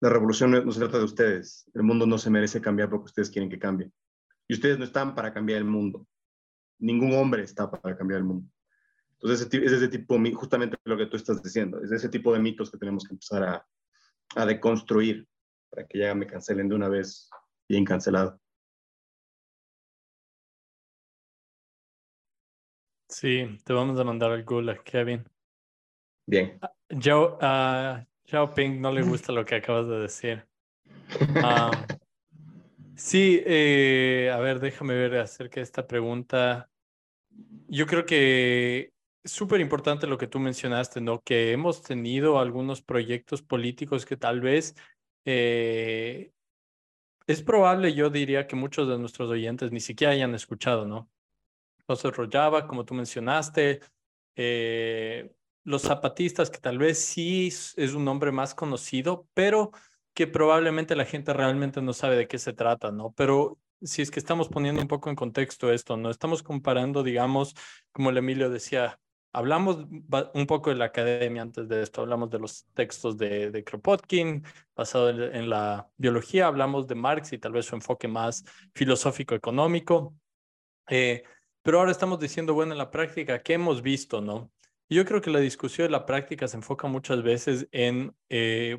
La 0.01 0.09
revolución 0.09 0.49
no, 0.49 0.63
no 0.63 0.71
se 0.71 0.79
trata 0.79 0.97
de 0.97 1.03
ustedes. 1.03 1.69
El 1.75 1.83
mundo 1.83 2.07
no 2.07 2.17
se 2.17 2.31
merece 2.31 2.59
cambiar 2.59 2.89
porque 2.89 3.05
ustedes 3.05 3.29
quieren 3.29 3.51
que 3.51 3.59
cambie. 3.59 3.91
Y 4.51 4.53
ustedes 4.53 4.77
no 4.77 4.83
están 4.83 5.15
para 5.15 5.33
cambiar 5.33 5.59
el 5.59 5.63
mundo. 5.63 6.05
Ningún 6.77 7.13
hombre 7.13 7.41
está 7.41 7.71
para 7.71 7.95
cambiar 7.95 8.17
el 8.17 8.25
mundo. 8.25 8.51
Entonces, 9.13 9.47
es 9.49 9.71
ese 9.71 9.87
tipo, 9.87 10.19
justamente 10.33 10.75
lo 10.83 10.97
que 10.97 11.05
tú 11.05 11.15
estás 11.15 11.41
diciendo, 11.41 11.81
es 11.81 11.89
ese 11.89 12.09
tipo 12.09 12.33
de 12.33 12.39
mitos 12.39 12.69
que 12.69 12.77
tenemos 12.77 13.05
que 13.05 13.13
empezar 13.13 13.43
a, 13.43 13.65
a 14.35 14.45
deconstruir 14.45 15.25
para 15.69 15.87
que 15.87 15.99
ya 15.99 16.13
me 16.13 16.27
cancelen 16.27 16.67
de 16.67 16.75
una 16.75 16.89
vez 16.89 17.29
bien 17.69 17.85
cancelado. 17.85 18.41
Sí, 23.07 23.57
te 23.63 23.71
vamos 23.71 23.97
a 23.97 24.03
mandar 24.03 24.31
al 24.31 24.43
Gulag, 24.43 24.83
Kevin. 24.83 25.23
Bien. 26.27 26.59
Yao, 26.89 27.37
a 27.39 28.05
Yao 28.25 28.53
Ping 28.53 28.81
no 28.81 28.91
le 28.91 29.01
gusta 29.01 29.31
lo 29.31 29.45
que 29.45 29.55
acabas 29.55 29.87
de 29.87 29.99
decir. 29.99 30.45
Ah, 31.41 31.71
sí, 32.95 33.41
eh, 33.45 34.31
a 34.33 34.39
ver, 34.39 34.59
déjame 34.59 34.93
ver 34.95 35.15
acerca 35.17 35.55
de 35.55 35.63
esta 35.63 35.87
pregunta. 35.87 36.69
Yo 37.67 37.87
creo 37.87 38.05
que 38.05 38.93
súper 39.23 39.61
importante 39.61 40.07
lo 40.07 40.17
que 40.17 40.27
tú 40.27 40.39
mencionaste, 40.39 41.01
¿no? 41.01 41.21
Que 41.21 41.51
hemos 41.51 41.83
tenido 41.83 42.39
algunos 42.39 42.81
proyectos 42.81 43.41
políticos 43.41 44.05
que 44.05 44.17
tal 44.17 44.41
vez 44.41 44.75
eh, 45.25 46.31
es 47.27 47.41
probable, 47.43 47.93
yo 47.93 48.09
diría 48.09 48.47
que 48.47 48.55
muchos 48.55 48.87
de 48.87 48.97
nuestros 48.97 49.29
oyentes 49.29 49.71
ni 49.71 49.79
siquiera 49.79 50.13
hayan 50.13 50.35
escuchado, 50.35 50.87
¿no? 50.87 51.09
José 51.87 52.11
Rojava, 52.11 52.67
como 52.67 52.85
tú 52.85 52.93
mencionaste, 52.93 53.81
eh, 54.35 55.31
los 55.63 55.83
zapatistas, 55.83 56.49
que 56.49 56.59
tal 56.59 56.77
vez 56.77 56.99
sí 56.99 57.47
es 57.47 57.93
un 57.93 58.05
nombre 58.05 58.31
más 58.31 58.55
conocido, 58.55 59.27
pero 59.33 59.71
que 60.21 60.27
probablemente 60.27 60.95
la 60.95 61.05
gente 61.05 61.33
realmente 61.33 61.81
no 61.81 61.93
sabe 61.93 62.15
de 62.15 62.27
qué 62.27 62.37
se 62.37 62.53
trata, 62.53 62.91
¿no? 62.91 63.11
Pero 63.13 63.57
si 63.81 64.03
es 64.03 64.11
que 64.11 64.19
estamos 64.19 64.49
poniendo 64.49 64.79
un 64.79 64.87
poco 64.87 65.09
en 65.09 65.15
contexto 65.15 65.73
esto, 65.73 65.97
¿no? 65.97 66.11
Estamos 66.11 66.43
comparando, 66.43 67.01
digamos, 67.01 67.55
como 67.91 68.11
el 68.11 68.17
Emilio 68.17 68.51
decía, 68.51 68.99
hablamos 69.33 69.87
un 70.35 70.45
poco 70.45 70.69
de 70.69 70.75
la 70.75 70.85
academia 70.85 71.41
antes 71.41 71.67
de 71.67 71.81
esto, 71.81 72.01
hablamos 72.01 72.29
de 72.29 72.37
los 72.37 72.67
textos 72.75 73.17
de, 73.17 73.63
Kropotkin, 73.65 74.43
basado 74.75 75.09
en, 75.09 75.49
la 75.49 75.89
biología, 75.97 76.45
hablamos 76.45 76.85
de 76.85 76.93
Marx 76.93 77.33
y 77.33 77.39
tal 77.39 77.53
vez 77.53 77.65
su 77.65 77.73
enfoque 77.73 78.07
más 78.07 78.45
filosófico-económico. 78.75 80.13
Eh, 80.87 81.23
pero 81.63 81.79
ahora 81.79 81.91
estamos 81.91 82.19
diciendo, 82.19 82.53
bueno, 82.53 82.73
en 82.73 82.77
la 82.77 82.91
práctica, 82.91 83.41
¿qué 83.41 83.53
hemos 83.53 83.81
visto, 83.81 84.21
no? 84.21 84.51
Yo 84.87 85.03
creo 85.03 85.19
que 85.19 85.31
la 85.31 85.39
discusión 85.39 85.87
de 85.87 85.91
la 85.93 86.05
práctica 86.05 86.47
se 86.47 86.57
enfoca 86.57 86.87
muchas 86.87 87.23
veces 87.23 87.67
en, 87.71 88.13
eh, 88.29 88.77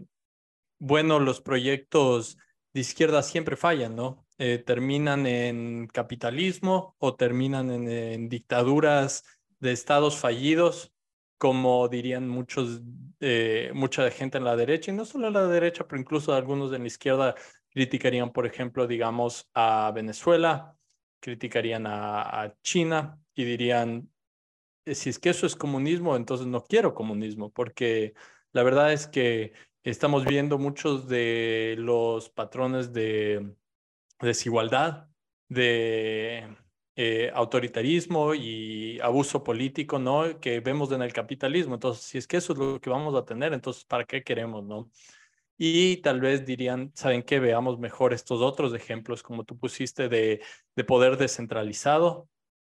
bueno, 0.83 1.21
los 1.21 1.41
proyectos 1.41 2.39
de 2.75 2.81
izquierda 2.81 3.23
siempre 3.23 3.55
fallan, 3.55 3.95
¿no? 3.95 4.27
Eh, 4.39 4.59
terminan 4.59 5.29
en 5.29 5.87
capitalismo 5.87 6.97
o 6.99 7.15
terminan 7.15 7.71
en, 7.71 8.29
dictaduras 8.29 9.23
de 9.61 9.71
estados 9.71 10.17
fallidos, 10.17 10.93
como 11.39 11.87
dirían 11.87 12.29
muchos, 12.29 12.81
eh, 13.21 13.71
mucha 13.75 14.11
gente 14.11 14.39
en 14.39 14.45
la 14.45 14.57
derecha, 14.57 14.91
y 14.91 14.95
no 14.95 15.05
solo 15.05 15.29
en 15.29 15.35
la 15.35 15.47
derecha, 15.47 15.87
pero 15.87 16.01
incluso 16.01 16.35
algunos 16.35 16.73
de 16.73 16.81
la 16.81 16.87
izquierda 16.89 17.37
criticarían, 17.71 18.33
por 18.33 18.45
ejemplo, 18.45 18.89
digamos, 18.89 19.49
a 19.55 19.93
Venezuela, 19.95 20.77
criticarían 21.21 21.87
a, 21.87 22.43
a 22.43 22.55
China 22.61 23.21
y 23.37 23.45
dirían, 23.45 24.11
eh, 24.85 24.97
si 24.97 25.11
es 25.11 25.21
que 25.21 25.31
eso 25.31 25.47
es 25.47 25.55
comunismo, 25.55 26.17
entonces 26.17 26.49
no 26.49 26.65
quiero 26.65 26.93
comunismo, 26.93 27.53
porque 27.53 28.15
la 28.51 28.65
verdad 28.65 28.93
es 28.93 29.07
que 29.07 29.53
estamos 29.83 30.25
viendo 30.25 30.59
muchos 30.59 31.09
de 31.09 31.75
los 31.79 32.29
patrones 32.31 32.93
de 32.93 33.55
desigualdad, 34.21 35.09
de 35.49 36.57
eh, 36.97 37.31
autoritarismo 37.35 38.35
y 38.35 39.01
abuso 39.01 39.43
político, 39.43 39.99
¿no? 39.99 40.41
Que 40.41 40.61
vemos 40.61 40.93
en 40.93 41.03
el 41.03 41.13
capitalismo. 41.13 41.75
Entonces, 41.75 42.05
si 42.05 42.19
es 42.19 42.27
que 42.27 42.37
eso 42.37 42.53
es 42.53 42.59
lo 42.59 42.81
que 42.81 42.91
vamos 42.91 43.15
a 43.15 43.25
tener, 43.25 43.53
entonces, 43.53 43.85
¿para 43.85 44.05
qué 44.05 44.23
queremos, 44.23 44.65
no? 44.65 44.91
Y 45.59 45.99
tal 45.99 46.21
vez 46.21 46.45
dirían, 46.45 46.93
¿saben 46.95 47.23
qué? 47.23 47.39
Veamos 47.41 47.79
mejor 47.79 48.13
estos 48.13 48.41
otros 48.41 48.75
ejemplos, 48.75 49.23
como 49.23 49.45
tú 49.45 49.59
pusiste, 49.59 50.09
de, 50.09 50.43
de 50.77 50.85
poder 50.85 51.17
descentralizado, 51.17 52.29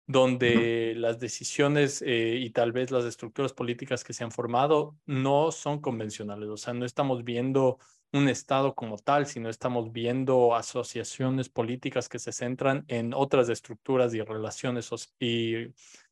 donde 0.07 0.95
las 0.97 1.19
decisiones 1.19 2.03
eh, 2.03 2.37
y 2.39 2.51
tal 2.51 2.73
vez 2.73 2.91
las 2.91 3.05
estructuras 3.05 3.53
políticas 3.53 4.05
que 4.05 4.13
se 4.13 4.25
han 4.25 4.31
formado 4.31 4.97
no 5.07 5.51
son 5.51 5.81
convencionales. 5.81 6.49
O 6.49 6.57
sea, 6.57 6.75
no 6.75 6.85
estamos 6.85 7.25
viendo 7.25 7.79
un 8.13 8.29
Estado 8.29 8.75
como 8.75 8.99
tal, 8.99 9.27
sino 9.27 9.49
estamos 9.49 9.93
viendo 9.93 10.55
asociaciones 10.55 11.49
políticas 11.49 12.09
que 12.09 12.19
se 12.19 12.33
centran 12.33 12.85
en 12.89 13.13
otras 13.15 13.49
estructuras 13.49 14.15
y 14.15 14.21
relaciones 14.23 14.91
y 15.19 15.69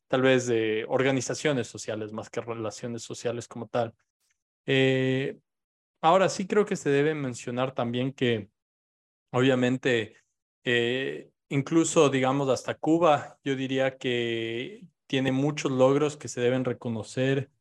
tal 0.07 0.21
vez 0.21 0.47
de 0.47 0.85
organizaciones 0.89 1.67
sociales 1.67 2.11
más 2.11 2.29
que 2.29 2.41
relaciones 2.41 3.03
sociales 3.03 3.47
como 3.47 3.67
tal. 3.67 3.93
Eh, 4.65 5.39
ahora 6.01 6.29
sí 6.29 6.45
creo 6.47 6.65
que 6.65 6.75
se 6.75 6.89
debe 6.89 7.15
mencionar 7.15 7.73
también 7.73 8.11
que 8.11 8.49
obviamente 9.31 10.17
eh, 10.63 11.32
incluso 11.53 12.09
digamos 12.09 12.49
hasta 12.49 12.73
Cuba, 12.73 13.37
yo 13.43 13.55
diría 13.55 13.97
que 13.97 14.87
tiene 15.05 15.31
muchos 15.31 15.71
logros 15.71 16.17
que 16.17 16.27
se 16.27 16.41
deben 16.41 16.65
reconocer, 16.65 17.51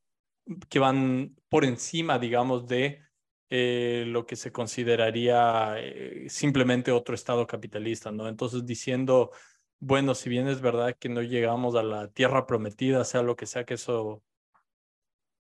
que 0.70 0.78
van 0.78 1.36
por 1.50 1.66
encima, 1.66 2.18
digamos, 2.18 2.66
de 2.66 3.02
eh, 3.50 4.04
lo 4.06 4.24
que 4.24 4.36
se 4.36 4.50
consideraría 4.50 5.74
eh, 5.78 6.24
simplemente 6.30 6.90
otro 6.90 7.14
estado 7.14 7.46
capitalista, 7.46 8.10
¿no? 8.10 8.28
Entonces 8.28 8.64
diciendo, 8.64 9.30
bueno, 9.78 10.14
si 10.14 10.30
bien 10.30 10.48
es 10.48 10.62
verdad 10.62 10.96
que 10.98 11.10
no 11.10 11.20
llegamos 11.20 11.74
a 11.74 11.82
la 11.82 12.08
tierra 12.08 12.46
prometida, 12.46 13.04
sea 13.04 13.22
lo 13.22 13.36
que 13.36 13.44
sea 13.44 13.64
que 13.64 13.74
eso 13.74 14.22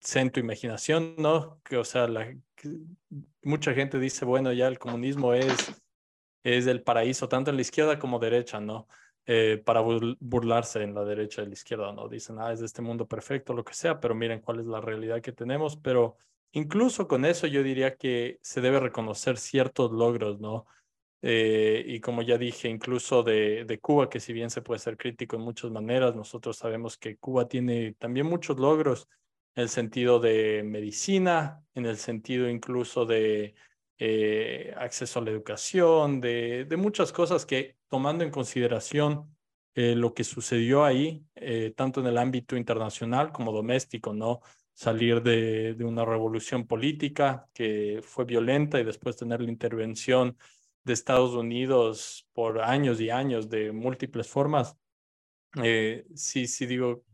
sea 0.00 0.22
en 0.22 0.32
tu 0.32 0.40
imaginación, 0.40 1.14
¿no? 1.16 1.60
Que, 1.62 1.76
o 1.76 1.84
sea, 1.84 2.08
la, 2.08 2.34
que 2.56 2.70
mucha 3.42 3.72
gente 3.72 4.00
dice, 4.00 4.24
bueno, 4.24 4.52
ya 4.52 4.66
el 4.66 4.80
comunismo 4.80 5.32
es, 5.32 5.80
es 6.42 6.66
el 6.66 6.82
paraíso, 6.82 7.28
tanto 7.28 7.50
en 7.50 7.56
la 7.56 7.62
izquierda 7.62 7.98
como 7.98 8.18
derecha, 8.18 8.60
¿no? 8.60 8.88
Eh, 9.26 9.62
para 9.64 9.82
bur- 9.82 10.16
burlarse 10.20 10.82
en 10.82 10.94
la 10.94 11.04
derecha 11.04 11.42
y 11.42 11.46
la 11.46 11.52
izquierda, 11.52 11.92
¿no? 11.92 12.08
Dicen, 12.08 12.38
ah, 12.40 12.52
es 12.52 12.60
de 12.60 12.66
este 12.66 12.82
mundo 12.82 13.06
perfecto, 13.06 13.54
lo 13.54 13.64
que 13.64 13.74
sea, 13.74 14.00
pero 14.00 14.14
miren 14.14 14.40
cuál 14.40 14.60
es 14.60 14.66
la 14.66 14.80
realidad 14.80 15.20
que 15.22 15.32
tenemos, 15.32 15.76
pero 15.76 16.16
incluso 16.52 17.06
con 17.06 17.24
eso 17.24 17.46
yo 17.46 17.62
diría 17.62 17.96
que 17.96 18.38
se 18.42 18.60
debe 18.60 18.80
reconocer 18.80 19.38
ciertos 19.38 19.92
logros, 19.92 20.40
¿no? 20.40 20.66
Eh, 21.24 21.84
y 21.86 22.00
como 22.00 22.22
ya 22.22 22.36
dije, 22.36 22.68
incluso 22.68 23.22
de, 23.22 23.64
de 23.64 23.78
Cuba, 23.78 24.10
que 24.10 24.18
si 24.18 24.32
bien 24.32 24.50
se 24.50 24.60
puede 24.62 24.80
ser 24.80 24.96
crítico 24.96 25.36
en 25.36 25.42
muchas 25.42 25.70
maneras, 25.70 26.16
nosotros 26.16 26.56
sabemos 26.56 26.98
que 26.98 27.16
Cuba 27.16 27.46
tiene 27.46 27.94
también 27.94 28.26
muchos 28.26 28.58
logros 28.58 29.08
en 29.54 29.62
el 29.64 29.68
sentido 29.68 30.18
de 30.18 30.62
medicina, 30.64 31.64
en 31.74 31.86
el 31.86 31.96
sentido 31.96 32.48
incluso 32.48 33.06
de 33.06 33.54
eh, 34.04 34.74
acceso 34.76 35.20
a 35.20 35.22
la 35.22 35.30
educación, 35.30 36.20
de, 36.20 36.66
muchas 36.76 37.12
cosas 37.12 37.46
que 37.46 37.76
tomando 37.88 38.24
en 38.24 38.32
consideración 38.32 39.32
eh, 39.76 39.94
lo 39.94 40.12
que 40.12 40.24
sucedió 40.24 40.84
ahí, 40.84 41.24
eh, 41.36 41.72
tanto 41.76 42.00
en 42.00 42.08
el 42.08 42.18
ámbito 42.18 42.56
internacional 42.56 43.30
como 43.30 43.52
doméstico, 43.52 44.12
¿no? 44.12 44.40
Salir 44.74 45.22
de, 45.22 45.76
una 45.84 46.04
revolución 46.04 46.66
política 46.66 47.48
que 47.54 48.00
fue 48.02 48.24
violenta 48.24 48.80
y 48.80 48.84
después 48.84 49.16
tener 49.16 49.40
la 49.40 49.50
intervención 49.52 50.36
de 50.82 50.94
Estados 50.94 51.34
Unidos 51.34 52.26
por 52.32 52.60
años 52.60 53.00
y 53.00 53.08
años 53.08 53.48
de 53.48 53.70
múltiples 53.70 54.26
formas. 54.26 54.76
Eh, 55.62 56.06
sí, 56.16 56.48
sí 56.48 56.66
digo, 56.66 57.04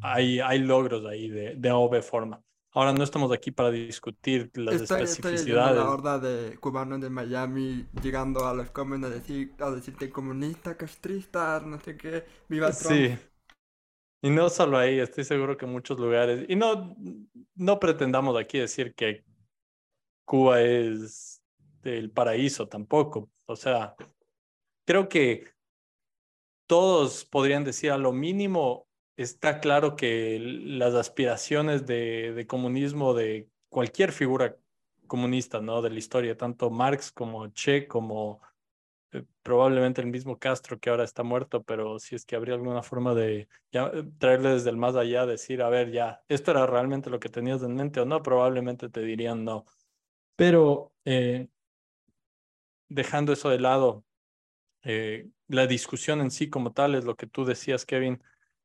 hay, 0.00 0.40
logros 0.58 1.06
ahí 1.06 1.28
de, 1.28 1.54
de 1.54 2.02
forma. 2.02 2.42
Ahora 2.74 2.94
no 2.94 3.04
estamos 3.04 3.30
aquí 3.32 3.50
para 3.50 3.70
discutir 3.70 4.50
las 4.54 4.82
Estoy, 4.82 5.02
estoy 5.02 5.32
leyendo 5.32 5.56
la 5.56 5.70
especificidades. 5.70 5.78
horda 5.78 6.18
de 6.18 6.56
cubanos 6.58 7.00
de 7.02 7.10
Miami 7.10 7.86
llegando 8.02 8.46
a 8.46 8.54
los 8.54 8.70
comen 8.70 9.04
a 9.04 9.10
decir, 9.10 9.54
a 9.58 9.70
decirte 9.70 10.08
comunista, 10.08 10.76
castrista, 10.76 11.60
no 11.60 11.78
sé 11.80 11.98
qué, 11.98 12.24
viva 12.48 12.72
Trump. 12.72 12.94
Sí. 12.94 13.18
Y 14.22 14.30
no 14.30 14.48
solo 14.48 14.78
ahí, 14.78 15.00
estoy 15.00 15.24
seguro 15.24 15.56
que 15.56 15.66
en 15.66 15.72
muchos 15.72 15.98
lugares. 15.98 16.46
Y 16.48 16.56
no, 16.56 16.96
no 17.56 17.78
pretendamos 17.78 18.38
aquí 18.38 18.58
decir 18.58 18.94
que 18.94 19.24
Cuba 20.24 20.62
es 20.62 21.42
el 21.82 22.10
paraíso 22.10 22.68
tampoco. 22.68 23.30
O 23.46 23.56
sea, 23.56 23.94
creo 24.86 25.08
que 25.08 25.44
todos 26.66 27.24
podrían 27.26 27.64
decir 27.64 27.90
a 27.90 27.98
lo 27.98 28.12
mínimo, 28.12 28.86
está 29.16 29.60
claro 29.60 29.96
que 29.96 30.38
las 30.40 30.94
aspiraciones 30.94 31.86
de, 31.86 32.44
comunismo 32.48 33.14
de 33.14 33.48
cualquier 33.68 34.12
figura 34.12 34.56
comunista, 35.06 35.60
¿no? 35.60 35.82
De 35.82 35.90
la 35.90 35.98
historia, 35.98 36.36
tanto 36.36 36.70
Marx 36.70 37.12
como 37.12 37.48
Che, 37.48 37.86
como 37.86 38.40
eh, 39.12 39.24
probablemente 39.42 40.00
el 40.00 40.06
mismo 40.08 40.38
Castro 40.38 40.78
que 40.78 40.90
ahora 40.90 41.04
está 41.04 41.22
muerto, 41.22 41.62
pero 41.62 41.98
si 41.98 42.14
es 42.14 42.24
que 42.24 42.36
habría 42.36 42.54
alguna 42.54 42.82
forma 42.82 43.14
de 43.14 43.48
ya, 43.70 43.92
traerle 44.18 44.50
desde 44.50 44.70
el 44.70 44.76
más 44.76 44.96
allá, 44.96 45.26
decir, 45.26 45.62
a 45.62 45.68
ver, 45.68 45.90
ya, 45.92 46.22
¿esto 46.28 46.50
era 46.52 46.66
realmente 46.66 47.10
lo 47.10 47.20
que 47.20 47.28
tenías 47.28 47.62
en 47.62 47.74
mente 47.74 48.00
o 48.00 48.04
no? 48.06 48.22
Probablemente 48.22 48.88
te 48.88 49.02
dirían 49.02 49.44
no. 49.44 49.66
Pero 50.36 50.94
eh, 51.04 51.48
dejando 52.88 53.32
eso 53.32 53.50
de 53.50 53.60
lado, 53.60 54.04
eh, 54.82 55.28
la 55.48 55.66
discusión 55.66 56.20
en 56.20 56.30
sí 56.30 56.48
como 56.50 56.72
tal 56.72 56.94
es 56.94 57.04
lo 57.04 57.16
que 57.16 57.26
tú 57.26 57.44
decías, 57.44 57.86
Kevin, 57.86 58.22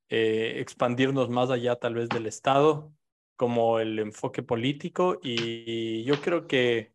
eh, 0.09 0.59
expandirnos 0.59 1.29
más 1.29 1.49
allá 1.49 1.75
tal 1.75 1.95
vez 1.95 2.09
del 2.09 2.27
Estado 2.27 2.93
como 3.35 3.79
el 3.79 3.99
enfoque 3.99 4.43
político 4.43 5.19
y 5.21 6.03
yo 6.03 6.21
creo 6.21 6.47
que 6.47 6.93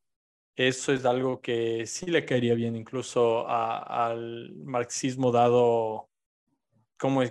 eso 0.56 0.92
es 0.92 1.04
algo 1.04 1.40
que 1.40 1.86
sí 1.86 2.06
le 2.06 2.24
caería 2.24 2.54
bien 2.54 2.76
incluso 2.76 3.46
al 3.48 4.54
marxismo 4.56 5.32
dado 5.32 6.10
cómo 6.98 7.22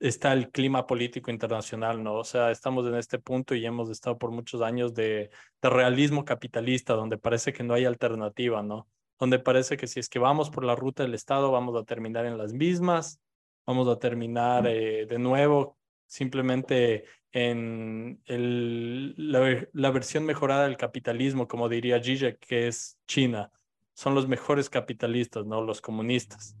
está 0.00 0.32
el 0.32 0.50
clima 0.50 0.86
político 0.86 1.30
internacional, 1.30 2.02
¿no? 2.02 2.14
O 2.16 2.24
sea, 2.24 2.50
estamos 2.50 2.86
en 2.86 2.96
este 2.96 3.18
punto 3.18 3.54
y 3.54 3.64
hemos 3.64 3.90
estado 3.90 4.18
por 4.18 4.30
muchos 4.30 4.62
años 4.62 4.94
de, 4.94 5.30
de 5.62 5.70
realismo 5.70 6.24
capitalista, 6.24 6.94
donde 6.94 7.18
parece 7.18 7.52
que 7.52 7.62
no 7.64 7.74
hay 7.74 7.86
alternativa, 7.86 8.62
¿no? 8.62 8.88
donde 9.18 9.38
parece 9.38 9.76
que 9.76 9.86
si 9.86 10.00
es 10.00 10.08
que 10.08 10.18
vamos 10.18 10.50
por 10.50 10.64
la 10.64 10.76
ruta 10.76 11.02
del 11.02 11.14
Estado 11.14 11.50
vamos 11.50 11.76
a 11.76 11.84
terminar 11.84 12.26
en 12.26 12.38
las 12.38 12.52
mismas, 12.52 13.20
vamos 13.66 13.88
a 13.88 13.98
terminar 13.98 14.66
eh, 14.66 15.06
de 15.06 15.18
nuevo 15.18 15.76
simplemente 16.06 17.04
en 17.32 18.22
el, 18.24 19.14
la, 19.16 19.90
versión 19.90 20.24
mejorada 20.24 20.64
del 20.64 20.76
capitalismo, 20.76 21.48
como 21.48 21.68
diría 21.68 22.02
Zizek, 22.02 22.38
que 22.38 22.68
es 22.68 22.98
China. 23.06 23.50
Son 23.94 24.14
los 24.14 24.26
mejores 24.28 24.70
capitalistas, 24.70 25.44
¿no? 25.44 25.60
Los 25.60 25.80
comunistas. 25.80 26.56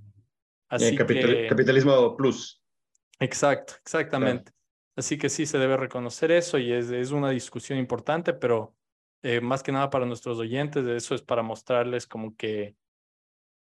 Así 0.68 0.96
capitalismo 0.96 2.16
plus. 2.16 2.62
Exacto, 3.20 3.74
exactamente. 3.80 4.52
Así 4.96 5.16
que 5.16 5.28
sí 5.28 5.46
se 5.46 5.58
debe 5.58 5.76
reconocer 5.76 6.30
eso 6.32 6.58
y 6.58 6.72
es, 6.72 6.90
es 6.90 7.10
una 7.10 7.30
discusión 7.30 7.78
importante, 7.78 8.32
pero 8.32 8.74
eh, 9.22 9.40
más 9.40 9.62
que 9.62 9.72
nada 9.72 9.90
para 9.90 10.06
nuestros 10.06 10.38
oyentes, 10.38 10.86
eso 10.86 11.14
es 11.14 11.22
para 11.22 11.42
mostrarles 11.42 12.06
como 12.06 12.36
que 12.36 12.76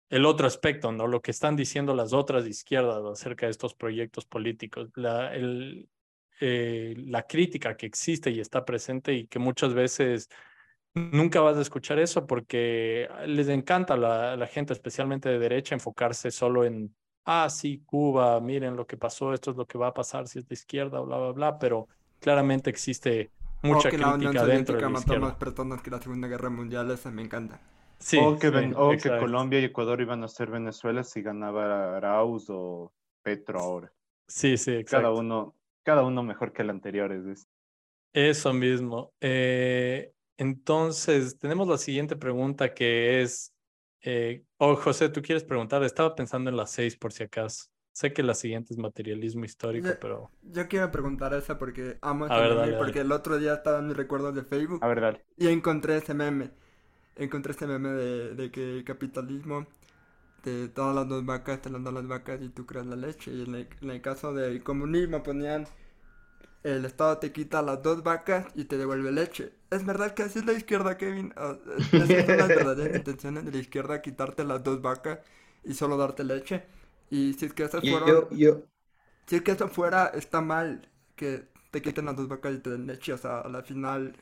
el 0.09 0.25
otro 0.25 0.47
aspecto, 0.47 0.91
¿no? 0.91 1.07
Lo 1.07 1.21
que 1.21 1.31
están 1.31 1.55
diciendo 1.55 1.95
las 1.95 2.13
otras 2.13 2.45
izquierdas 2.47 3.03
acerca 3.03 3.47
de 3.47 3.51
estos 3.51 3.73
proyectos 3.73 4.25
políticos, 4.25 4.89
la, 4.95 5.33
el, 5.33 5.89
eh, 6.39 6.95
la 6.97 7.23
crítica 7.23 7.75
que 7.75 7.85
existe 7.85 8.29
y 8.29 8.39
está 8.39 8.65
presente 8.65 9.13
y 9.13 9.27
que 9.27 9.39
muchas 9.39 9.73
veces 9.73 10.29
nunca 10.93 11.41
vas 11.41 11.57
a 11.57 11.61
escuchar 11.61 11.99
eso 11.99 12.25
porque 12.25 13.09
les 13.25 13.49
encanta 13.49 13.95
a 13.95 13.97
la, 13.97 14.35
la 14.37 14.47
gente, 14.47 14.73
especialmente 14.73 15.29
de 15.29 15.39
derecha, 15.39 15.75
enfocarse 15.75 16.31
solo 16.31 16.63
en, 16.63 16.95
ah, 17.25 17.49
sí, 17.49 17.81
Cuba, 17.85 18.39
miren 18.39 18.75
lo 18.75 18.85
que 18.85 18.97
pasó, 18.97 19.33
esto 19.33 19.51
es 19.51 19.57
lo 19.57 19.65
que 19.65 19.77
va 19.77 19.87
a 19.87 19.93
pasar 19.93 20.27
si 20.27 20.39
es 20.39 20.47
de 20.47 20.53
izquierda, 20.53 20.99
bla, 21.01 21.17
bla, 21.17 21.31
bla, 21.31 21.59
pero 21.59 21.87
claramente 22.19 22.69
existe 22.69 23.31
mucha 23.61 23.89
que 23.89 23.97
crítica 23.97 24.45
dentro 24.45 24.75
de 24.75 24.81
la 24.81 24.89
mató 24.89 25.19
más 25.19 25.35
personas 25.35 25.81
que 25.81 25.89
la 25.89 26.01
Segunda 26.01 26.27
Guerra 26.27 26.49
Mundial, 26.49 26.89
eso 26.91 27.11
me 27.11 27.23
encanta. 27.23 27.59
Sí, 27.99 28.17
o 28.21 28.37
que, 28.37 28.51
que 28.51 29.17
Colombia 29.17 29.59
y 29.59 29.65
Ecuador 29.65 30.01
iban 30.01 30.23
a 30.23 30.27
ser 30.27 30.49
Venezuela 30.49 31.03
si 31.03 31.21
ganaba 31.21 31.97
Arauz 31.97 32.45
o 32.49 32.93
Petro 33.23 33.59
ahora. 33.59 33.91
Sí, 34.27 34.57
sí, 34.57 34.71
exacto. 34.71 35.07
Cada 35.07 35.13
uno, 35.13 35.55
cada 35.83 36.03
uno 36.03 36.23
mejor 36.23 36.51
que 36.51 36.61
el 36.61 36.69
anterior. 36.69 37.11
Es 37.11 37.47
Eso 38.13 38.53
mismo. 38.53 39.13
Eh, 39.21 40.11
entonces, 40.37 41.37
tenemos 41.37 41.67
la 41.67 41.77
siguiente 41.77 42.15
pregunta 42.15 42.73
que 42.73 43.21
es, 43.21 43.53
eh, 44.01 44.43
oh, 44.57 44.75
José, 44.75 45.09
tú 45.09 45.21
quieres 45.21 45.43
preguntar, 45.43 45.83
estaba 45.83 46.15
pensando 46.15 46.49
en 46.49 46.57
las 46.57 46.71
seis 46.71 46.97
por 46.97 47.13
si 47.13 47.23
acaso. 47.23 47.65
Sé 47.93 48.11
que 48.11 48.23
la 48.23 48.33
siguiente 48.33 48.73
es 48.73 48.77
materialismo 48.77 49.45
histórico, 49.45 49.87
pero... 50.01 50.29
Yo 50.41 50.67
quiero 50.67 50.91
preguntar 50.91 51.33
esa 51.33 51.57
porque 51.57 51.97
amo 52.01 52.25
ese 52.25 52.35
meme, 52.35 52.77
porque 52.77 52.99
el 52.99 53.11
otro 53.13 53.37
día 53.37 53.53
estaba 53.53 53.79
en 53.79 53.87
mis 53.87 53.95
recuerdos 53.95 54.35
de 54.35 54.43
Facebook 54.43 54.83
A 54.83 54.87
ver, 54.89 54.99
dale. 54.99 55.25
y 55.37 55.47
encontré 55.47 55.95
ese 55.97 56.13
meme. 56.13 56.51
Encontré 57.17 57.53
ese 57.53 57.67
meme 57.67 57.89
de, 57.91 58.35
de 58.35 58.51
que 58.51 58.77
el 58.77 58.83
capitalismo 58.85 59.67
te 60.43 60.69
todas 60.69 60.95
las 60.95 61.07
dos 61.09 61.25
vacas, 61.25 61.61
te 61.61 61.69
dan 61.71 61.83
las 61.85 62.07
vacas 62.07 62.41
y 62.41 62.49
tú 62.49 62.65
creas 62.65 62.85
la 62.87 62.95
leche. 62.97 63.31
Y 63.33 63.43
en 63.43 63.55
el, 63.55 63.69
en 63.81 63.91
el 63.91 64.01
caso 64.01 64.33
del 64.33 64.63
comunismo 64.63 65.23
ponían 65.23 65.67
el 66.63 66.85
Estado 66.85 67.17
te 67.19 67.31
quita 67.31 67.61
las 67.61 67.81
dos 67.83 68.03
vacas 68.03 68.47
y 68.55 68.65
te 68.65 68.77
devuelve 68.77 69.11
leche. 69.11 69.53
¿Es 69.69 69.85
verdad 69.85 70.13
que 70.13 70.23
así 70.23 70.39
es 70.39 70.45
la 70.45 70.53
izquierda, 70.53 70.97
Kevin? 70.97 71.33
Ah, 71.37 71.57
¿Esas 71.95 72.25
son 72.25 72.37
las 72.37 72.53
verdaderas 72.53 72.93
intenciones 72.95 73.45
de 73.45 73.51
la 73.51 73.57
izquierda, 73.59 74.01
quitarte 74.01 74.43
las 74.43 74.63
dos 74.63 74.81
vacas 74.81 75.19
y 75.63 75.73
solo 75.75 75.97
darte 75.97 76.23
leche? 76.23 76.63
Y 77.09 77.33
si 77.33 77.45
es 77.45 77.53
que 77.53 77.63
eso 77.63 77.81
fuera. 77.83 78.25
Si 79.27 79.35
es 79.37 79.41
que 79.41 79.51
eso 79.51 79.67
fuera, 79.69 80.07
está 80.07 80.41
mal 80.41 80.89
que 81.15 81.47
te 81.71 81.81
quiten 81.81 82.05
las 82.05 82.15
dos 82.15 82.27
vacas 82.27 82.53
y 82.55 82.59
te 82.59 82.69
den 82.71 82.87
leche. 82.87 83.13
O 83.13 83.17
sea, 83.17 83.39
a 83.41 83.49
la 83.49 83.63
final. 83.63 84.15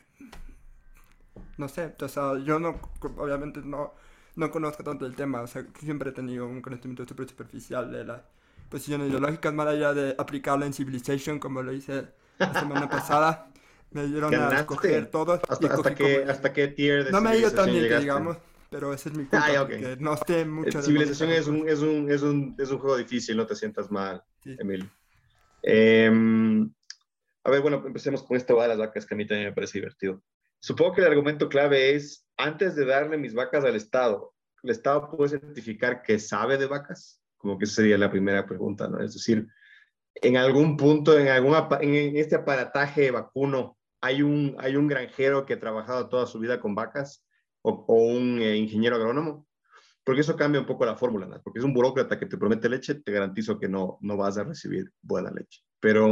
No 1.58 1.68
sé. 1.68 1.94
O 2.00 2.08
sea, 2.08 2.38
yo 2.40 2.60
no. 2.60 2.80
Obviamente 3.18 3.62
no, 3.64 3.94
no 4.36 4.52
conozco 4.52 4.84
tanto 4.84 5.06
el 5.06 5.16
tema. 5.16 5.42
O 5.42 5.48
sea, 5.48 5.66
siempre 5.80 6.10
he 6.10 6.14
tenido 6.14 6.48
un 6.48 6.62
conocimiento 6.62 7.06
súper 7.08 7.28
superficial 7.28 7.92
de 7.92 8.06
las 8.06 8.22
posiciones 8.70 9.10
ideológicas, 9.10 9.54
más 9.54 9.68
allá 9.68 9.94
de 9.94 10.16
aplicarlo 10.18 10.66
en 10.66 10.74
Civilization, 10.74 11.40
como 11.40 11.62
lo 11.62 11.72
hice 11.74 12.08
la 12.40 12.54
semana 12.54 12.90
pasada. 12.90 13.50
Me 13.92 14.08
dieron 14.08 14.34
a 14.34 14.60
escoger 14.60 15.12
todo. 15.12 15.34
Hasta, 15.34 15.68
hasta, 15.68 15.96
que, 15.96 16.24
hasta 16.28 16.52
qué 16.52 16.68
tier 16.70 17.06
de 17.06 17.12
No 17.12 17.22
me 17.22 17.30
ha 17.30 17.36
ido 17.36 17.52
tan 17.52 17.68
bien 17.68 17.88
que 17.88 18.00
digamos 18.00 18.38
pero 18.74 18.92
ese 18.92 19.10
es 19.10 19.16
mi 19.16 19.26
punto, 19.26 19.46
ah, 19.46 19.68
no 20.00 20.16
esté 20.16 20.46
mucho... 20.46 20.82
Civilización 20.82 21.30
es 21.30 21.46
un, 21.46 21.70
es, 21.70 21.82
un, 21.82 22.10
es, 22.10 22.24
un, 22.24 22.56
es 22.58 22.72
un 22.72 22.80
juego 22.80 22.98
difícil, 22.98 23.38
no 23.38 23.46
te 23.46 23.56
sientas 23.56 23.92
mal, 23.92 24.24
Emilio. 24.44 24.90
Em, 25.62 26.74
a 27.44 27.52
ver, 27.52 27.62
bueno, 27.62 27.84
empecemos 27.86 28.24
con 28.24 28.36
esto 28.36 28.60
de 28.60 28.68
las 28.68 28.80
vacas, 28.80 29.06
que 29.06 29.14
a 29.14 29.18
mí 29.18 29.28
también 29.28 29.50
me 29.50 29.54
parece 29.54 29.78
divertido. 29.78 30.24
Supongo 30.64 30.94
que 30.94 31.02
el 31.02 31.08
argumento 31.08 31.50
clave 31.50 31.94
es, 31.94 32.26
antes 32.38 32.74
de 32.78 32.86
darle 32.86 33.18
mis 33.18 33.34
vacas 33.34 33.66
al 33.66 33.76
Estado, 33.76 34.34
¿el 34.64 34.70
Estado 34.70 35.12
puede 35.12 35.32
certificar 35.32 36.02
que 36.02 36.18
sabe 36.20 36.58
de 36.58 36.68
vacas? 36.68 37.22
Como 37.36 37.58
que 37.58 37.66
esa 37.66 37.76
sería 37.76 37.98
la 37.98 38.10
primera 38.10 38.46
pregunta, 38.46 38.88
¿no? 38.88 39.02
Es 39.02 39.14
decir, 39.14 39.46
en 40.16 40.38
algún 40.38 40.78
punto, 40.78 41.20
en, 41.20 41.28
algún, 41.28 41.54
en 41.82 42.16
este 42.16 42.36
aparataje 42.36 43.12
vacuno, 43.12 43.78
hay 44.00 44.22
un, 44.22 44.56
hay 44.58 44.78
un 44.78 44.88
granjero 44.88 45.46
que 45.46 45.56
ha 45.56 45.60
trabajado 45.60 46.08
toda 46.08 46.28
su 46.28 46.40
vida 46.40 46.62
con 46.62 46.76
vacas 46.76 47.26
o, 47.62 47.84
un 47.94 48.42
eh, 48.42 48.56
ingeniero 48.56 48.96
agrónomo, 48.96 49.46
porque 50.06 50.22
eso 50.22 50.38
cambia 50.38 50.62
un 50.62 50.68
poco 50.68 50.86
la 50.86 50.96
fórmula, 50.96 51.26
¿no? 51.26 51.42
porque 51.42 51.60
es 51.60 51.66
un 51.66 51.74
burócrata 51.74 52.18
que 52.18 52.26
te 52.26 52.38
promete 52.38 52.70
leche, 52.70 52.96
te 52.96 53.12
garantizo 53.12 53.60
que 53.60 53.68
no, 53.68 53.98
no 54.00 54.16
vas 54.16 54.38
a 54.38 54.46
recibir 54.46 54.94
buena 55.02 55.30
leche. 55.30 55.60
Pero 55.82 56.08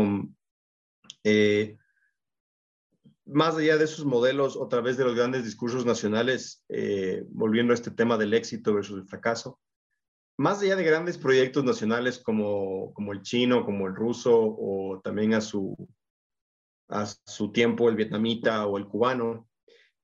eh, 1.24 1.78
más 3.32 3.56
allá 3.56 3.78
de 3.78 3.86
esos 3.86 4.06
modelos, 4.06 4.58
otra 4.58 4.82
vez 4.82 4.98
de 4.98 5.06
los 5.06 5.16
grandes 5.16 5.44
discursos 5.44 5.86
nacionales, 5.86 6.64
eh, 6.70 7.24
volviendo 7.30 7.74
a 7.74 7.76
este 7.76 7.92
tema 7.92 8.18
del 8.18 8.34
éxito 8.34 8.74
versus 8.74 9.00
el 9.00 9.08
fracaso, 9.08 9.60
más 10.38 10.62
allá 10.62 10.76
de 10.76 10.84
grandes 10.84 11.18
proyectos 11.18 11.64
nacionales 11.64 12.20
como, 12.20 12.94
como 12.94 13.14
el 13.14 13.22
chino, 13.22 13.66
como 13.66 13.88
el 13.88 13.96
ruso, 13.96 14.34
o 14.36 15.00
también 15.04 15.34
a 15.34 15.42
su, 15.42 15.76
a 16.90 17.06
su 17.06 17.52
tiempo 17.52 17.90
el 17.90 17.96
vietnamita 17.96 18.66
o 18.66 18.78
el 18.78 18.88
cubano, 18.88 19.48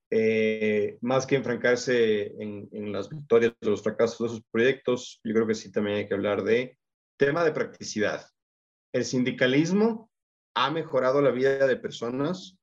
eh, 0.09 0.97
más 1.01 1.25
que 1.25 1.35
enfrancarse 1.35 2.33
en, 2.41 2.91
las 2.93 3.09
victorias 3.09 3.53
o 3.61 3.69
los 3.69 3.83
fracasos 3.83 4.19
de 4.19 4.25
esos 4.27 4.45
proyectos, 4.51 5.19
yo 5.23 5.33
creo 5.33 5.47
que 5.47 5.55
sí 5.55 5.71
también 5.71 5.97
hay 5.97 6.07
que 6.07 6.13
hablar 6.13 6.43
de 6.43 6.77
tema 7.17 7.43
de 7.43 7.51
practicidad. 7.51 8.25
El 8.93 9.03
sindicalismo 9.03 10.09
ha 10.55 10.71
mejorado 10.71 11.21
la 11.21 11.31
vida 11.31 11.67
de 11.67 11.75
personas, 11.75 12.56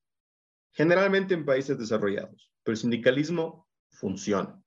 generalmente 0.74 1.34
en 1.34 1.44
países 1.44 1.78
desarrollados, 1.78 2.52
pero 2.62 2.74
el 2.74 2.78
sindicalismo 2.78 3.66
funciona 3.90 4.60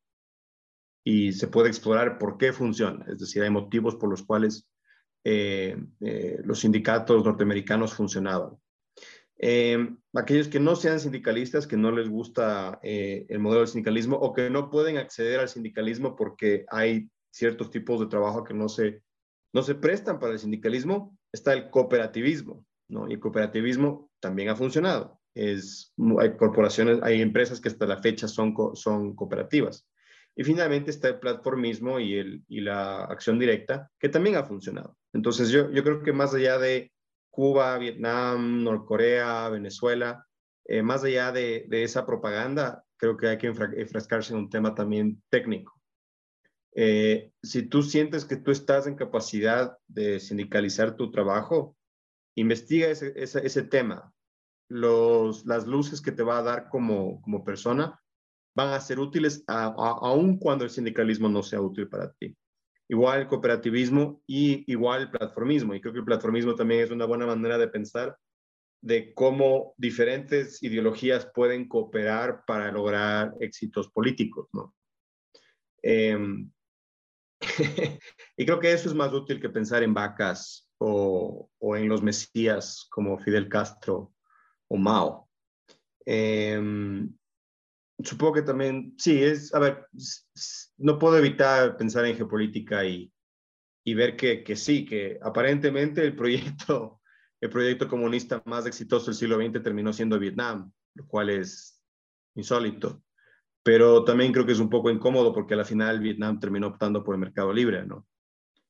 y 1.03 1.33
se 1.33 1.47
puede 1.47 1.69
explorar 1.69 2.17
por 2.17 2.37
qué 2.37 2.51
funciona. 2.51 3.05
Es 3.07 3.19
decir, 3.19 3.43
hay 3.43 3.49
motivos 3.49 3.95
por 3.95 4.09
los 4.09 4.23
cuales 4.23 4.67
eh, 5.23 5.77
eh, 6.01 6.39
los 6.43 6.59
sindicatos 6.59 7.23
norteamericanos 7.23 7.93
funcionaban. 7.93 8.57
Eh, 9.39 9.89
aquellos 10.15 10.47
que 10.47 10.59
no 10.59 10.75
sean 10.75 10.99
sindicalistas, 10.99 11.67
que 11.67 11.77
no 11.77 11.91
les 11.91 12.09
gusta 12.09 12.79
eh, 12.81 13.25
el 13.29 13.39
modelo 13.39 13.61
del 13.61 13.67
sindicalismo 13.67 14.17
o 14.17 14.33
que 14.33 14.49
no 14.49 14.69
pueden 14.69 14.97
acceder 14.97 15.39
al 15.39 15.49
sindicalismo 15.49 16.15
porque 16.15 16.65
hay 16.69 17.09
ciertos 17.29 17.69
tipos 17.69 17.99
de 17.99 18.07
trabajo 18.07 18.43
que 18.43 18.55
no 18.55 18.67
se, 18.67 19.03
no 19.53 19.61
se 19.61 19.75
prestan 19.75 20.19
para 20.19 20.33
el 20.33 20.39
sindicalismo, 20.39 21.17
está 21.31 21.53
el 21.53 21.69
cooperativismo, 21.69 22.65
¿no? 22.89 23.07
Y 23.07 23.13
el 23.13 23.19
cooperativismo 23.19 24.09
también 24.19 24.49
ha 24.49 24.55
funcionado. 24.55 25.16
Hay 26.19 26.37
corporaciones, 26.37 26.99
hay 27.03 27.21
empresas 27.21 27.61
que 27.61 27.69
hasta 27.69 27.85
la 27.85 28.01
fecha 28.01 28.27
son, 28.27 28.53
son 28.73 29.15
cooperativas. 29.15 29.87
Y 30.35 30.43
finalmente 30.43 30.91
está 30.91 31.07
el 31.07 31.19
platformismo 31.19 31.99
y, 31.99 32.15
el, 32.15 32.43
y 32.47 32.61
la 32.61 33.05
acción 33.05 33.39
directa, 33.39 33.89
que 33.99 34.09
también 34.09 34.35
ha 34.35 34.43
funcionado. 34.43 34.95
Entonces 35.13 35.49
yo, 35.49 35.71
yo 35.71 35.83
creo 35.83 36.03
que 36.03 36.13
más 36.13 36.33
allá 36.33 36.59
de 36.59 36.91
Cuba, 37.31 37.77
Vietnam, 37.77 38.63
Norcorea, 38.63 39.49
Venezuela, 39.49 40.25
eh, 40.65 40.83
más 40.83 41.03
allá 41.03 41.31
de, 41.31 41.65
de, 41.67 41.83
esa 41.83 42.05
propaganda, 42.05 42.83
creo 42.97 43.17
que 43.17 43.27
hay 43.27 43.37
que 43.37 43.47
enfrascarse 43.47 44.33
en 44.33 44.39
un 44.39 44.49
tema 44.49 44.75
también 44.75 45.23
técnico. 45.29 45.73
Eh, 46.75 47.31
si 47.41 47.63
tú 47.63 47.81
sientes 47.81 48.25
que 48.25 48.37
tú 48.37 48.51
estás 48.51 48.85
en 48.85 48.95
capacidad 48.95 49.77
de 49.87 50.19
sindicalizar 50.19 50.95
tu 50.95 51.09
trabajo, 51.09 51.75
investiga 52.35 52.89
ese, 52.89 53.13
ese 53.15 53.63
tema. 53.63 54.13
Los, 54.69 55.45
las 55.45 55.65
luces 55.65 56.01
que 56.01 56.11
te 56.11 56.23
va 56.23 56.39
a 56.39 56.43
dar 56.43 56.69
como, 56.69 57.21
como 57.21 57.43
persona 57.43 57.99
van 58.55 58.73
a 58.73 58.79
ser 58.79 58.99
útiles 58.99 59.43
aun 59.47 60.39
cuando 60.39 60.63
el 60.63 60.71
sindicalismo 60.71 61.29
no 61.29 61.43
sea 61.43 61.61
útil 61.61 61.87
para 61.87 62.11
ti. 62.13 62.35
Igual 62.89 63.21
el 63.21 63.27
cooperativismo 63.27 64.23
y 64.25 64.69
igual 64.71 65.01
el 65.01 65.11
platformismo. 65.11 65.75
Y 65.75 65.81
creo 65.81 65.93
que 65.93 65.99
el 65.99 66.05
platformismo 66.05 66.55
también 66.55 66.81
es 66.81 66.91
una 66.91 67.05
buena 67.05 67.27
manera 67.27 67.57
de 67.57 67.67
pensar 67.67 68.17
de 68.81 69.13
cómo 69.13 69.75
diferentes 69.77 70.61
ideologías 70.63 71.29
pueden 71.33 71.67
cooperar 71.67 72.45
para 72.45 72.71
lograr 72.71 73.33
éxitos 73.39 73.89
políticos, 73.91 74.47
¿no? 74.53 74.73
Em, 75.83 76.51
y 78.37 78.45
creo 78.45 78.59
que 78.59 78.71
eso 78.71 78.89
es 78.89 78.95
más 78.95 79.13
útil 79.13 79.39
que 79.39 79.49
pensar 79.49 79.83
en 79.83 79.93
vacas 79.93 80.67
o, 80.79 81.49
o 81.59 81.75
en 81.75 81.87
los 81.87 82.01
mesías 82.01 82.87
como 82.89 83.19
Fidel 83.19 83.49
Castro 83.49 84.13
o 84.67 84.77
Mao. 84.77 85.29
Eh, 86.05 86.59
supongo 88.03 88.33
que 88.33 88.41
también, 88.43 88.93
sí, 88.97 89.23
es, 89.23 89.53
a 89.53 89.59
ver, 89.59 89.87
no 90.77 90.99
puedo 90.99 91.17
evitar 91.17 91.77
pensar 91.77 92.05
en 92.05 92.15
geopolítica 92.15 92.85
y, 92.85 93.11
y 93.83 93.93
ver 93.93 94.15
que, 94.15 94.43
que, 94.43 94.55
sí, 94.55 94.85
que 94.85 95.19
aparentemente 95.21 96.03
el 96.03 96.15
proyecto, 96.15 97.01
el 97.41 97.49
proyecto 97.49 97.87
comunista 97.87 98.41
más 98.45 98.65
exitoso 98.65 99.07
del 99.07 99.15
siglo 99.15 99.37
XX 99.37 99.63
terminó 99.63 99.93
siendo 99.93 100.19
Vietnam, 100.19 100.71
lo 100.95 101.07
cual 101.07 101.29
es 101.29 101.81
insólito. 102.35 103.03
Pero 103.63 104.03
también 104.03 104.31
creo 104.31 104.45
que 104.45 104.53
es 104.53 104.59
un 104.59 104.69
poco 104.69 104.89
incómodo 104.89 105.33
porque 105.33 105.53
al 105.53 105.65
final 105.65 105.99
Vietnam 105.99 106.39
terminó 106.39 106.67
optando 106.67 107.03
por 107.03 107.15
el 107.15 107.19
mercado 107.19 107.51
libre, 107.51 107.85
¿no? 107.85 108.07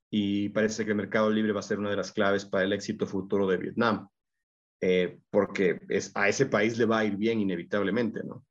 Y 0.10 0.50
parece 0.50 0.86
que 0.86 0.92
el 0.92 0.98
mercado 0.98 1.30
libre 1.30 1.52
va 1.52 1.60
a 1.60 1.64
ser 1.64 1.78
una 1.78 1.90
de 1.90 1.98
las 1.98 2.14
claves 2.14 2.46
para 2.46 2.64
el 2.64 2.74
éxito 2.74 3.06
futuro 3.06 3.46
de 3.46 3.58
Vietnam, 3.58 4.08
eh, 4.82 5.20
porque 5.30 5.80
es, 5.90 6.12
a 6.16 6.30
ese 6.30 6.46
país 6.46 6.78
le 6.78 6.86
va 6.86 7.00
a 7.00 7.06
ir 7.06 7.16
bien 7.18 7.40
inevitablemente, 7.40 8.24
¿no? 8.24 8.46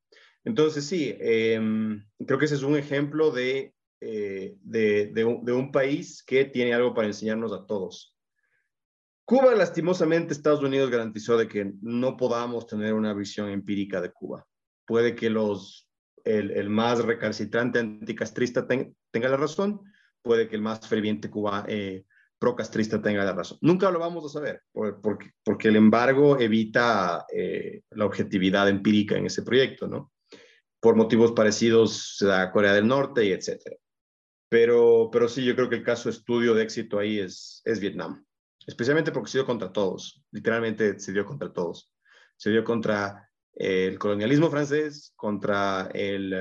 Entonces, 0.45 0.87
sí, 0.87 1.15
em, 1.19 2.05
creo 2.25 2.39
que 2.39 2.45
ese 2.45 2.55
es 2.55 2.63
un 2.63 2.77
ejemplo 2.77 3.33
de, 3.33 3.75
eh, 4.01 4.57
de, 4.63 5.25
un, 5.25 5.73
país 5.73 6.23
que 6.25 6.45
tiene 6.45 6.73
algo 6.73 6.95
para 6.95 7.09
enseñarnos 7.09 7.53
a 7.53 7.67
todos. 7.67 8.17
Cuba, 9.25 9.57
lastimosamente, 9.57 10.33
Estados 10.33 10.63
Unidos 10.63 10.91
garantizó 10.91 11.37
de 11.37 11.49
que 11.49 11.73
no 11.83 12.17
podamos 12.17 12.67
tener 12.69 12.95
una 12.95 13.13
visión 13.13 13.51
empírica 13.51 14.01
de 14.01 14.13
Cuba. 14.13 14.47
Puede 14.87 15.17
que 15.17 15.31
los, 15.31 15.89
el, 16.25 16.71
más 16.71 17.05
recalcitrante 17.05 17.81
anticastrista 17.81 18.69
ten, 18.69 18.97
tenga 19.11 19.29
la 19.29 19.37
razón, 19.37 19.81
puede 20.23 20.49
que 20.49 20.55
el 20.55 20.63
más 20.63 20.87
ferviente 20.87 21.29
Cuba 21.29 21.65
eh, 21.69 22.05
procastrista 22.39 23.01
tenga 23.01 23.25
la 23.25 23.33
razón. 23.33 23.59
Nunca 23.61 23.91
lo 23.91 23.99
vamos 23.99 24.25
a 24.25 24.29
saber, 24.29 24.63
porque, 24.73 25.31
porque 25.45 25.69
el 25.69 25.77
embargo 25.77 26.39
evita 26.39 27.27
eh, 27.33 27.83
la 27.91 28.07
objetividad 28.07 28.69
empírica 28.69 29.17
en 29.17 29.27
ese 29.27 29.43
proyecto, 29.43 29.87
¿no? 29.87 30.13
por 30.81 30.95
motivos 30.95 31.33
parecidos 31.33 32.23
a 32.23 32.53
Corea 32.53 32.73
del 32.73 32.87
Norte 32.87 33.25
y 33.25 33.33
etcétera. 33.33 33.77
Pero, 34.49 35.09
pero 35.11 35.29
sí, 35.29 35.45
yo 35.45 35.57
creo 35.57 35.69
que 35.69 35.75
el 35.75 35.83
caso 35.83 36.09
estudio 36.09 36.55
de 36.55 36.63
éxito 36.63 37.01
ahí 37.01 37.19
es, 37.19 37.61
es 37.65 37.81
Vietnam, 37.81 38.25
especialmente 38.67 39.11
porque 39.11 39.31
se 39.31 39.39
dio 39.39 39.47
contra 39.47 39.73
todos, 39.73 40.23
literalmente 40.31 41.01
se 41.01 41.13
dio 41.13 41.25
contra 41.25 41.53
todos. 41.53 41.91
Se 42.37 42.51
dio 42.51 42.63
contra 42.63 43.29
el 43.55 43.99
colonialismo 43.99 44.49
francés, 44.49 45.13
contra 45.17 45.89
el, 45.93 46.33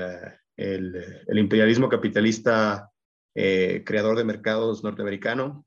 el, 0.56 1.22
el 1.26 1.38
imperialismo 1.38 1.88
capitalista 1.88 2.92
eh, 3.34 3.82
creador 3.84 4.16
de 4.16 4.24
mercados 4.24 4.84
norteamericano 4.84 5.65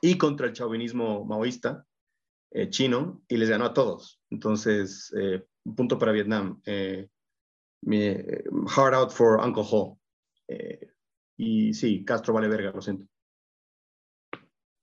y 0.00 0.18
contra 0.18 0.46
el 0.46 0.52
chauvinismo 0.52 1.24
maoísta 1.24 1.84
eh, 2.50 2.70
chino 2.70 3.22
y 3.28 3.36
les 3.36 3.50
ganó 3.50 3.66
a 3.66 3.74
todos. 3.74 4.20
Entonces, 4.30 5.12
eh, 5.18 5.44
un 5.64 5.74
punto 5.74 5.98
para 5.98 6.12
Vietnam. 6.12 6.60
Eh, 6.64 7.08
mi 7.82 8.14
Hard 8.76 8.94
Out 8.94 9.10
for 9.10 9.38
Uncle 9.44 9.64
Ho. 9.70 9.98
Eh, 10.48 10.90
y 11.36 11.74
sí, 11.74 12.04
Castro 12.04 12.34
vale 12.34 12.48
verga, 12.48 12.72
lo 12.72 12.80
siento. 12.82 13.06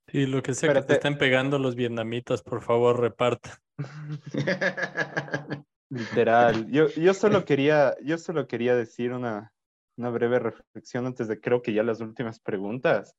Sí, 0.07 0.28
lo 0.28 0.41
que 0.41 0.53
sea 0.53 0.70
Espérate. 0.70 0.88
que 0.88 0.88
te 0.88 0.93
estén 0.93 1.18
pegando 1.18 1.59
los 1.59 1.76
vietnamitas, 1.76 2.41
por 2.41 2.61
favor, 2.61 2.99
reparta. 2.99 3.59
Literal. 5.89 6.72
Yo, 6.72 6.88
yo, 6.89 7.13
solo 7.13 7.43
quería, 7.45 7.95
yo 8.03 8.18
solo 8.18 8.47
quería 8.47 8.76
decir 8.76 9.11
una, 9.11 9.51
una 9.97 10.09
breve 10.09 10.39
reflexión 10.39 11.05
antes 11.05 11.28
de 11.28 11.39
creo 11.39 11.61
que 11.61 11.74
ya 11.74 11.84
las 11.84 11.99
últimas 11.99 12.39
preguntas. 12.39 13.16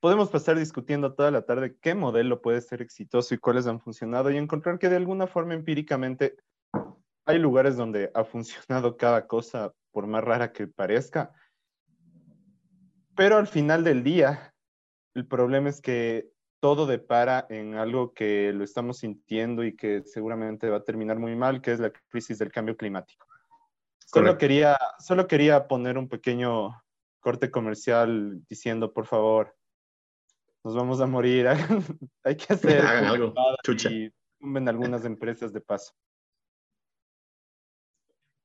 Podemos 0.00 0.28
pasar 0.30 0.58
discutiendo 0.58 1.14
toda 1.14 1.30
la 1.30 1.42
tarde 1.42 1.76
qué 1.80 1.94
modelo 1.94 2.42
puede 2.42 2.60
ser 2.60 2.82
exitoso 2.82 3.34
y 3.34 3.38
cuáles 3.38 3.66
han 3.66 3.80
funcionado 3.80 4.30
y 4.30 4.36
encontrar 4.36 4.78
que 4.78 4.88
de 4.88 4.96
alguna 4.96 5.26
forma 5.26 5.54
empíricamente 5.54 6.36
hay 7.24 7.38
lugares 7.38 7.76
donde 7.76 8.10
ha 8.14 8.24
funcionado 8.24 8.96
cada 8.96 9.26
cosa, 9.26 9.72
por 9.90 10.06
más 10.06 10.22
rara 10.22 10.52
que 10.52 10.66
parezca. 10.66 11.32
Pero 13.16 13.38
al 13.38 13.46
final 13.46 13.82
del 13.82 14.04
día, 14.04 14.54
el 15.14 15.26
problema 15.26 15.70
es 15.70 15.80
que 15.80 16.30
todo 16.60 16.86
depara 16.86 17.46
en 17.48 17.74
algo 17.74 18.12
que 18.12 18.52
lo 18.52 18.62
estamos 18.64 18.98
sintiendo 18.98 19.64
y 19.64 19.74
que 19.74 20.02
seguramente 20.04 20.68
va 20.68 20.78
a 20.78 20.84
terminar 20.84 21.18
muy 21.18 21.34
mal, 21.34 21.62
que 21.62 21.72
es 21.72 21.80
la 21.80 21.90
crisis 22.08 22.38
del 22.38 22.52
cambio 22.52 22.76
climático. 22.76 23.26
Solo 23.98 24.38
quería, 24.38 24.78
solo 24.98 25.26
quería 25.26 25.66
poner 25.66 25.98
un 25.98 26.08
pequeño 26.08 26.82
corte 27.20 27.50
comercial 27.50 28.44
diciendo, 28.48 28.92
por 28.92 29.06
favor, 29.06 29.55
nos 30.66 30.74
vamos 30.74 31.00
a 31.00 31.06
morir, 31.06 31.46
hay 32.24 32.36
que 32.36 32.52
hacer 32.52 32.80
Hagan 32.84 33.04
algo, 33.04 33.32
chucha. 33.62 33.88
Y 33.88 34.12
tumben 34.40 34.68
algunas 34.68 35.04
empresas 35.04 35.52
de 35.52 35.60
paso. 35.60 35.94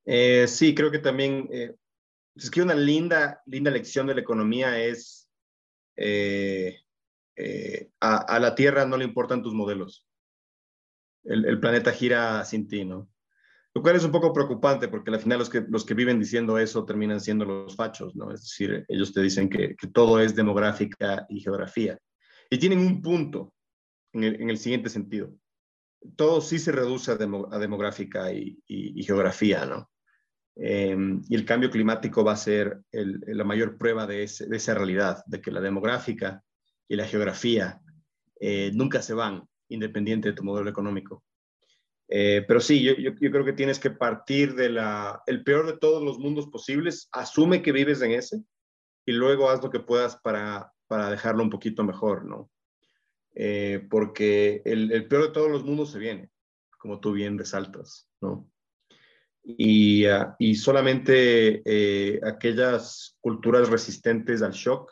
Eh, 0.05 0.47
sí, 0.47 0.75
creo 0.75 0.91
que 0.91 0.99
también 0.99 1.49
eh, 1.51 1.75
es 2.35 2.51
que 2.51 2.61
una 2.61 2.75
linda, 2.75 3.41
linda 3.47 3.71
lección 3.71 4.05
de 4.05 4.13
la 4.13 4.21
economía 4.21 4.79
es 4.79 5.31
eh, 5.97 6.77
a, 7.99 8.17
a, 8.17 8.39
la 8.39 8.53
Tierra 8.53 8.85
no 8.85 8.97
le 8.97 9.05
importan 9.05 9.41
tus 9.41 9.55
modelos. 9.55 10.07
El, 11.23 11.45
el, 11.45 11.59
planeta 11.59 11.91
gira 11.91 12.45
sin 12.45 12.67
ti, 12.67 12.85
¿no? 12.85 13.09
Lo 13.73 13.81
cual 13.81 13.95
es 13.95 14.03
un 14.03 14.11
poco 14.11 14.31
preocupante 14.31 14.89
porque 14.89 15.09
al 15.09 15.19
final 15.19 15.39
los 15.39 15.49
que, 15.49 15.65
los 15.67 15.85
que 15.85 15.95
viven 15.95 16.19
diciendo 16.19 16.59
eso 16.59 16.85
terminan 16.85 17.19
siendo 17.19 17.45
los 17.45 17.75
fachos, 17.75 18.15
¿no? 18.15 18.31
Es 18.31 18.41
decir, 18.41 18.85
ellos 18.89 19.11
te 19.11 19.23
dicen 19.23 19.49
que, 19.49 19.75
que 19.75 19.87
todo 19.87 20.19
es 20.19 20.35
demográfica 20.35 21.25
y 21.27 21.39
geografía. 21.39 21.97
Y 22.51 22.59
tienen 22.59 22.79
un 22.79 23.01
punto 23.01 23.53
en 24.13 24.25
el, 24.25 24.41
en 24.41 24.49
el 24.51 24.59
siguiente 24.59 24.89
sentido 24.89 25.33
todo 26.15 26.41
sí 26.41 26.59
se 26.59 26.71
reduce 26.71 27.11
a, 27.11 27.15
demo, 27.15 27.47
a 27.51 27.59
demográfica 27.59 28.31
y, 28.31 28.57
y, 28.67 29.03
geografía, 29.03 29.65
¿no? 29.65 29.89
Eh, 30.55 30.97
y 31.29 31.35
el 31.35 31.45
cambio 31.45 31.71
climático 31.71 32.23
va 32.23 32.33
a 32.33 32.37
ser 32.37 32.81
la 32.91 33.43
mayor 33.43 33.77
prueba 33.77 34.05
de, 34.05 34.23
esa 34.23 34.73
realidad, 34.73 35.23
de 35.25 35.41
que 35.41 35.51
la 35.51 35.61
demográfica 35.61 36.43
y 36.87 36.95
la 36.95 37.05
geografía 37.05 37.81
eh, 38.39 38.71
nunca 38.73 39.01
se 39.01 39.13
van, 39.13 39.47
independiente 39.69 40.29
de 40.29 40.35
tu 40.35 40.43
modelo 40.43 40.69
económico. 40.69 41.23
Eh, 42.09 42.43
pero 42.45 42.59
sí, 42.59 42.83
yo, 42.83 42.93
yo, 42.95 43.11
yo, 43.17 43.31
creo 43.31 43.45
que 43.45 43.53
tienes 43.53 43.79
que 43.79 43.91
partir 43.91 44.55
de 44.55 44.69
la, 44.69 45.21
el 45.27 45.43
peor 45.43 45.67
de 45.67 45.77
todos 45.77 46.03
los 46.03 46.19
mundos 46.19 46.47
posibles, 46.47 47.07
asume 47.13 47.61
que 47.61 47.71
vives 47.71 48.01
en 48.01 48.11
ese 48.11 48.43
y 49.05 49.13
luego 49.13 49.49
haz 49.49 49.63
lo 49.63 49.69
que 49.69 49.79
puedas 49.79 50.17
para, 50.17 50.73
para 50.91 51.09
dejarlo 51.09 51.41
un 51.41 51.49
poquito 51.49 51.85
mejor, 51.85 52.25
¿no? 52.25 52.51
Eh, 53.33 53.87
porque 53.89 54.61
el, 54.65 55.07
peor 55.07 55.27
de 55.27 55.31
todos 55.31 55.49
los 55.49 55.63
mundos 55.63 55.89
se 55.89 55.99
viene, 55.99 56.29
como 56.77 56.99
tú 56.99 57.13
bien 57.13 57.37
resaltas, 57.37 58.09
¿no? 58.19 58.51
Y, 59.41 60.05
uh, 60.05 60.35
y 60.37 60.55
solamente 60.55 61.61
eh, 61.63 62.19
aquellas 62.25 63.15
culturas 63.21 63.69
resistentes 63.69 64.41
al 64.41 64.51
shock 64.51 64.91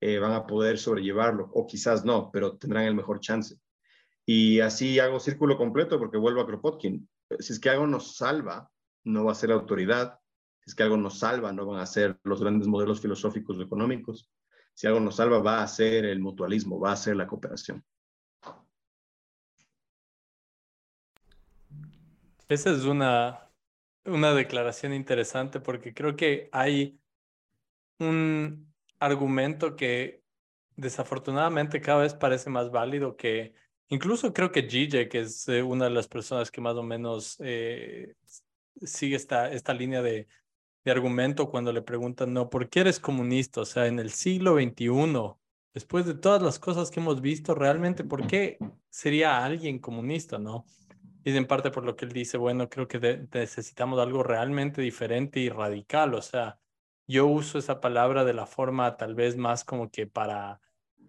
eh, 0.00 0.20
van 0.20 0.30
a 0.30 0.46
poder 0.46 0.78
sobrellevarlo, 0.78 1.50
o 1.54 1.66
quizás 1.66 2.04
no, 2.04 2.30
pero 2.32 2.56
tendrán 2.56 2.84
el 2.84 2.94
mejor 2.94 3.18
chance. 3.18 3.56
Y 4.24 4.60
así 4.60 5.00
hago 5.00 5.18
círculo 5.18 5.58
completo 5.58 5.98
porque 5.98 6.18
vuelvo 6.18 6.40
a 6.40 6.46
Kropotkin. 6.46 7.08
Si 7.40 7.52
es 7.52 7.58
que 7.58 7.70
algo 7.70 7.88
nos 7.88 8.14
salva, 8.14 8.70
no 9.02 9.24
va 9.24 9.32
a 9.32 9.34
ser 9.34 9.48
la 9.48 9.56
autoridad. 9.56 10.20
Si 10.60 10.70
es 10.70 10.76
que 10.76 10.84
algo 10.84 10.96
nos 10.96 11.18
salva, 11.18 11.52
no 11.52 11.66
van 11.66 11.80
a 11.80 11.86
ser 11.86 12.16
los 12.22 12.40
grandes 12.40 12.68
modelos 12.68 13.00
filosóficos 13.00 13.58
o 13.58 13.62
económicos 13.62 14.30
si 14.80 14.86
algo 14.86 14.98
nos 14.98 15.16
salva, 15.16 15.40
va 15.40 15.62
a 15.62 15.68
ser 15.68 16.06
el 16.06 16.20
mutualismo, 16.20 16.80
va 16.80 16.92
a 16.92 16.96
ser 16.96 17.14
la 17.14 17.26
cooperación. 17.26 17.84
Esa 22.48 22.70
es 22.70 22.84
una 22.84 23.46
una 24.06 24.32
declaración 24.32 24.94
interesante 24.94 25.60
porque 25.60 25.92
creo 25.92 26.16
que 26.16 26.48
hay 26.50 26.98
un 27.98 28.72
argumento 28.98 29.76
que 29.76 30.22
desafortunadamente 30.76 31.82
cada 31.82 32.00
vez 32.00 32.14
parece 32.14 32.48
más 32.48 32.70
válido 32.70 33.18
que 33.18 33.52
incluso 33.88 34.32
creo 34.32 34.50
que 34.50 34.66
Gigi, 34.66 35.10
que 35.10 35.20
es 35.20 35.46
eh, 35.50 35.62
una 35.62 35.84
de 35.84 35.90
las 35.90 36.08
personas 36.08 36.50
que 36.50 36.62
más 36.62 36.76
o 36.76 36.82
menos 36.82 37.36
eh, 37.40 38.14
sigue 38.80 39.16
esta, 39.16 39.52
esta 39.52 39.74
línea 39.74 40.00
de, 40.00 40.26
de 40.84 40.90
argumento 40.90 41.50
cuando 41.50 41.72
le 41.72 41.82
preguntan, 41.82 42.32
no, 42.32 42.50
¿por 42.50 42.68
qué 42.68 42.80
eres 42.80 43.00
comunista? 43.00 43.60
O 43.62 43.64
sea, 43.64 43.86
en 43.86 43.98
el 43.98 44.10
siglo 44.10 44.54
XXI, 44.54 45.34
después 45.74 46.06
de 46.06 46.14
todas 46.14 46.42
las 46.42 46.58
cosas 46.58 46.90
que 46.90 47.00
hemos 47.00 47.20
visto, 47.20 47.54
realmente, 47.54 48.04
¿por 48.04 48.26
qué 48.26 48.58
sería 48.88 49.44
alguien 49.44 49.78
comunista, 49.78 50.38
no? 50.38 50.64
Y 51.22 51.36
en 51.36 51.46
parte 51.46 51.70
por 51.70 51.84
lo 51.84 51.96
que 51.96 52.06
él 52.06 52.12
dice, 52.12 52.38
bueno, 52.38 52.68
creo 52.68 52.88
que 52.88 53.26
necesitamos 53.32 53.98
algo 53.98 54.22
realmente 54.22 54.80
diferente 54.80 55.40
y 55.40 55.50
radical. 55.50 56.14
O 56.14 56.22
sea, 56.22 56.58
yo 57.06 57.26
uso 57.26 57.58
esa 57.58 57.80
palabra 57.80 58.24
de 58.24 58.32
la 58.32 58.46
forma 58.46 58.96
tal 58.96 59.14
vez 59.14 59.36
más 59.36 59.64
como 59.64 59.90
que 59.90 60.06
para, 60.06 60.60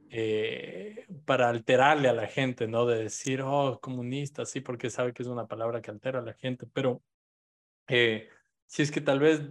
eh, 0.09 1.07
para 1.25 1.47
alterarle 1.47 2.09
a 2.09 2.13
la 2.13 2.27
gente, 2.27 2.67
¿no? 2.67 2.85
De 2.85 3.03
decir, 3.03 3.41
oh, 3.41 3.79
comunista, 3.81 4.45
sí, 4.45 4.59
porque 4.59 4.89
sabe 4.89 5.13
que 5.13 5.23
es 5.23 5.29
una 5.29 5.47
palabra 5.47 5.81
que 5.81 5.91
altera 5.91 6.19
a 6.19 6.23
la 6.23 6.33
gente, 6.33 6.67
pero 6.73 7.01
eh, 7.87 8.27
si 8.65 8.81
es 8.81 8.91
que 8.91 9.01
tal 9.01 9.19
vez 9.19 9.41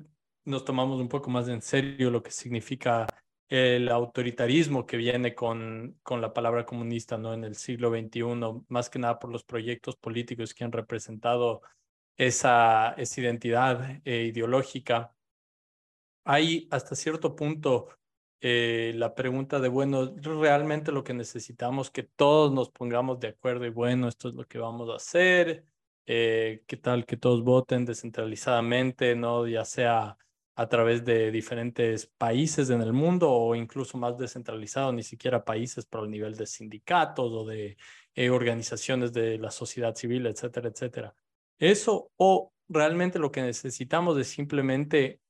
nos 0.45 0.65
tomamos 0.65 1.01
un 1.01 1.09
poco 1.09 1.31
más 1.31 1.49
en 1.49 1.63
serio 1.63 2.11
lo 2.11 2.23
que 2.23 2.31
significa 2.31 3.07
el 3.49 3.89
autoritarismo 3.89 4.87
que 4.87 4.97
viene 4.97 5.35
con, 5.35 5.99
con 6.03 6.21
la 6.21 6.33
palabra 6.33 6.65
comunista 6.65 7.19
¿no? 7.19 7.35
en 7.35 7.43
el 7.45 7.57
siglo 7.57 7.91
XXI, 7.91 8.23
más 8.69 8.89
que 8.89 9.01
nada 9.01 9.19
por 9.19 9.31
los 9.31 9.43
proyectos 9.43 9.97
políticos 9.97 10.55
que 10.55 10.63
han 10.63 10.71
representado 10.71 11.63
esa, 12.17 12.93
esa 12.93 13.21
identidad 13.21 14.01
eh, 14.05 14.27
ideológica. 14.27 15.13
Hay 16.25 16.69
hasta 16.71 16.95
cierto 16.95 17.35
punto 17.35 17.89
eh, 18.41 18.93
la 18.95 19.15
pregunta 19.15 19.59
de, 19.59 19.69
bueno, 19.69 20.15
realmente 20.17 20.93
lo 20.93 21.03
que 21.03 21.13
necesitamos 21.13 21.91
que 21.91 22.05
todos 22.05 22.53
nos 22.53 22.71
pongamos 22.71 23.19
de 23.19 23.29
acuerdo 23.29 23.67
y 23.67 23.71
bueno, 23.71 24.07
esto 24.07 24.29
es 24.29 24.35
lo 24.35 24.47
que 24.47 24.59
vamos 24.59 24.89
a 24.91 24.97
hacer, 24.97 25.65
eh, 26.07 26.63
qué 26.67 26.77
tal 26.77 27.05
que 27.05 27.17
todos 27.17 27.43
voten 27.43 27.85
descentralizadamente, 27.85 29.17
¿no? 29.17 29.47
Ya 29.49 29.65
sea 29.65 30.17
a 30.61 30.69
través 30.69 31.07
de 31.07 31.31
diferentes 31.31 32.07
países 32.07 32.69
en 32.69 32.83
el 32.83 32.93
mundo 32.93 33.33
o 33.33 33.55
incluso 33.55 33.97
más 33.97 34.19
descentralizado, 34.19 34.93
ni 34.93 35.03
siquiera 35.03 35.43
países, 35.43 35.87
pero 35.87 36.03
al 36.03 36.11
nivel 36.11 36.37
de 36.37 36.45
sindicatos 36.47 37.33
o 37.33 37.47
de 37.47 37.79
eh, 38.15 38.29
organizaciones 38.29 39.11
de 39.15 39.39
la 39.39 39.51
sociedad 39.51 39.95
civil, 39.95 40.27
etcétera, 40.27 40.69
etcétera. 40.69 41.15
Eso 41.59 42.11
o 42.19 42.53
realmente 42.69 43.19
lo 43.19 43.33
que 43.33 43.41
necesitamos 43.41 44.19
es 44.19 44.29
simplemente 44.29 45.23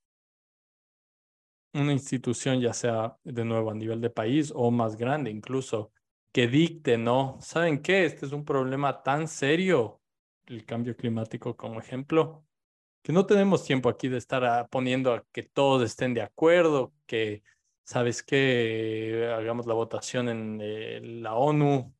una 1.74 1.92
institución, 1.92 2.60
ya 2.60 2.72
sea 2.72 3.16
de 3.22 3.44
nuevo 3.44 3.70
a 3.70 3.74
nivel 3.74 4.00
de 4.00 4.10
país 4.10 4.52
o 4.52 4.72
más 4.72 4.96
grande 4.96 5.30
incluso, 5.30 5.92
que 6.32 6.48
dicte, 6.48 6.98
¿no? 6.98 7.38
¿Saben 7.40 7.82
qué? 7.82 8.04
Este 8.04 8.26
es 8.26 8.32
un 8.32 8.44
problema 8.44 9.04
tan 9.04 9.28
serio, 9.28 10.00
el 10.46 10.64
cambio 10.64 10.96
climático 10.96 11.56
como 11.56 11.78
ejemplo, 11.78 12.44
que 13.02 13.12
no 13.12 13.26
tenemos 13.26 13.64
tiempo 13.64 13.88
aquí 13.88 14.08
de 14.08 14.18
estar 14.18 14.44
ah, 14.44 14.68
poniendo 14.70 15.12
a 15.14 15.24
que 15.32 15.42
todos 15.42 15.82
estén 15.82 16.14
de 16.14 16.22
acuerdo, 16.22 16.92
que, 17.06 17.42
¿sabes 17.84 18.22
qué? 18.22 19.32
Hagamos 19.36 19.66
la 19.66 19.74
votación 19.74 20.28
en 20.28 20.60
eh, 20.62 21.00
la 21.02 21.34
ONU, 21.34 21.94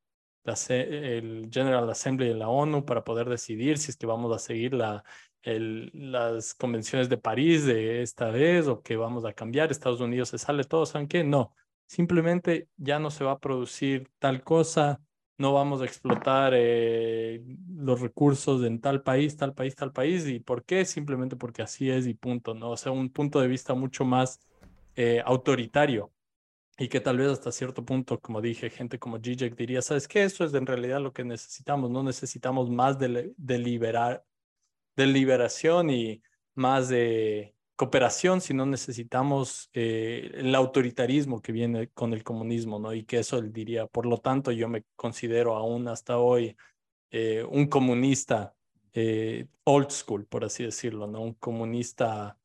el 0.68 1.48
General 1.53 1.88
Assembly 1.88 2.28
de 2.28 2.34
la 2.34 2.48
ONU 2.48 2.84
para 2.84 3.05
poder 3.05 3.28
decidir 3.28 3.78
si 3.78 3.90
es 3.90 3.96
que 3.96 4.07
vamos 4.07 4.34
a 4.34 4.38
seguir 4.38 4.74
la, 4.74 5.05
el, 5.42 5.90
las 5.94 6.55
convenciones 6.55 7.09
de 7.09 7.18
París 7.18 7.64
de 7.66 8.03
esta 8.03 8.30
vez 8.30 8.66
o 8.66 8.82
que 8.82 8.96
vamos 8.96 9.24
a 9.24 9.32
cambiar, 9.32 9.70
Estados 9.70 10.01
Unidos 10.01 10.30
se 10.30 10.38
sale 10.38 10.64
todo, 10.64 10.86
¿saben 10.86 11.09
qué? 11.09 11.24
No, 11.24 11.55
simplemente 11.86 12.68
ya 12.76 12.98
no 12.98 13.11
se 13.11 13.24
va 13.24 13.32
a 13.32 13.38
producir 13.38 14.11
tal 14.18 14.42
cosa, 14.42 15.01
no 15.41 15.55
vamos 15.55 15.80
a 15.80 15.86
explotar 15.86 16.53
eh, 16.55 17.43
los 17.74 18.03
recursos 18.03 18.62
en 18.62 18.78
tal 18.78 19.03
país, 19.03 19.38
tal 19.38 19.55
país, 19.55 19.74
tal 19.74 19.91
país. 19.91 20.26
¿Y 20.28 20.38
por 20.38 20.64
qué? 20.64 20.84
Simplemente 20.84 21.34
porque 21.34 21.62
así 21.62 21.91
es 21.91 22.07
y 22.07 22.12
punto, 22.12 22.53
¿no? 22.55 22.72
O 22.72 22.76
sea, 22.76 22.93
un 22.93 23.09
punto 23.09 23.41
de 23.41 23.49
vista 23.49 23.72
mucho 23.72 24.05
más 24.05 24.38
eh, 24.97 25.22
autoritario 25.24 26.12
y 26.76 26.88
que 26.88 27.01
tal 27.01 27.16
vez 27.16 27.28
hasta 27.28 27.53
cierto 27.53 27.82
punto, 27.86 28.20
como 28.20 28.43
dije, 28.43 28.68
gente 28.68 28.99
como 28.99 29.18
Zizek 29.18 29.57
diría, 29.57 29.80
¿sabes 29.80 30.07
qué? 30.07 30.24
Eso 30.24 30.45
es 30.45 30.53
en 30.53 30.66
realidad 30.66 31.01
lo 31.01 31.14
que 31.14 31.24
necesitamos, 31.24 31.91
no 31.91 32.03
necesitamos 32.03 32.68
más 32.68 32.99
de, 32.99 33.32
de, 33.34 33.59
liberar, 33.59 34.22
y 35.88 36.22
más 36.55 36.91
de 36.91 37.55
cooperación, 37.81 38.43
si 38.43 38.53
no 38.53 38.66
necesitamos 38.66 39.70
eh, 39.72 40.31
el 40.35 40.55
autoritarismo 40.55 41.41
que 41.41 41.51
viene 41.51 41.89
con 41.89 42.12
el 42.12 42.22
comunismo, 42.22 42.78
¿no? 42.78 42.93
Y 42.93 43.05
que 43.05 43.20
eso 43.20 43.39
él 43.39 43.55
diría, 43.55 43.87
por 43.87 44.05
lo 44.05 44.18
tanto, 44.18 44.53
yo 44.53 44.68
me 44.68 44.85
considero 44.97 45.57
aún 45.57 45.89
hasta 45.89 46.18
hoy 46.18 46.59
eh, 47.11 47.43
un 47.49 47.68
comunista 47.68 48.55
eh, 48.93 49.47
old 49.64 49.89
school, 49.89 50.26
por 50.26 50.45
así 50.45 50.62
decirlo, 50.62 51.07
¿no? 51.07 51.22
Un 51.22 51.33
comunista 51.33 52.37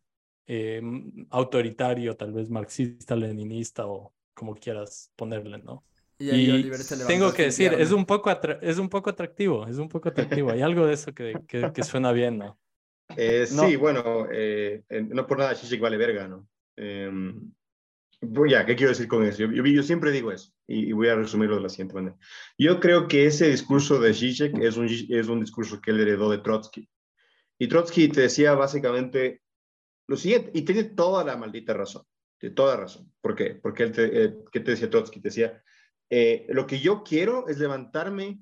autoritario, 1.32 2.16
tal 2.16 2.32
vez 2.32 2.50
marxista, 2.50 3.16
leninista 3.18 3.88
o 3.88 4.14
como 4.34 4.56
quieras 4.56 5.12
ponerle, 5.18 5.58
¿no? 5.58 5.84
Y, 6.18 6.70
tengo 7.08 7.34
que 7.34 7.44
decir, 7.44 7.74
es 7.74 7.92
un, 7.92 8.06
poco 8.06 8.32
es 8.62 8.78
un 8.78 8.88
poco 8.88 9.10
atractivo, 9.10 9.68
es 9.68 9.80
un 9.80 9.90
poco 9.90 10.08
atractivo. 10.08 10.52
Hay 10.52 10.62
algo 10.62 10.86
de 10.86 10.94
eso 10.94 11.14
que, 11.14 11.42
que, 11.46 11.74
que 11.74 11.84
suena 11.84 12.14
bien, 12.14 12.38
¿no? 12.38 12.58
Eh, 13.16 13.46
sí, 13.48 13.76
bueno, 13.76 14.28
eh, 14.32 14.84
no 14.90 15.28
por 15.28 15.38
nada 15.38 15.54
Shishik 15.54 15.82
vale 15.82 15.98
verga, 15.98 16.28
¿no? 16.28 16.48
Eh, 16.76 17.12
ya, 18.48 18.66
¿qué 18.66 18.76
quiero 18.76 18.92
decir 18.92 19.08
con 19.08 19.24
eso? 19.24 19.44
Yo, 19.44 19.64
yo, 19.64 19.84
siempre 19.84 20.12
digo 20.12 20.32
eso 20.32 20.52
y, 20.68 20.92
voy 20.94 21.10
a 21.10 21.16
resumirlo 21.16 21.56
de 21.56 21.62
la 21.62 21.70
siguiente 21.70 21.94
manera. 21.94 22.18
Yo 22.58 22.80
creo 22.80 23.08
que 23.08 23.26
ese 23.26 23.50
discurso 23.50 24.00
de 24.00 24.14
Zizek 24.14 24.58
es 24.58 24.78
un, 24.78 24.88
es 24.88 25.28
un 25.28 25.42
discurso 25.42 25.80
que 25.80 25.92
él 25.92 26.00
heredó 26.00 26.32
de 26.32 26.40
Trotsky. 26.40 26.90
Y 27.60 27.68
Trotsky 27.68 28.10
te 28.10 28.22
decía 28.22 28.54
básicamente 28.56 29.42
lo 30.08 30.18
siguiente, 30.18 30.52
y 30.54 30.64
tiene 30.64 30.84
toda 30.84 31.24
la 31.24 31.38
maldita 31.38 31.74
razón, 31.74 32.04
de 32.42 32.50
toda 32.50 32.78
razón. 32.78 33.12
¿Por 33.22 33.36
qué? 33.36 33.56
Porque 33.56 33.84
él 33.84 33.92
te, 33.92 34.24
eh, 34.24 34.36
¿qué 34.52 34.60
te 34.60 34.72
decía 34.72 34.90
Trotsky? 34.90 35.20
Te 35.20 35.30
decía, 35.30 35.64
lo 36.50 36.68
que 36.68 36.80
yo 36.80 37.04
quiero 37.04 37.48
es 37.48 37.60
levantarme 37.60 38.40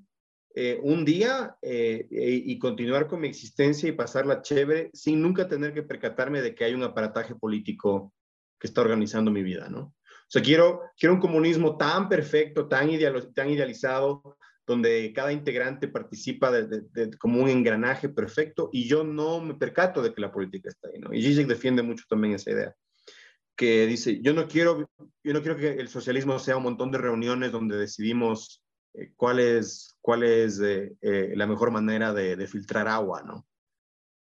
eh, 0.55 0.79
un 0.83 1.03
día 1.03 1.55
eh, 1.61 2.07
y 2.09 2.59
continuar 2.59 3.07
con 3.07 3.21
mi 3.21 3.27
existencia 3.27 3.89
y 3.89 3.93
pasarla 3.93 4.41
chévere 4.41 4.91
sin 4.93 5.21
nunca 5.21 5.47
tener 5.47 5.73
que 5.73 5.83
percatarme 5.83 6.41
de 6.41 6.53
que 6.53 6.63
hay 6.63 6.73
un 6.73 6.83
aparataje 6.83 7.33
político 7.33 8.13
que 8.59 8.67
está 8.67 8.81
organizando 8.81 9.31
mi 9.31 9.41
vida, 9.41 9.67
¿no? 9.69 9.81
O 9.81 10.29
sea, 10.33 10.41
quiero, 10.41 10.81
quiero 10.97 11.15
un 11.15 11.21
comunismo 11.21 11.77
tan 11.77 12.07
perfecto, 12.07 12.67
tan, 12.67 12.89
tan 13.33 13.49
idealizado, 13.49 14.37
donde 14.65 15.11
cada 15.13 15.33
integrante 15.33 15.87
participa 15.87 16.51
como 17.19 17.41
un 17.41 17.49
engranaje 17.49 18.09
perfecto 18.09 18.69
y 18.71 18.87
yo 18.87 19.03
no 19.03 19.41
me 19.41 19.55
percato 19.55 20.01
de 20.01 20.13
que 20.13 20.21
la 20.21 20.31
política 20.31 20.69
está 20.69 20.87
ahí, 20.87 20.99
¿no? 20.99 21.13
Y 21.13 21.21
Zizek 21.21 21.47
defiende 21.47 21.83
mucho 21.83 22.05
también 22.07 22.35
esa 22.35 22.51
idea, 22.51 22.75
que 23.55 23.85
dice, 23.87 24.21
yo 24.21 24.33
no 24.33 24.47
quiero, 24.47 24.89
yo 25.23 25.33
no 25.33 25.41
quiero 25.41 25.57
que 25.57 25.73
el 25.73 25.89
socialismo 25.89 26.39
sea 26.39 26.57
un 26.57 26.63
montón 26.63 26.91
de 26.91 26.97
reuniones 26.97 27.51
donde 27.51 27.77
decidimos 27.77 28.62
eh, 28.93 29.13
cuál 29.15 29.39
es, 29.39 29.97
cuál 30.01 30.23
es 30.23 30.59
eh, 30.59 30.95
eh, 31.01 31.33
la 31.35 31.47
mejor 31.47 31.71
manera 31.71 32.13
de, 32.13 32.47
filtrar 32.47 32.87
agua, 32.87 33.23
¿no? 33.23 33.47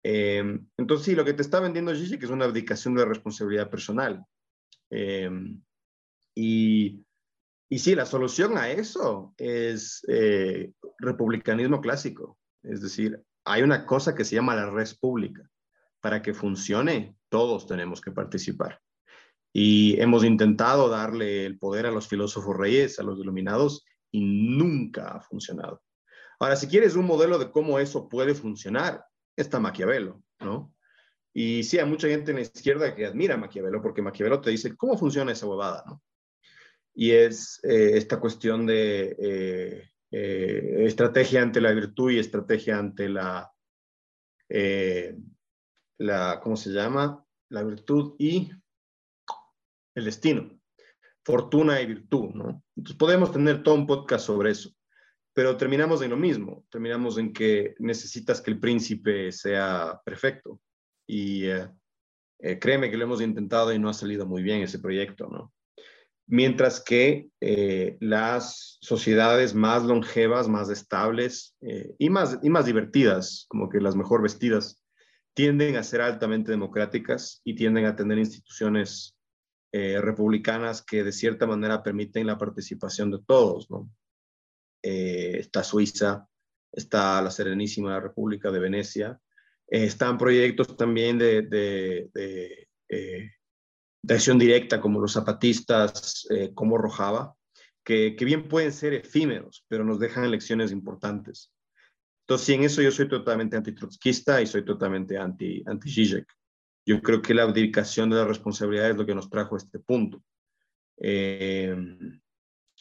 Em, 0.03 0.67
entonces, 0.77 1.05
sí, 1.05 1.15
lo 1.15 1.25
que 1.25 1.33
te 1.33 1.41
está 1.41 1.59
vendiendo 1.59 1.93
Gigi, 1.93 2.17
que 2.17 2.25
es 2.25 2.31
una 2.31 2.45
abdicación 2.45 2.95
de 2.95 3.05
responsabilidad 3.05 3.69
personal. 3.69 4.23
Em, 4.89 5.61
y, 6.35 7.03
y 7.69 7.79
sí, 7.79 7.95
la 7.95 8.05
solución 8.05 8.57
a 8.57 8.69
eso 8.69 9.33
es 9.37 10.05
republicanismo 10.99 11.81
clásico. 11.81 12.37
Es 12.61 12.81
decir, 12.81 13.19
hay 13.45 13.63
una 13.63 13.85
cosa 13.85 14.13
que 14.13 14.25
se 14.25 14.35
llama 14.35 14.55
la 14.55 14.69
red 14.69 14.89
pública. 14.99 15.49
Para 16.01 16.21
que 16.21 16.35
funcione, 16.35 17.15
todos 17.29 17.65
tenemos 17.65 17.99
que 17.99 18.11
participar. 18.11 18.79
Y 19.51 19.99
hemos 19.99 20.23
intentado 20.23 20.89
darle 20.89 21.45
el 21.45 21.57
poder 21.57 21.87
a 21.87 21.91
los 21.91 22.07
filósofos 22.07 22.55
reyes, 22.55 22.99
a 22.99 23.03
los 23.03 23.17
iluminados, 23.19 23.85
y 24.15 24.21
nunca 24.21 25.09
ha 25.09 25.19
funcionado. 25.19 25.83
Ahora, 26.39 26.55
si 26.55 26.67
quieres 26.67 26.95
un 26.95 27.05
modelo 27.05 27.37
de 27.37 27.51
cómo 27.51 27.79
eso 27.79 28.07
puede 28.07 28.33
funcionar, 28.33 29.03
está 29.35 29.59
Maquiavelo, 29.59 30.23
¿no? 30.39 30.73
Y 31.33 31.63
sí, 31.63 31.79
hay 31.79 31.85
mucha 31.85 32.07
gente 32.07 32.31
en 32.31 32.37
la 32.37 32.43
izquierda 32.43 32.95
que 32.95 33.05
admira 33.05 33.35
a 33.35 33.37
Maquiavelo 33.37 33.81
porque 33.81 34.01
Maquiavelo 34.01 34.39
te 34.39 34.51
dice 34.51 34.73
cómo 34.77 34.97
funciona 34.97 35.33
esa 35.33 35.47
huevada, 35.47 35.83
¿no? 35.85 36.01
Y 36.93 37.11
es 37.11 37.59
eh, 37.63 37.97
esta 37.97 38.21
cuestión 38.21 38.65
de 38.65 39.17
eh, 39.19 39.89
eh, 40.11 40.85
estrategia 40.85 41.41
ante 41.41 41.59
la 41.59 41.73
virtud 41.73 42.11
y 42.11 42.19
estrategia 42.19 42.79
ante 42.79 43.09
la, 43.09 43.51
la, 45.97 46.39
¿cómo 46.41 46.55
se 46.55 46.69
llama? 46.69 47.21
La 47.49 47.63
virtud 47.63 48.15
y 48.17 48.49
el 49.93 50.05
destino 50.05 50.54
fortuna 51.25 51.81
y 51.81 51.87
virtud, 51.87 52.29
¿no? 52.35 52.63
Entonces 52.77 52.97
podemos 52.97 53.31
tener 53.31 53.63
todo 53.63 53.75
un 53.75 53.87
podcast 53.87 54.25
sobre 54.27 54.51
eso, 54.51 54.69
pero 55.33 55.57
terminamos 55.57 56.01
en 56.03 56.11
lo 56.11 56.17
mismo, 56.17 56.65
terminamos 56.69 57.17
en 57.17 57.33
que 57.33 57.75
necesitas 57.79 58.39
que 58.39 58.51
el 58.51 58.59
príncipe 58.59 59.31
sea 59.31 59.99
perfecto 60.05 60.61
y 61.07 61.45
eh, 61.45 61.67
eh, 62.39 62.59
créeme 62.59 62.91
que 62.91 62.97
lo 62.97 63.05
hemos 63.05 63.21
intentado 63.21 63.73
y 63.73 63.79
no 63.79 63.89
ha 63.89 63.93
salido 63.93 64.27
muy 64.27 64.43
bien 64.43 64.61
ese 64.61 64.79
proyecto, 64.79 65.27
¿no? 65.27 65.51
Mientras 66.27 66.83
que 66.83 67.27
eh, 67.41 67.97
las 67.99 68.77
sociedades 68.81 69.53
más 69.53 69.83
longevas, 69.83 70.47
más 70.47 70.69
estables 70.69 71.55
y, 71.99 72.09
más, 72.09 72.39
y 72.41 72.49
más 72.49 72.65
divertidas, 72.65 73.45
como 73.47 73.69
que 73.69 73.79
las 73.79 73.95
mejor 73.95 74.23
vestidas, 74.23 74.83
tienden 75.35 75.75
a 75.75 75.83
ser 75.83 76.01
altamente 76.01 76.49
democráticas 76.49 77.41
y 77.43 77.53
tienden 77.53 77.85
a 77.85 77.95
tener 77.95 78.17
instituciones 78.17 79.14
republicanas 80.01 80.81
que 80.81 81.03
de 81.03 81.11
cierta 81.11 81.45
manera 81.45 81.83
permiten 81.83 82.27
la 82.27 82.37
participación 82.37 83.11
de 83.11 83.19
todos, 83.25 83.69
¿no? 83.69 83.89
está 84.81 85.63
Suiza, 85.63 86.29
está 86.71 87.21
la 87.21 87.31
Serenísima 87.31 87.99
República 87.99 88.51
de 88.51 88.59
Venecia, 88.59 89.19
eh, 89.67 89.85
están 89.85 90.17
proyectos 90.17 90.75
también 90.77 91.17
de, 91.17 91.43
de, 91.43 92.67
eh, 92.89 93.31
acción 94.07 94.37
directa 94.37 94.79
como 94.79 94.99
los 94.99 95.13
zapatistas, 95.13 96.27
eh, 96.29 96.51
como 96.53 96.77
Rojava, 96.77 97.35
que, 97.83 98.15
bien 98.19 98.47
pueden 98.47 98.71
ser 98.71 98.93
efímeros, 98.93 99.65
pero 99.67 99.83
nos 99.83 99.99
dejan 99.99 100.29
lecciones 100.29 100.71
importantes. 100.71 101.51
Entonces, 102.21 102.49
en 102.49 102.63
eso 102.63 102.81
yo 102.81 102.91
soy 102.91 103.07
totalmente 103.07 103.55
antitrotskista 103.55 104.41
y 104.41 104.47
soy 104.47 104.65
totalmente 104.65 105.17
anti, 105.17 105.63
anti. 105.65 105.89
Yo 106.85 107.01
creo 107.01 107.21
que 107.21 107.33
la 107.33 107.43
abdicación 107.43 108.09
de 108.09 108.17
la 108.17 108.25
responsabilidad 108.25 108.91
es 108.91 108.97
lo 108.97 109.05
que 109.05 109.15
nos 109.15 109.29
trajo 109.29 109.55
a 109.55 109.57
este 109.57 109.79
punto. 109.79 110.21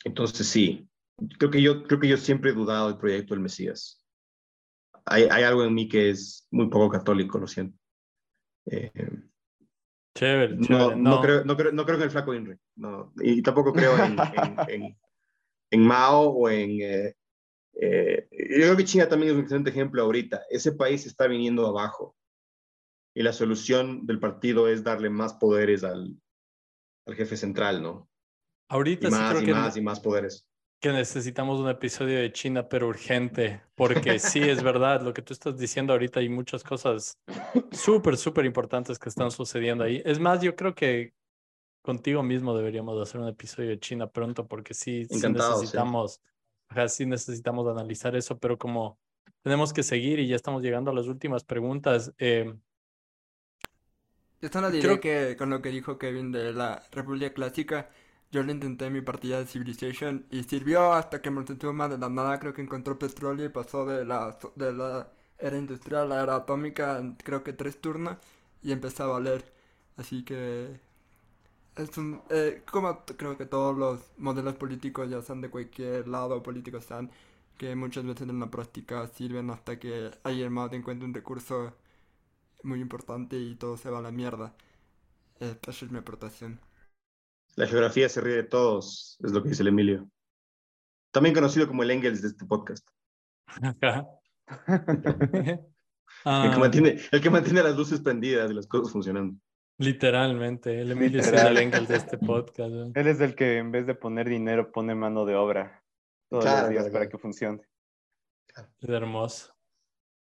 entonces, 0.05 0.47
sí, 0.47 0.89
creo 1.39 1.51
que, 1.51 1.63
yo, 1.63 1.85
creo 1.85 2.01
que 2.01 2.09
yo 2.09 2.17
siempre 2.17 2.51
he 2.51 2.55
dudado 2.55 2.89
del 2.89 2.99
proyecto 2.99 3.35
del 3.35 3.43
Mesías 3.43 4.05
hay, 5.05 5.25
hay, 5.31 5.43
algo 5.43 5.65
en 5.65 5.75
mí 5.75 5.89
que 5.89 6.11
es 6.11 6.47
muy 6.51 6.69
poco 6.69 6.91
católico, 6.91 7.39
lo 7.39 7.47
siento. 7.47 7.79
Eh, 8.67 8.91
chévere, 10.17 10.57
No, 10.69 10.95
no. 10.95 11.21
creo, 11.21 11.45
no, 11.45 11.57
creo, 11.57 11.73
no 11.73 11.85
creo 11.85 11.97
en 11.97 12.03
el 12.03 12.11
flaco 12.11 12.35
Inri. 12.35 12.57
No, 12.77 13.13
y 13.21 13.43
tampoco 13.43 13.73
creo 13.73 13.97
en, 14.03 14.17
en, 14.69 14.97
en, 15.71 15.87
Mao 15.87 16.31
o 16.31 16.49
en... 16.49 16.81
Eh, 16.81 17.17
eh, 17.81 18.29
yo 18.31 18.57
creo 18.57 18.77
que 18.77 18.85
China 18.85 19.09
también 19.09 19.33
es 19.33 19.37
un 19.37 19.43
excelente 19.43 19.71
ejemplo 19.71 20.03
ahorita. 20.03 20.43
Ese 20.49 20.73
país 20.73 21.05
está 21.07 21.27
viniendo 21.27 21.67
abajo 21.67 22.17
y 23.15 23.23
la 23.23 23.33
solución 23.33 24.07
del 24.07 24.19
partido 24.19 24.69
es 24.69 24.83
darle 24.83 25.09
más 25.09 25.35
poderes 25.35 25.85
al, 25.85 26.17
al 27.07 27.15
jefe 27.15 27.37
central, 27.37 27.83
¿no? 27.83 28.11
Ahorita 28.69 29.09
y 29.09 29.11
más 29.11 29.21
sí 29.21 29.27
creo 29.29 29.43
y 29.43 29.45
que 29.47 29.55
más 29.55 29.77
y 29.77 29.81
más 29.81 30.01
poderes 30.01 30.47
que 30.85 30.93
necesitamos 30.93 31.61
un 31.61 31.71
episodio 31.71 32.19
de 32.19 32.31
China, 32.31 32.69
pero 32.69 32.89
urgente, 32.89 33.63
porque 33.75 34.19
sí, 34.19 34.41
es 34.41 34.63
verdad, 34.63 35.01
lo 35.01 35.15
que 35.15 35.23
tú 35.23 35.33
estás 35.33 35.57
diciendo 35.57 35.95
ahorita, 35.95 36.21
hay 36.21 36.29
muchas 36.29 36.63
cosas 36.63 37.19
súper, 37.73 38.19
súper 38.19 38.45
importantes 38.45 38.99
que 38.99 39.09
están 39.09 39.31
sucediendo 39.31 39.85
ahí. 39.85 40.03
Es 40.05 40.21
más, 40.21 40.43
yo 40.43 40.55
creo 40.55 40.75
que 40.75 41.15
contigo 41.81 42.23
mismo 42.23 42.55
deberíamos 42.55 43.01
hacer 43.01 43.19
un 43.19 43.29
episodio 43.29 43.71
de 43.71 43.79
China 43.79 44.09
pronto, 44.11 44.47
porque 44.47 44.75
sí, 44.75 45.07
sí 45.07 45.27
necesitamos, 45.27 46.21
sí. 46.89 47.07
necesitamos 47.07 47.67
analizar 47.67 48.15
eso, 48.15 48.39
pero 48.39 48.59
como 48.59 48.99
tenemos 49.41 49.73
que 49.73 49.83
seguir 49.83 50.19
y 50.19 50.29
ya 50.29 50.37
estamos 50.37 50.63
llegando 50.63 50.91
a 50.91 50.95
las 50.95 51.07
últimas 51.07 51.45
preguntas. 51.45 52.13
Eh, 52.19 52.55
yo 54.45 54.51
solo 54.53 54.71
diré 54.71 55.01
que 55.01 55.37
con 55.39 55.49
lo 55.49 55.63
que 55.63 55.71
dijo 55.71 55.97
Kevin 55.97 56.31
de 56.31 56.53
la 56.53 56.83
República 56.93 57.33
Clásica, 57.33 57.89
yo 58.31 58.43
le 58.43 58.53
intenté 58.53 58.91
mi 58.91 59.01
partida 59.01 59.39
de 59.39 59.47
Civilization 59.47 60.27
y 60.31 60.43
sirvió 60.43 60.93
hasta 60.93 61.23
que 61.23 61.31
Montezuma 61.31 61.89
de 61.89 61.97
la 61.97 62.11
nada 62.11 62.39
creo 62.39 62.53
que 62.53 62.61
encontró 62.61 62.99
petróleo 62.99 63.47
y 63.47 63.49
pasó 63.49 63.87
de 63.87 64.05
la, 64.05 64.39
de 64.57 64.73
la 64.75 65.09
era 65.39 65.57
industrial 65.57 66.13
a 66.13 66.17
la 66.17 66.23
era 66.23 66.37
atómica 66.37 67.03
creo 67.23 67.43
que 67.43 67.55
tres 67.55 67.81
turnos 67.81 68.19
y 68.63 68.73
empezó 68.73 69.05
a 69.05 69.07
valer. 69.07 69.51
Así 69.97 70.25
que 70.25 70.79
es 71.77 71.97
un, 71.97 72.21
eh, 72.29 72.63
como 72.71 73.03
creo 73.17 73.39
que 73.39 73.47
todos 73.47 73.75
los 73.79 74.01
modelos 74.19 74.57
políticos 74.57 75.09
ya 75.09 75.23
sean 75.23 75.41
de 75.41 75.49
cualquier 75.49 76.07
lado 76.07 76.43
político 76.43 76.83
sean 76.83 77.11
que 77.57 77.75
muchas 77.77 78.05
veces 78.05 78.29
en 78.29 78.41
la 78.41 78.51
práctica 78.51 79.07
sirven 79.09 79.49
hasta 79.51 79.79
que 79.79 80.11
alguien 80.23 80.53
más 80.53 80.71
encuentre 80.75 81.07
un 81.07 81.15
recurso 81.15 81.73
muy 82.65 82.81
importante 82.81 83.37
y 83.37 83.55
todo 83.57 83.77
se 83.77 83.91
va 83.91 83.99
a 83.99 84.03
la 84.03 84.11
mierda. 84.11 84.55
Esta 85.39 85.71
es 85.71 85.91
mi 85.91 85.99
aportación. 85.99 86.61
La 87.57 87.67
geografía 87.67 88.09
se 88.09 88.21
ríe 88.21 88.37
de 88.37 88.45
todos, 88.45 89.19
es 89.23 89.33
lo 89.33 89.43
que 89.43 89.51
dice 89.51 89.63
el 89.63 89.69
Emilio. 89.69 90.09
También 91.13 91.35
conocido 91.35 91.69
como 91.69 91.83
el 91.83 91.91
Engels 91.91 92.23
de 92.23 92.29
este 92.29 92.45
podcast. 92.45 92.89
el, 93.57 93.79
que 95.47 95.61
ah. 96.25 96.57
mantiene, 96.59 96.99
el 97.13 97.21
que 97.21 97.31
mantiene 97.31 97.63
las 97.63 97.77
luces 97.77 98.01
prendidas 98.01 98.51
y 98.51 98.55
las 98.55 98.67
cosas 98.67 98.93
funcionando. 98.93 99.39
Literalmente, 99.79 100.81
el 100.81 100.93
Emilio 100.93 101.21
es 101.21 101.33
el 101.33 101.59
Engels 101.59 101.89
de 101.89 101.97
este 101.97 102.19
podcast. 102.19 102.97
Él 102.97 103.07
es 103.07 103.21
el 103.21 103.35
que 103.35 103.59
en 103.59 103.71
vez 103.73 103.87
de 103.87 103.95
poner 103.95 104.29
dinero 104.29 104.71
pone 104.73 104.95
mano 104.95 105.25
de 105.25 105.35
obra 105.35 105.85
todos 106.29 106.45
los 106.45 106.69
días 106.69 106.89
para 106.91 107.09
que 107.09 107.19
funcione. 107.19 107.63
Es 108.81 108.89
hermoso. 108.89 109.53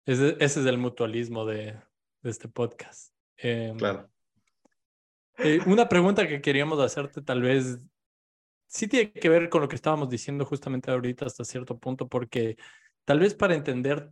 Ese, 0.06 0.36
ese, 0.40 0.60
es 0.60 0.66
el 0.66 0.78
mutualismo 0.78 1.46
de, 1.46 1.78
de 2.22 2.30
este 2.30 2.48
podcast. 2.48 3.12
Eh, 3.36 3.74
claro. 3.76 4.08
Eh, 5.38 5.60
una 5.66 5.88
pregunta 5.88 6.28
que 6.28 6.40
queríamos 6.40 6.78
hacerte 6.78 7.22
tal 7.22 7.42
vez 7.42 7.78
sí 8.66 8.88
tiene 8.88 9.12
que 9.12 9.28
ver 9.28 9.48
con 9.48 9.60
lo 9.60 9.68
que 9.68 9.76
estábamos 9.76 10.08
diciendo 10.08 10.44
justamente 10.44 10.90
ahorita 10.90 11.26
hasta 11.26 11.44
cierto 11.44 11.78
punto, 11.78 12.08
porque 12.08 12.56
tal 13.04 13.20
vez 13.20 13.34
para 13.34 13.54
entender 13.54 14.10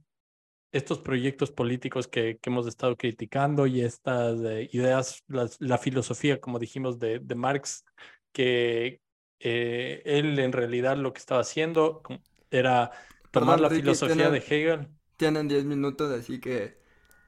estos 0.72 1.00
proyectos 1.00 1.50
políticos 1.50 2.06
que, 2.06 2.38
que 2.40 2.50
hemos 2.50 2.66
estado 2.66 2.96
criticando 2.96 3.66
y 3.66 3.80
estas 3.80 4.38
eh, 4.40 4.68
ideas, 4.72 5.24
la, 5.28 5.78
filosofía, 5.78 6.40
como 6.40 6.58
dijimos, 6.58 6.98
de, 6.98 7.18
de 7.18 7.34
Marx, 7.34 7.84
que 8.32 9.00
eh, 9.40 10.02
él 10.04 10.38
en 10.38 10.52
realidad 10.52 10.96
lo 10.96 11.12
que 11.12 11.18
estaba 11.18 11.40
haciendo 11.40 12.02
era 12.50 12.92
tomar 13.30 13.60
la 13.60 13.70
filosofía 13.70 14.30
de 14.30 14.38
Hegel. 14.38 14.88
Tienen 15.16 15.48
10 15.48 15.64
minutos, 15.64 16.12
así 16.12 16.38
que 16.38 16.78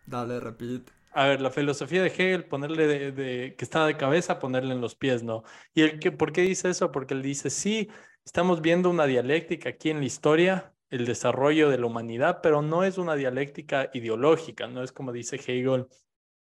dale, 0.06 0.40
repite 0.40 0.92
a 1.14 1.26
ver, 1.26 1.40
la 1.40 1.50
filosofía 1.50 2.02
de 2.02 2.08
Hegel, 2.08 2.46
ponerle 2.46 3.12
de, 3.12 3.54
que 3.56 3.64
está 3.64 3.86
de 3.86 3.96
cabeza, 3.96 4.38
ponerle 4.38 4.74
en 4.74 4.80
los 4.80 4.94
pies, 4.94 5.22
¿no? 5.22 5.44
¿Y 5.74 5.82
el 5.82 5.98
que, 5.98 6.10
por 6.10 6.32
qué 6.32 6.42
dice 6.42 6.70
eso? 6.70 6.90
Porque 6.90 7.14
él 7.14 7.22
dice, 7.22 7.50
sí, 7.50 7.88
estamos 8.24 8.62
viendo 8.62 8.88
una 8.90 9.06
dialéctica 9.06 9.70
aquí 9.70 9.90
en 9.90 9.98
la 9.98 10.06
historia, 10.06 10.74
el 10.90 11.04
desarrollo 11.04 11.68
de 11.68 11.78
la 11.78 11.86
humanidad, 11.86 12.40
pero 12.42 12.62
no 12.62 12.84
es 12.84 12.98
una 12.98 13.14
dialéctica 13.14 13.90
ideológica, 13.92 14.66
no 14.68 14.82
es 14.82 14.92
como 14.92 15.12
dice 15.12 15.36
Hegel, 15.36 15.86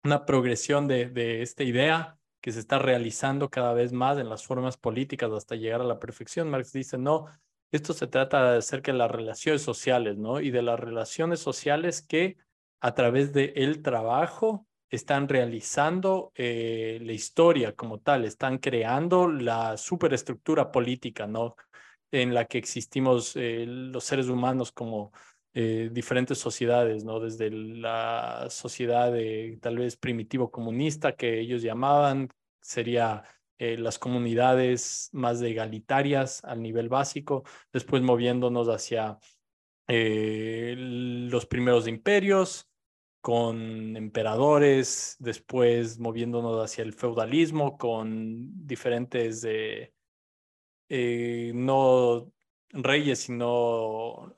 una 0.02 0.24
progresión 0.26 0.88
de, 0.88 1.06
de 1.10 1.42
esta 1.42 1.62
idea 1.62 2.18
que 2.40 2.52
se 2.52 2.60
está 2.60 2.78
realizando 2.78 3.50
cada 3.50 3.72
vez 3.72 3.92
más 3.92 4.18
en 4.18 4.28
las 4.28 4.46
formas 4.46 4.76
políticas 4.76 5.30
hasta 5.32 5.56
llegar 5.56 5.80
a 5.80 5.84
la 5.84 5.98
perfección. 5.98 6.50
Marx 6.50 6.72
dice, 6.72 6.98
no, 6.98 7.26
esto 7.70 7.92
se 7.94 8.06
trata 8.06 8.52
de 8.52 8.58
acerca 8.58 8.92
de 8.92 8.98
las 8.98 9.10
relaciones 9.10 9.62
sociales, 9.62 10.16
¿no? 10.18 10.40
Y 10.40 10.50
de 10.50 10.62
las 10.62 10.78
relaciones 10.78 11.40
sociales 11.40 12.02
que 12.02 12.36
a 12.84 12.94
través 12.94 13.32
de 13.32 13.54
el 13.56 13.80
trabajo 13.80 14.66
están 14.90 15.26
realizando 15.26 16.32
eh, 16.34 16.98
la 17.00 17.12
historia 17.12 17.74
como 17.74 18.00
tal, 18.00 18.26
están 18.26 18.58
creando 18.58 19.26
la 19.26 19.78
superestructura 19.78 20.70
política, 20.70 21.26
¿no? 21.26 21.56
En 22.10 22.34
la 22.34 22.44
que 22.44 22.58
existimos 22.58 23.36
eh, 23.36 23.64
los 23.66 24.04
seres 24.04 24.28
humanos 24.28 24.70
como 24.70 25.12
eh, 25.54 25.88
diferentes 25.92 26.36
sociedades, 26.36 27.06
¿no? 27.06 27.20
Desde 27.20 27.50
la 27.50 28.48
sociedad 28.50 29.14
tal 29.62 29.78
vez 29.78 29.96
primitivo 29.96 30.50
comunista 30.50 31.16
que 31.16 31.40
ellos 31.40 31.62
llamaban, 31.62 32.28
sería 32.60 33.22
las 33.56 33.98
comunidades 33.98 35.08
más 35.12 35.40
egalitarias 35.40 36.44
al 36.44 36.60
nivel 36.60 36.90
básico, 36.90 37.44
después 37.72 38.02
moviéndonos 38.02 38.68
hacia 38.68 39.18
los 39.86 41.46
primeros 41.46 41.88
imperios, 41.88 42.68
con 43.24 43.96
emperadores, 43.96 45.16
después 45.18 45.98
moviéndonos 45.98 46.62
hacia 46.62 46.84
el 46.84 46.92
feudalismo 46.92 47.78
con 47.78 48.66
diferentes, 48.66 49.46
eh, 49.46 51.52
no 51.54 52.30
reyes, 52.68 53.20
sino 53.20 54.36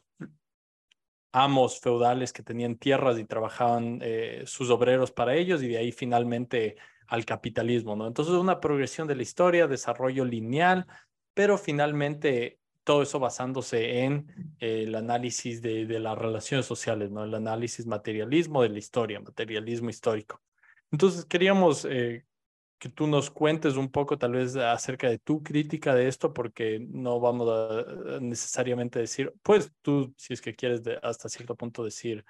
amos 1.33 1.81
feudales 1.81 2.33
que 2.33 2.45
tenían 2.45 2.77
tierras 2.77 3.19
y 3.19 3.25
trabajaban 3.25 3.99
eh, 4.03 4.45
sus 4.47 4.71
obreros 4.71 5.11
para 5.11 5.35
ellos 5.35 5.65
y 5.65 5.67
de 5.67 5.79
ahí 5.79 5.91
finalmente 5.91 6.77
al 7.09 7.25
capitalismo, 7.25 7.97
¿no? 7.97 8.07
Entonces 8.07 8.35
una 8.35 8.61
progresión 8.61 9.09
de 9.09 9.17
la 9.17 9.23
historia, 9.23 9.67
desarrollo 9.67 10.25
lineal, 10.25 10.87
pero 11.35 11.59
finalmente 11.59 12.61
todo 12.87 13.03
eso 13.03 13.19
basándose 13.19 14.05
en 14.05 14.29
el 14.61 14.95
análisis 14.95 15.61
de, 15.61 15.87
las 15.99 16.17
relaciones 16.17 16.67
sociales, 16.67 17.11
¿no? 17.11 17.25
El 17.25 17.35
análisis 17.35 17.85
materialismo 17.85 18.63
de 18.63 18.69
la 18.69 18.79
historia, 18.79 19.19
materialismo 19.19 19.91
histórico. 19.91 20.41
Entonces 20.93 21.25
queríamos 21.25 21.85
eh, 21.85 22.25
que 22.79 22.89
tú 22.89 23.09
nos 23.09 23.29
cuentes 23.29 23.75
un 23.75 23.91
poco 23.91 24.17
tal 24.17 24.35
vez 24.35 24.55
acerca 24.55 25.11
de 25.11 25.19
tu 25.19 25.43
crítica 25.43 25.97
de 25.97 26.07
esto, 26.07 26.33
porque 26.33 26.79
no 26.79 27.19
vamos 27.19 27.49
a 27.51 28.21
necesariamente 28.21 29.01
decir, 29.01 29.35
pues 29.43 29.73
tú, 29.83 30.15
si 30.17 30.35
es 30.35 30.41
que 30.41 30.55
quieres 30.55 30.83
hasta 31.03 31.29
cierto 31.29 31.57
punto 31.57 31.83
decir, 31.83 32.25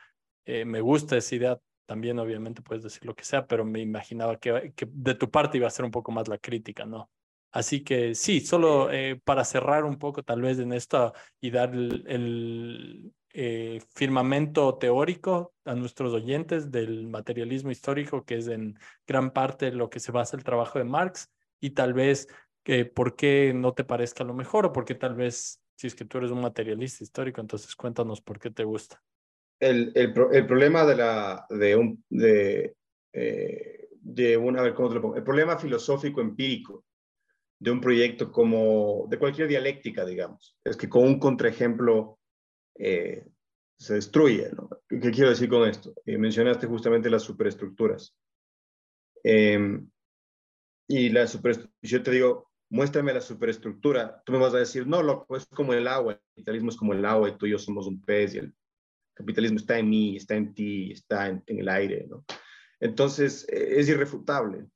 eh, 0.47 0.65
me 0.65 0.81
gusta 0.81 1.19
esa 1.19 1.35
idea, 1.35 1.61
también 1.85 2.19
obviamente 2.19 2.63
puedes 2.63 2.83
decir 2.83 3.05
lo 3.05 3.15
que 3.15 3.25
sea, 3.25 3.47
pero 3.47 3.67
me 3.67 3.81
imaginaba 3.81 4.39
que 4.39 4.73
de 4.75 5.15
tu 5.15 5.31
parte 5.31 5.59
iba 5.59 5.67
a 5.67 5.71
ser 5.71 5.85
un 5.85 5.91
poco 5.91 6.13
más 6.13 6.29
la 6.29 6.39
crítica, 6.39 6.87
¿no? 6.87 7.11
Así 7.57 7.83
que 7.83 8.15
sí, 8.15 8.41
solo 8.41 8.91
eh, 8.93 9.19
para 9.25 9.43
cerrar 9.43 9.85
un 9.85 9.99
poco 9.99 10.23
tal 10.23 10.43
vez 10.43 10.59
en 10.59 10.75
esto 10.75 11.15
y 11.41 11.51
dar 11.51 11.73
el, 11.73 13.15
eh, 13.33 13.81
firmamento 13.95 14.77
teórico 14.77 15.55
a 15.65 15.75
nuestros 15.75 16.13
oyentes 16.13 16.71
del 16.71 17.07
materialismo 17.07 17.71
histórico, 17.71 18.27
que 18.27 18.37
es 18.37 18.49
en 18.49 18.79
gran 19.07 19.31
parte 19.31 19.73
lo 19.73 19.89
que 19.89 20.01
se 20.01 20.13
basa 20.13 20.37
el 20.37 20.45
trabajo 20.45 20.79
de 20.79 20.85
Marx, 20.85 21.33
y 21.59 21.71
tal 21.71 21.95
vez 21.95 22.29
que 22.63 22.85
por 22.85 23.17
qué 23.17 23.55
no 23.55 23.73
te 23.73 23.85
parezca 23.85 24.23
lo 24.23 24.35
mejor 24.35 24.67
o 24.67 24.73
por 24.73 24.85
qué 24.85 24.95
tal 24.95 25.15
vez, 25.15 25.63
si 25.77 25.87
es 25.87 25.95
que 25.95 26.05
tú 26.05 26.19
eres 26.19 26.33
un 26.33 26.43
materialista 26.43 27.05
histórico, 27.05 27.41
entonces 27.41 27.75
cuéntanos 27.75 28.21
por 28.21 28.39
qué 28.39 28.51
te 28.51 28.65
gusta. 28.65 29.03
El, 29.59 29.93
el, 29.95 30.13
problema 30.13 30.85
de 30.85 30.95
la, 30.95 31.47
de 31.49 31.75
un, 31.75 32.05
de, 32.11 32.77
eh, 33.15 33.89
de. 33.93 34.35
El 34.35 35.23
problema 35.25 35.57
filosófico 35.57 36.21
empírico 36.21 36.85
de 37.59 37.71
un 37.71 37.81
proyecto 37.81 38.31
como, 38.31 39.07
de 39.09 39.19
cualquier 39.19 39.49
dialéctica, 39.49 40.05
digamos, 40.05 40.59
es 40.65 40.77
que 40.77 40.89
con 40.89 41.05
un 41.05 41.19
contraejemplo 41.19 42.19
eh, 42.79 43.27
se 43.79 43.95
destruye, 43.95 44.51
¿no? 44.55 44.69
¿Qué 44.89 45.11
quiero 45.11 45.31
decir 45.31 45.49
con 45.49 45.69
esto? 45.69 45.95
Eh, 46.05 46.19
mencionaste 46.19 46.67
justamente 46.67 47.11
las 47.11 47.23
superestructuras. 47.23 48.15
Eh, 49.25 49.81
y 50.89 51.09
la 51.09 51.27
yo 51.83 52.03
te 52.03 52.11
digo, 52.11 52.51
muéstrame 52.71 53.13
la 53.13 53.21
superestructura, 53.21 54.23
tú 54.25 54.33
me 54.33 54.39
vas 54.39 54.55
a 54.55 54.59
decir, 54.59 54.87
no, 54.87 55.03
loco, 55.03 55.37
es 55.37 55.47
como 55.47 55.73
el 55.73 55.87
agua, 55.87 56.13
el 56.13 56.21
capitalismo 56.35 56.71
es 56.71 56.77
como 56.77 56.93
el 56.93 57.05
agua 57.05 57.29
y 57.29 57.37
tú 57.37 57.47
y 57.47 57.51
yo 57.51 57.59
somos 57.59 57.87
un 57.87 58.01
pez 58.01 58.35
y 58.35 58.39
el 58.39 58.55
capitalismo 59.15 59.59
está 59.59 59.79
en 59.79 59.89
mí, 59.89 60.17
está 60.17 60.37
en 60.37 60.55
ti, 60.55 60.93
está 60.93 61.29
en, 61.29 61.43
en 61.47 61.61
el 61.61 61.69
aire, 61.69 62.07
¿no? 62.09 62.25
Entonces, 62.81 63.47
eh, 63.49 63.81
es 63.81 63.89
irrefutable, 63.89 64.67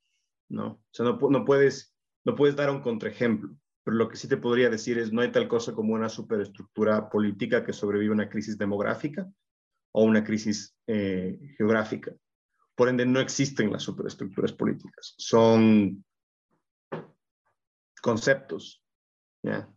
¿no? 0.49 0.67
O 0.67 0.89
sea, 0.91 1.05
no, 1.05 1.19
no, 1.19 1.45
puedes, 1.45 1.95
no 2.25 2.35
puedes 2.35 2.57
dar 2.57 2.71
un 2.71 2.81
contraejemplo, 2.81 3.55
pero 3.85 3.97
lo 3.97 4.09
que 4.09 4.17
sí 4.17 4.29
te 4.29 4.37
podría 4.37 4.71
decir 4.71 4.99
es, 4.99 5.13
no 5.13 5.23
hay 5.23 5.33
tal 5.33 5.49
cosa 5.49 5.73
como 5.73 5.95
una 5.95 6.09
superestructura 6.09 7.09
política 7.09 7.65
que 7.65 7.73
sobrevive 7.73 8.11
a 8.11 8.15
una 8.15 8.29
crisis 8.29 8.59
demográfica 8.59 9.31
o 9.93 10.05
una 10.05 10.23
crisis 10.23 10.77
eh, 10.87 11.39
geográfica. 11.57 12.15
Por 12.75 12.89
ende, 12.89 13.05
no 13.05 13.21
existen 13.21 13.73
las 13.73 13.83
superestructuras 13.83 14.53
políticas, 14.53 15.15
son 15.19 16.05
conceptos. 18.01 18.83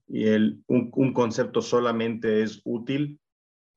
Y 0.08 0.28
el, 0.28 0.62
un, 0.68 1.14
concepto 1.14 1.62
solamente 1.62 2.44
es 2.44 2.62
útil 2.66 3.20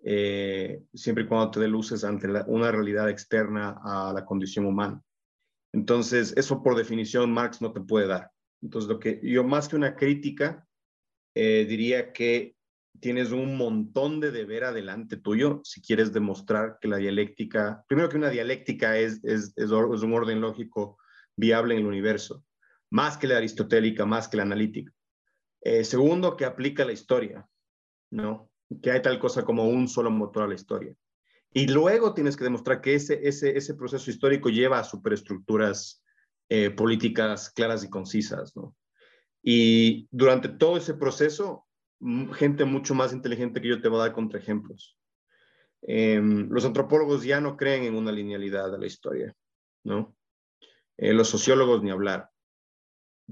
eh, 0.02 0.82
siempre 0.92 1.24
y 1.24 1.26
cuando 1.26 1.52
te 1.52 1.60
dé 1.60 1.68
luces 1.68 2.04
ante 2.04 2.28
una 2.46 2.72
realidad 2.72 3.08
externa 3.08 3.80
a 3.82 4.12
la 4.12 4.24
condición 4.24 4.66
humana. 4.66 5.02
Entonces, 5.72 6.34
eso 6.36 6.62
por 6.62 6.76
definición 6.76 7.32
Marx 7.32 7.60
no 7.60 7.72
te 7.72 7.80
puede 7.80 8.08
dar. 8.08 8.30
Entonces, 8.62 8.88
lo 8.88 8.98
que 8.98 9.20
yo 9.22 9.44
más 9.44 9.68
que 9.68 9.76
una 9.76 9.96
crítica, 9.96 10.66
eh, 11.34 11.66
diría 11.68 12.12
que 12.12 12.56
tienes 13.00 13.32
un 13.32 13.56
montón 13.56 14.20
de 14.20 14.30
deber 14.30 14.64
adelante 14.64 15.16
tuyo 15.16 15.60
si 15.64 15.82
quieres 15.82 16.12
demostrar 16.12 16.78
que 16.80 16.88
la 16.88 16.96
dialéctica, 16.96 17.84
primero 17.88 18.08
que 18.08 18.16
una 18.16 18.30
dialéctica 18.30 18.96
es, 18.98 19.22
es, 19.22 19.52
es, 19.56 19.70
un 19.70 20.12
orden 20.14 20.40
lógico 20.40 20.98
viable 21.36 21.74
en 21.74 21.80
el 21.80 21.86
universo 21.86 22.44
más 22.90 23.16
que 23.16 23.26
la 23.26 23.38
aristotélica, 23.38 24.06
más 24.06 24.28
que 24.28 24.36
la 24.36 24.44
analítica. 24.44 24.92
Eh, 25.60 25.84
segundo, 25.84 26.36
que 26.36 26.44
aplica 26.44 26.84
la 26.84 26.92
historia, 26.92 27.46
¿no? 28.10 28.50
Que 28.82 28.92
hay 28.92 29.02
tal 29.02 29.18
cosa 29.18 29.44
como 29.44 29.68
un 29.68 29.88
solo 29.88 30.10
motor 30.10 30.44
a 30.44 30.48
la 30.48 30.54
historia. 30.54 30.94
Y 31.52 31.66
luego 31.68 32.14
tienes 32.14 32.36
que 32.36 32.44
demostrar 32.44 32.80
que 32.80 32.94
ese, 32.94 33.26
ese, 33.26 33.56
ese 33.56 33.74
proceso 33.74 34.10
histórico 34.10 34.48
lleva 34.48 34.78
a 34.78 34.84
superestructuras 34.84 36.02
eh, 36.48 36.70
políticas 36.70 37.50
claras 37.50 37.84
y 37.84 37.90
concisas, 37.90 38.56
¿no? 38.56 38.74
Y 39.42 40.08
durante 40.10 40.48
todo 40.48 40.76
ese 40.76 40.94
proceso, 40.94 41.66
gente 42.34 42.64
mucho 42.64 42.94
más 42.94 43.12
inteligente 43.12 43.60
que 43.60 43.68
yo 43.68 43.80
te 43.80 43.88
va 43.88 43.98
a 43.98 44.06
dar 44.06 44.12
contraejemplos. 44.12 44.98
Eh, 45.82 46.20
los 46.20 46.64
antropólogos 46.64 47.24
ya 47.24 47.40
no 47.40 47.56
creen 47.56 47.84
en 47.84 47.94
una 47.94 48.10
linealidad 48.10 48.72
de 48.72 48.78
la 48.78 48.86
historia, 48.86 49.34
¿no? 49.84 50.16
Eh, 50.96 51.12
los 51.12 51.28
sociólogos 51.28 51.82
ni 51.82 51.90
hablar 51.90 52.30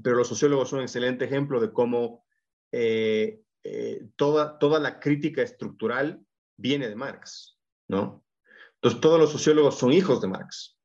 pero 0.02 0.16
los 0.16 0.28
sociólogos 0.28 0.70
son 0.70 0.80
un 0.80 0.84
excelente 0.84 1.24
ejemplo 1.24 1.60
de 1.60 1.72
cómo 1.72 2.24
eh, 2.72 3.40
toda, 4.16 4.58
toda 4.58 4.80
la 4.80 4.98
crítica 4.98 5.42
estructural 5.42 6.20
viene 6.56 6.88
de 6.88 6.96
Marx, 6.96 7.58
¿no? 7.88 8.24
Entonces, 8.74 9.00
todos 9.00 9.18
los 9.18 9.32
sociólogos 9.32 9.78
son 9.78 9.92
hijos 9.92 10.20
de 10.20 10.28
Marx. 10.28 10.76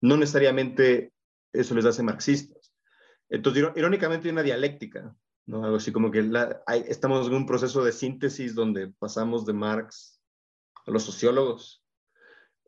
No 0.00 0.16
necesariamente 0.16 1.12
eso 1.60 1.74
les 1.74 1.84
hace 1.84 2.02
marxistas. 2.02 2.74
Entonces, 3.28 3.64
irónicamente 3.74 4.28
hay 4.28 4.32
una 4.32 4.42
dialéctica, 4.42 5.14
¿no? 5.46 5.64
Algo 5.64 5.76
así 5.76 5.92
como 5.92 6.10
que 6.10 6.22
la, 6.22 6.62
hay, 6.66 6.84
estamos 6.86 7.26
en 7.26 7.34
un 7.34 7.46
proceso 7.46 7.84
de 7.84 7.92
síntesis 7.92 8.54
donde 8.54 8.92
pasamos 8.98 9.44
de 9.46 9.52
Marx 9.52 10.20
a 10.86 10.90
los 10.90 11.02
sociólogos. 11.02 11.82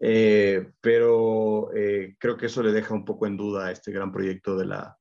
Eh, 0.01 0.71
pero 0.81 1.75
eh, 1.75 2.17
creo 2.19 2.37
que 2.37 2.47
eso 2.47 2.63
le 2.63 2.71
deja 2.73 2.95
un 2.95 3.05
poco 3.05 3.27
en 3.27 3.37
duda 3.37 3.67
a 3.67 3.73
este 3.73 3.91
gran 3.91 4.13
proyecto 4.13 4.57
de 4.57 4.67
la, 4.67 4.97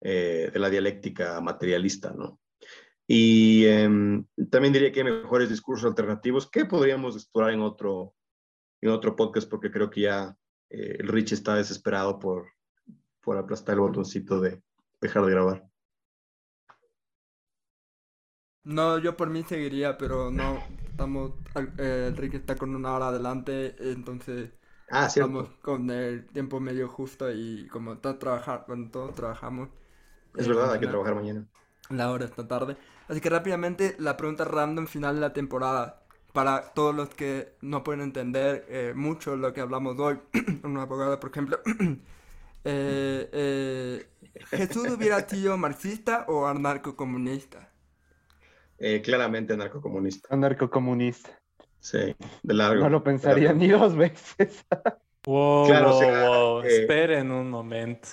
eh, 0.00 0.50
de 0.52 0.58
la 0.58 0.68
dialéctica 0.68 1.40
materialista, 1.40 2.12
¿no? 2.12 2.40
Y 3.06 3.64
eh, 3.66 3.88
también 4.50 4.72
diría 4.72 4.90
que 4.90 5.00
hay 5.00 5.06
mejores 5.06 5.48
discursos 5.48 5.88
alternativos 5.88 6.50
que 6.50 6.64
podríamos 6.64 7.14
explorar 7.14 7.52
en 7.52 7.60
otro, 7.60 8.14
en 8.80 8.90
otro 8.90 9.14
podcast, 9.14 9.48
porque 9.48 9.70
creo 9.70 9.88
que 9.90 10.02
ya 10.02 10.36
eh, 10.70 10.96
el 10.98 11.08
Rich 11.08 11.32
está 11.32 11.54
desesperado 11.54 12.18
por, 12.18 12.48
por 13.26 13.36
aplastar 13.36 13.74
el 13.74 13.80
botoncito 13.80 14.40
de 14.40 14.62
dejar 15.00 15.24
de 15.24 15.32
grabar. 15.32 15.68
No, 18.62 18.98
yo 18.98 19.16
por 19.16 19.30
mí 19.30 19.42
seguiría, 19.42 19.98
pero 19.98 20.30
no, 20.30 20.62
estamos, 20.88 21.32
eh, 21.78 22.12
Rick 22.16 22.34
está 22.34 22.54
con 22.54 22.72
una 22.76 22.94
hora 22.94 23.08
adelante, 23.08 23.74
entonces 23.80 24.50
ah, 24.90 25.06
estamos 25.06 25.48
con 25.60 25.90
el 25.90 26.24
tiempo 26.28 26.60
medio 26.60 26.86
justo 26.86 27.28
y 27.32 27.66
como 27.66 27.94
está 27.94 28.16
trabajar, 28.16 28.62
cuando 28.64 28.92
todos 28.92 29.14
trabajamos. 29.16 29.70
Es 30.36 30.46
verdad, 30.46 30.74
hay 30.74 30.78
que 30.78 30.86
trabajar 30.86 31.16
mañana. 31.16 31.48
La 31.90 32.12
hora 32.12 32.26
esta 32.26 32.46
tarde. 32.46 32.76
Así 33.08 33.20
que 33.20 33.28
rápidamente 33.28 33.96
la 33.98 34.16
pregunta 34.16 34.44
random 34.44 34.86
final 34.86 35.16
de 35.16 35.20
la 35.20 35.32
temporada. 35.32 36.04
Para 36.32 36.74
todos 36.74 36.94
los 36.94 37.08
que 37.08 37.56
no 37.60 37.82
pueden 37.82 38.02
entender 38.02 38.66
eh, 38.68 38.92
mucho 38.94 39.34
lo 39.34 39.52
que 39.52 39.62
hablamos 39.62 39.98
hoy, 39.98 40.20
una 40.62 40.82
abogada, 40.82 41.18
por 41.18 41.30
ejemplo, 41.30 41.58
eh, 42.66 43.28
eh, 43.32 44.06
¿Jesús 44.50 44.88
hubiera 44.90 45.26
sido 45.28 45.56
marxista 45.56 46.24
o 46.28 46.46
anarcocomunista? 46.46 47.72
Eh, 48.78 49.00
claramente 49.02 49.54
anarcocomunista. 49.54 50.28
Anarcocomunista. 50.30 51.30
Sí, 51.78 52.16
de 52.42 52.54
largo. 52.54 52.82
No 52.82 52.90
lo 52.90 53.04
pensaría 53.04 53.52
ni 53.52 53.68
dos 53.68 53.96
veces. 53.96 54.64
wow, 55.24 55.66
claro, 55.66 55.90
wow, 55.90 55.96
o 55.96 56.00
sea, 56.00 56.28
wow. 56.28 56.62
Eh, 56.62 56.80
Esperen 56.80 57.30
un 57.30 57.50
momento. 57.50 58.08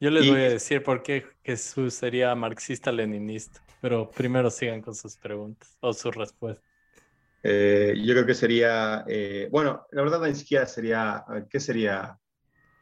Yo 0.00 0.10
les 0.10 0.24
y, 0.24 0.30
voy 0.30 0.40
a 0.40 0.50
decir 0.50 0.82
por 0.82 1.02
qué 1.02 1.26
Jesús 1.42 1.94
sería 1.94 2.34
marxista-leninista, 2.34 3.62
pero 3.80 4.10
primero 4.10 4.48
sigan 4.50 4.80
con 4.80 4.94
sus 4.94 5.16
preguntas 5.16 5.76
o 5.80 5.92
sus 5.92 6.14
respuestas. 6.14 6.64
Eh, 7.42 7.94
yo 8.04 8.14
creo 8.14 8.26
que 8.26 8.34
sería, 8.34 9.04
eh, 9.06 9.48
bueno, 9.50 9.86
la 9.92 10.02
verdad 10.02 10.20
ni 10.22 10.34
siquiera 10.34 10.66
sería, 10.66 11.24
¿qué 11.50 11.60
sería? 11.60 12.18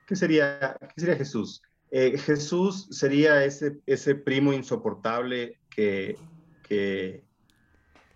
¿Qué 0.06 0.14
sería, 0.16 0.76
qué 0.94 1.00
sería 1.00 1.16
Jesús? 1.16 1.62
Eh, 1.90 2.16
Jesús 2.18 2.88
sería 2.90 3.44
ese, 3.44 3.80
ese 3.86 4.14
primo 4.14 4.52
insoportable 4.52 5.58
que, 5.68 6.16
que, 6.62 7.24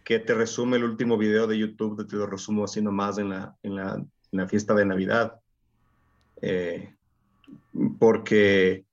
que, 0.05 0.19
te 0.21 0.35
resume 0.35 0.77
el 0.77 0.85
último 0.85 1.19
video 1.19 1.47
de 1.47 1.59
YouTube, 1.59 2.07
te 2.07 2.17
lo 2.17 2.27
resumo 2.27 2.65
así 2.65 2.81
nomás 2.81 3.19
en 3.19 3.31
la, 3.31 3.57
en 3.63 3.77
la, 3.77 4.49
fiesta 4.49 4.75
de 4.75 4.87
Navidad. 4.87 5.41
Eh, 6.43 6.95
porque 7.99 8.85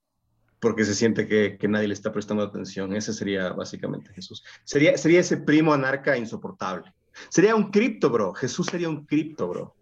porque 0.60 0.84
se 0.84 0.94
siente 0.94 1.28
que, 1.28 1.56
que, 1.56 1.68
nadie 1.68 1.86
le 1.86 1.94
está 1.94 2.12
prestando 2.12 2.42
atención. 2.42 2.92
Ese 2.92 3.12
sería 3.12 3.52
básicamente 3.52 4.12
Jesús. 4.12 4.44
Sería, 4.64 4.98
sería 4.98 5.20
ese 5.20 5.36
primo 5.36 5.72
anarca 5.72 6.16
insoportable. 6.16 6.92
Sería 7.28 7.54
un 7.54 7.70
cripto, 7.70 8.10
bro. 8.10 8.34
Jesús 8.34 8.66
sería 8.66 8.88
un 8.88 9.06
cripto, 9.06 9.46
bro. 9.46 9.76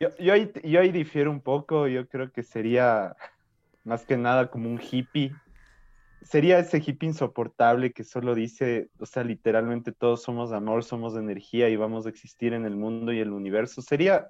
Yo, 0.00 0.08
yo, 0.18 0.32
ahí, 0.32 0.50
yo 0.64 0.80
ahí 0.80 0.90
difiero 0.90 1.30
un 1.30 1.40
poco. 1.40 1.86
Yo 1.86 2.08
creo 2.08 2.32
que 2.32 2.42
sería 2.42 3.14
más 3.84 4.04
que 4.04 4.16
nada 4.16 4.50
como 4.50 4.68
un 4.68 4.80
hippie. 4.80 5.34
Sería 6.22 6.58
ese 6.58 6.78
hippie 6.78 7.08
insoportable 7.08 7.92
que 7.92 8.04
solo 8.04 8.34
dice, 8.34 8.90
o 8.98 9.06
sea, 9.06 9.24
literalmente 9.24 9.92
todos 9.92 10.22
somos 10.22 10.52
amor, 10.52 10.84
somos 10.84 11.16
energía 11.16 11.68
y 11.68 11.76
vamos 11.76 12.06
a 12.06 12.08
existir 12.10 12.52
en 12.52 12.66
el 12.66 12.76
mundo 12.76 13.12
y 13.12 13.20
el 13.20 13.30
universo. 13.30 13.80
Sería 13.80 14.28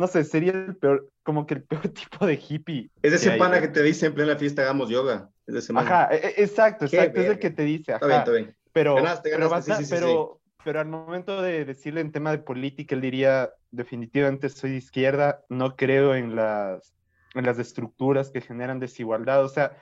no 0.00 0.06
sé, 0.06 0.24
sería 0.24 0.52
el 0.52 0.76
peor, 0.76 1.10
como 1.22 1.46
que 1.46 1.54
el 1.54 1.62
peor 1.64 1.88
tipo 1.88 2.26
de 2.26 2.34
hippie. 2.34 2.90
Es 3.02 3.12
ese 3.12 3.32
pana 3.32 3.56
hay, 3.56 3.60
que 3.60 3.68
te 3.68 3.82
dice 3.82 4.06
en 4.06 4.14
plena 4.14 4.34
fiesta 4.34 4.62
hagamos 4.62 4.88
yoga. 4.88 5.28
Es 5.46 5.54
ese 5.54 5.74
ajá, 5.76 6.08
exacto, 6.10 6.86
exacto, 6.86 7.20
es 7.20 7.28
el 7.28 7.38
que 7.38 7.50
te 7.50 7.64
dice. 7.64 7.92
Ajá. 7.92 7.96
Está 7.96 8.06
bien, 8.06 8.18
está 8.20 8.32
bien. 8.32 8.56
Pero, 8.72 8.94
ganaste, 8.94 9.30
ganaste, 9.30 9.72
pero, 9.72 9.78
sí, 9.78 9.84
sí, 9.84 9.90
pero, 9.94 10.40
sí. 10.42 10.52
pero 10.64 10.80
al 10.80 10.86
momento 10.86 11.42
de 11.42 11.66
decirle 11.66 12.00
en 12.00 12.12
tema 12.12 12.30
de 12.30 12.38
política, 12.38 12.94
él 12.94 13.02
diría, 13.02 13.50
definitivamente 13.70 14.48
soy 14.48 14.70
de 14.72 14.76
izquierda, 14.76 15.44
no 15.48 15.76
creo 15.76 16.14
en 16.14 16.34
las, 16.36 16.94
en 17.34 17.46
las 17.46 17.58
estructuras 17.58 18.30
que 18.30 18.40
generan 18.40 18.80
desigualdad, 18.80 19.44
o 19.44 19.48
sea, 19.48 19.76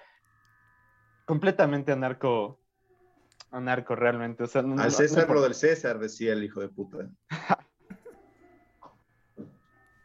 completamente 1.25 1.93
anarco, 1.93 2.61
anarco 3.51 3.95
realmente. 3.97 4.45
O 4.45 4.47
sea, 4.47 4.63
no, 4.63 4.81
Al 4.83 4.91
César 4.93 5.29
no- 5.29 5.35
lo 5.35 5.43
del 5.43 5.55
César, 5.55 5.99
decía 5.99 6.33
el 6.33 6.45
hijo 6.45 6.61
de 6.61 6.69
puta. 6.69 7.09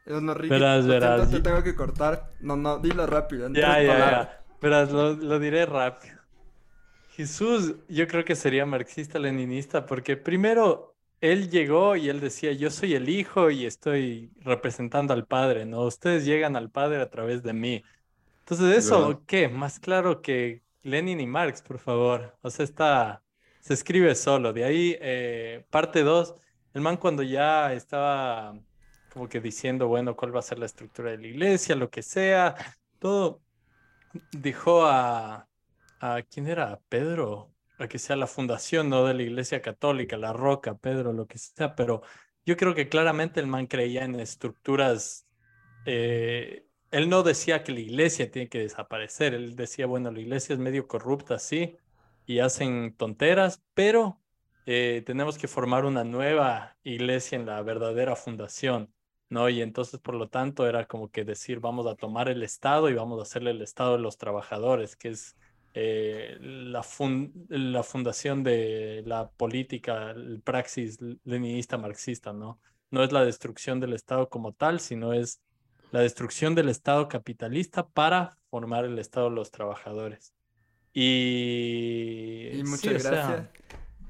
Eso 0.06 0.20
no, 0.20 0.34
Ricky, 0.34 0.50
Verás, 0.50 0.86
verás, 0.86 1.32
te 1.32 1.40
tengo 1.40 1.64
que 1.64 1.76
cortar. 1.76 2.34
No, 2.42 2.58
no, 2.58 2.78
dilo 2.78 3.08
rápido. 3.08 3.48
Ya, 3.54 3.82
ya, 3.82 3.98
ya. 4.12 4.44
Verás, 4.62 4.92
lo, 4.92 5.14
lo 5.14 5.40
diré 5.40 5.66
rápido. 5.66 6.20
Jesús, 7.12 7.76
yo 7.88 8.08
creo 8.08 8.26
que 8.26 8.36
sería 8.36 8.66
marxista-leninista 8.66 9.86
porque 9.86 10.18
primero 10.18 10.93
él 11.24 11.50
llegó 11.50 11.96
y 11.96 12.10
él 12.10 12.20
decía, 12.20 12.52
yo 12.52 12.70
soy 12.70 12.96
el 12.96 13.08
hijo 13.08 13.50
y 13.50 13.66
estoy 13.66 14.34
representando 14.42 15.14
al 15.14 15.26
padre, 15.26 15.66
¿no? 15.66 15.84
Ustedes 15.86 16.26
llegan 16.26 16.58
al 16.58 16.70
padre 16.70 17.02
a 17.02 17.10
través 17.10 17.44
de 17.44 17.54
mí. 17.54 17.82
Entonces, 18.40 18.78
Es 18.78 18.86
eso. 18.88 19.24
¿qué? 19.26 19.48
Más 19.48 19.80
claro 19.80 20.22
que 20.22 20.64
Lenin 20.82 21.22
y 21.22 21.28
Marx, 21.28 21.62
por 21.62 21.80
favor. 21.80 22.38
O 22.42 22.50
sea, 22.50 22.66
está, 22.66 23.24
se 23.62 23.74
escribe 23.74 24.16
solo. 24.16 24.52
De 24.52 24.66
ahí, 24.66 24.98
eh, 25.00 25.66
parte 25.70 26.04
2, 26.04 26.36
el 26.74 26.82
man 26.82 26.98
cuando 26.98 27.24
ya 27.24 27.72
estaba 27.74 28.60
como 29.10 29.30
que 29.30 29.40
diciendo, 29.40 29.88
bueno, 29.88 30.16
cuál 30.18 30.36
va 30.36 30.40
a 30.40 30.42
ser 30.44 30.60
la 30.60 30.66
estructura 30.66 31.12
de 31.12 31.20
la 31.20 31.28
iglesia, 31.28 31.76
lo 31.76 31.90
que 31.90 32.04
sea, 32.04 32.56
todo, 33.00 33.42
dejó 34.32 34.86
a, 34.86 35.50
a 36.00 36.22
¿quién 36.24 36.48
era? 36.48 36.74
¿A 36.74 36.82
Pedro, 36.90 37.53
a 37.84 37.88
que 37.88 38.00
sea 38.00 38.16
la 38.16 38.28
fundación, 38.28 38.90
¿no? 38.90 39.06
De 39.06 39.14
la 39.14 39.24
iglesia 39.24 39.62
católica, 39.62 40.18
la 40.18 40.34
roca, 40.34 40.76
Pedro, 40.78 41.14
lo 41.14 41.28
que 41.28 41.38
sea, 41.38 41.76
pero 41.76 42.02
yo 42.46 42.58
creo 42.58 42.76
que 42.76 42.90
claramente 42.90 43.40
el 43.40 43.48
man 43.48 43.68
creía 43.68 44.04
en 44.06 44.20
estructuras 44.20 45.28
eh, 45.86 46.66
él 46.92 47.10
no 47.10 47.24
decía 47.24 47.64
que 47.64 47.72
la 47.72 47.80
iglesia 47.80 48.30
tiene 48.32 48.50
que 48.50 48.60
desaparecer, 48.60 49.34
él 49.34 49.56
decía, 49.56 49.88
bueno, 49.88 50.12
la 50.12 50.20
iglesia 50.20 50.54
es 50.54 50.60
medio 50.60 50.88
corrupta, 50.88 51.40
sí, 51.40 51.78
y 52.26 52.40
hacen 52.40 52.96
tonteras, 52.96 53.64
pero 53.74 54.22
eh, 54.68 55.04
tenemos 55.06 55.38
que 55.38 55.48
formar 55.48 55.86
una 55.86 56.04
nueva 56.04 56.78
iglesia 56.84 57.38
en 57.38 57.48
la 57.48 57.62
verdadera 57.64 58.16
fundación, 58.16 58.94
¿no? 59.30 59.50
Y 59.50 59.62
entonces, 59.62 60.00
por 60.00 60.16
lo 60.16 60.30
tanto, 60.30 60.68
era 60.68 60.86
como 60.86 61.10
que 61.10 61.26
decir, 61.26 61.60
vamos 61.60 61.88
a 61.88 61.96
tomar 61.96 62.30
el 62.30 62.44
Estado 62.44 62.90
y 62.90 62.94
vamos 62.94 63.20
a 63.20 63.24
hacerle 63.24 63.52
el 63.52 63.62
Estado 63.64 63.94
de 63.94 64.04
los 64.04 64.18
trabajadores, 64.18 64.96
que 64.96 65.10
es 65.10 65.36
eh, 65.74 66.38
la, 66.40 66.84
fun- 66.84 67.34
la 67.50 67.84
fundación 67.84 68.44
de 68.44 69.04
la 69.06 69.30
política, 69.32 70.12
el 70.12 70.42
praxis 70.42 70.98
leninista 71.24 71.78
marxista, 71.78 72.34
¿no? 72.34 72.60
No 72.92 73.04
es 73.04 73.12
la 73.12 73.26
destrucción 73.26 73.80
del 73.80 73.94
Estado 73.94 74.30
como 74.30 74.54
tal, 74.54 74.80
sino 74.80 75.14
es 75.14 75.42
la 75.92 76.02
destrucción 76.02 76.56
del 76.56 76.70
Estado 76.70 77.08
capitalista 77.08 77.88
para 77.88 78.38
formar 78.50 78.86
el 78.86 79.00
Estado 79.00 79.30
de 79.30 79.36
los 79.36 79.52
trabajadores. 79.52 80.34
Y, 80.94 82.50
Y 82.52 82.64
sí, 82.64 82.64
muchas 82.64 82.96
o 82.96 83.00
sea, 83.00 83.12
gracias. 83.12 83.50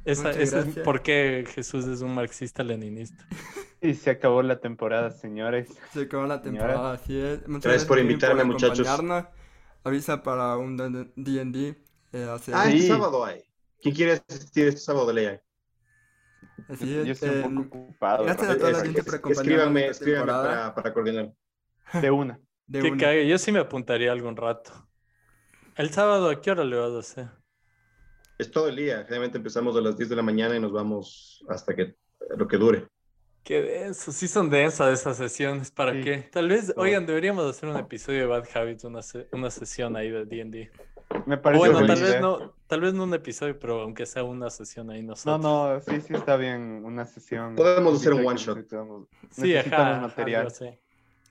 esa, 0.06 0.24
Muchas 0.30 0.36
ese 0.38 0.60
es 0.60 0.66
gracias. 0.66 0.86
por 0.86 1.02
qué 1.02 1.46
Jesús 1.54 1.86
es 1.86 2.02
un 2.02 2.14
marxista-leninista. 2.16 3.28
Y 3.82 3.96
se 3.96 4.12
acabó 4.12 4.42
la 4.44 4.62
temporada, 4.62 5.12
señores. 5.12 5.68
Se 5.92 6.04
acabó 6.04 6.26
la 6.26 6.42
Señora. 6.42 6.68
temporada, 6.68 6.94
así 6.94 7.20
es. 7.20 7.46
Muchas 7.50 7.64
Gracias 7.64 7.86
por 7.86 7.98
Kevin, 7.98 8.12
invitarme, 8.12 8.44
muchachos. 8.46 8.88
Avisa 9.84 10.22
para 10.24 10.58
un 10.58 10.78
D&D. 10.78 11.76
eh, 12.14 12.24
hace- 12.30 12.54
Ah, 12.54 12.66
Sí. 12.70 12.76
este 12.78 12.88
sábado 12.90 13.26
hay. 13.26 13.42
¿Quién 13.82 13.96
quiere 13.96 14.12
asistir 14.30 14.68
este 14.68 14.80
sábado 14.82 15.08
de 15.08 15.14
ley? 15.16 15.40
así 16.70 16.94
Yo 16.94 17.02
es. 17.02 17.10
estoy 17.10 17.30
un 17.44 17.58
eh, 17.58 17.64
poco 17.64 17.78
ocupado. 17.80 18.24
gracias 18.24 18.50
a 18.50 18.54
¿no? 18.54 18.60
toda 18.60 18.72
la 18.72 18.78
Es- 18.78 18.84
gente 18.84 19.00
es- 19.00 19.06
por 19.06 19.16
acompañarnos 19.16 19.52
Escríbanme, 19.52 19.82
esta 19.82 19.92
escríbanme 19.92 20.26
temporada. 20.32 20.56
para, 20.60 20.76
para 20.76 20.94
coordinar. 20.94 21.34
De 22.02 22.12
una. 22.12 22.40
De 22.68 22.82
Que 22.82 22.92
una. 22.92 22.98
cague, 23.04 23.28
yo 23.28 23.38
sí 23.38 23.52
me 23.52 23.60
apuntaría 23.60 24.12
algún 24.12 24.38
rato. 24.38 24.72
El 25.76 25.90
sábado, 25.92 26.30
¿a 26.30 26.40
qué 26.40 26.52
hora 26.52 26.64
le 26.64 26.76
vas 26.78 26.92
a 26.92 27.00
hacer? 27.00 27.28
Es 28.38 28.50
todo 28.52 28.70
el 28.70 28.76
día. 28.76 29.00
Generalmente 29.04 29.38
empezamos 29.40 29.76
a 29.76 29.82
las 29.82 29.98
10 29.98 30.08
de 30.10 30.16
la 30.16 30.22
mañana 30.22 30.56
y 30.56 30.60
nos 30.60 30.72
vamos 30.72 31.44
hasta 31.50 31.76
que 31.76 31.96
lo 32.38 32.48
que 32.48 32.58
dure. 32.58 32.88
Qué 33.44 33.62
denso, 33.62 34.12
sí 34.14 34.28
son 34.30 34.50
densas 34.50 34.94
esas 35.02 35.18
sesiones, 35.18 35.70
¿para 35.70 35.92
Sí. 35.92 36.02
qué? 36.02 36.18
Tal 36.32 36.48
vez, 36.48 36.74
oigan, 36.78 37.06
deberíamos 37.06 37.46
hacer 37.50 37.68
un 37.68 37.76
episodio 37.78 38.20
de 38.22 38.26
Bad 38.28 38.46
Habits, 38.56 38.86
una, 38.86 39.02
se- 39.02 39.28
una 39.34 39.50
sesión 39.52 39.98
ahí 39.98 40.10
de 40.10 40.26
D&D. 40.26 40.72
Me 41.26 41.38
parece 41.38 41.60
Bueno, 41.60 41.80
buena 41.80 41.94
tal 41.94 42.04
vez 42.04 42.22
no, 42.22 42.54
tal 42.68 42.82
vez 42.82 42.94
no 42.94 43.04
un 43.04 43.14
episodio, 43.14 43.60
pero 43.60 43.82
aunque 43.82 44.06
sea 44.06 44.24
una 44.24 44.50
sesión 44.50 44.90
ahí 44.90 45.02
No, 45.02 45.10
nosotros. 45.10 45.42
no, 45.42 45.80
sí, 45.82 46.02
sí 46.08 46.14
está 46.14 46.38
bien. 46.38 46.82
Una 46.86 47.06
sesión. 47.06 47.56
Podemos 47.56 48.00
hacer 48.00 48.14
un 48.14 48.26
one 48.26 48.38
shot. 48.38 48.56
necesitamos- 48.58 49.08
Sí, 49.30 49.42
necesitamos 49.54 49.88
ajá, 49.98 50.02
material. 50.08 50.42
algo 50.42 50.52
así. 50.54 50.70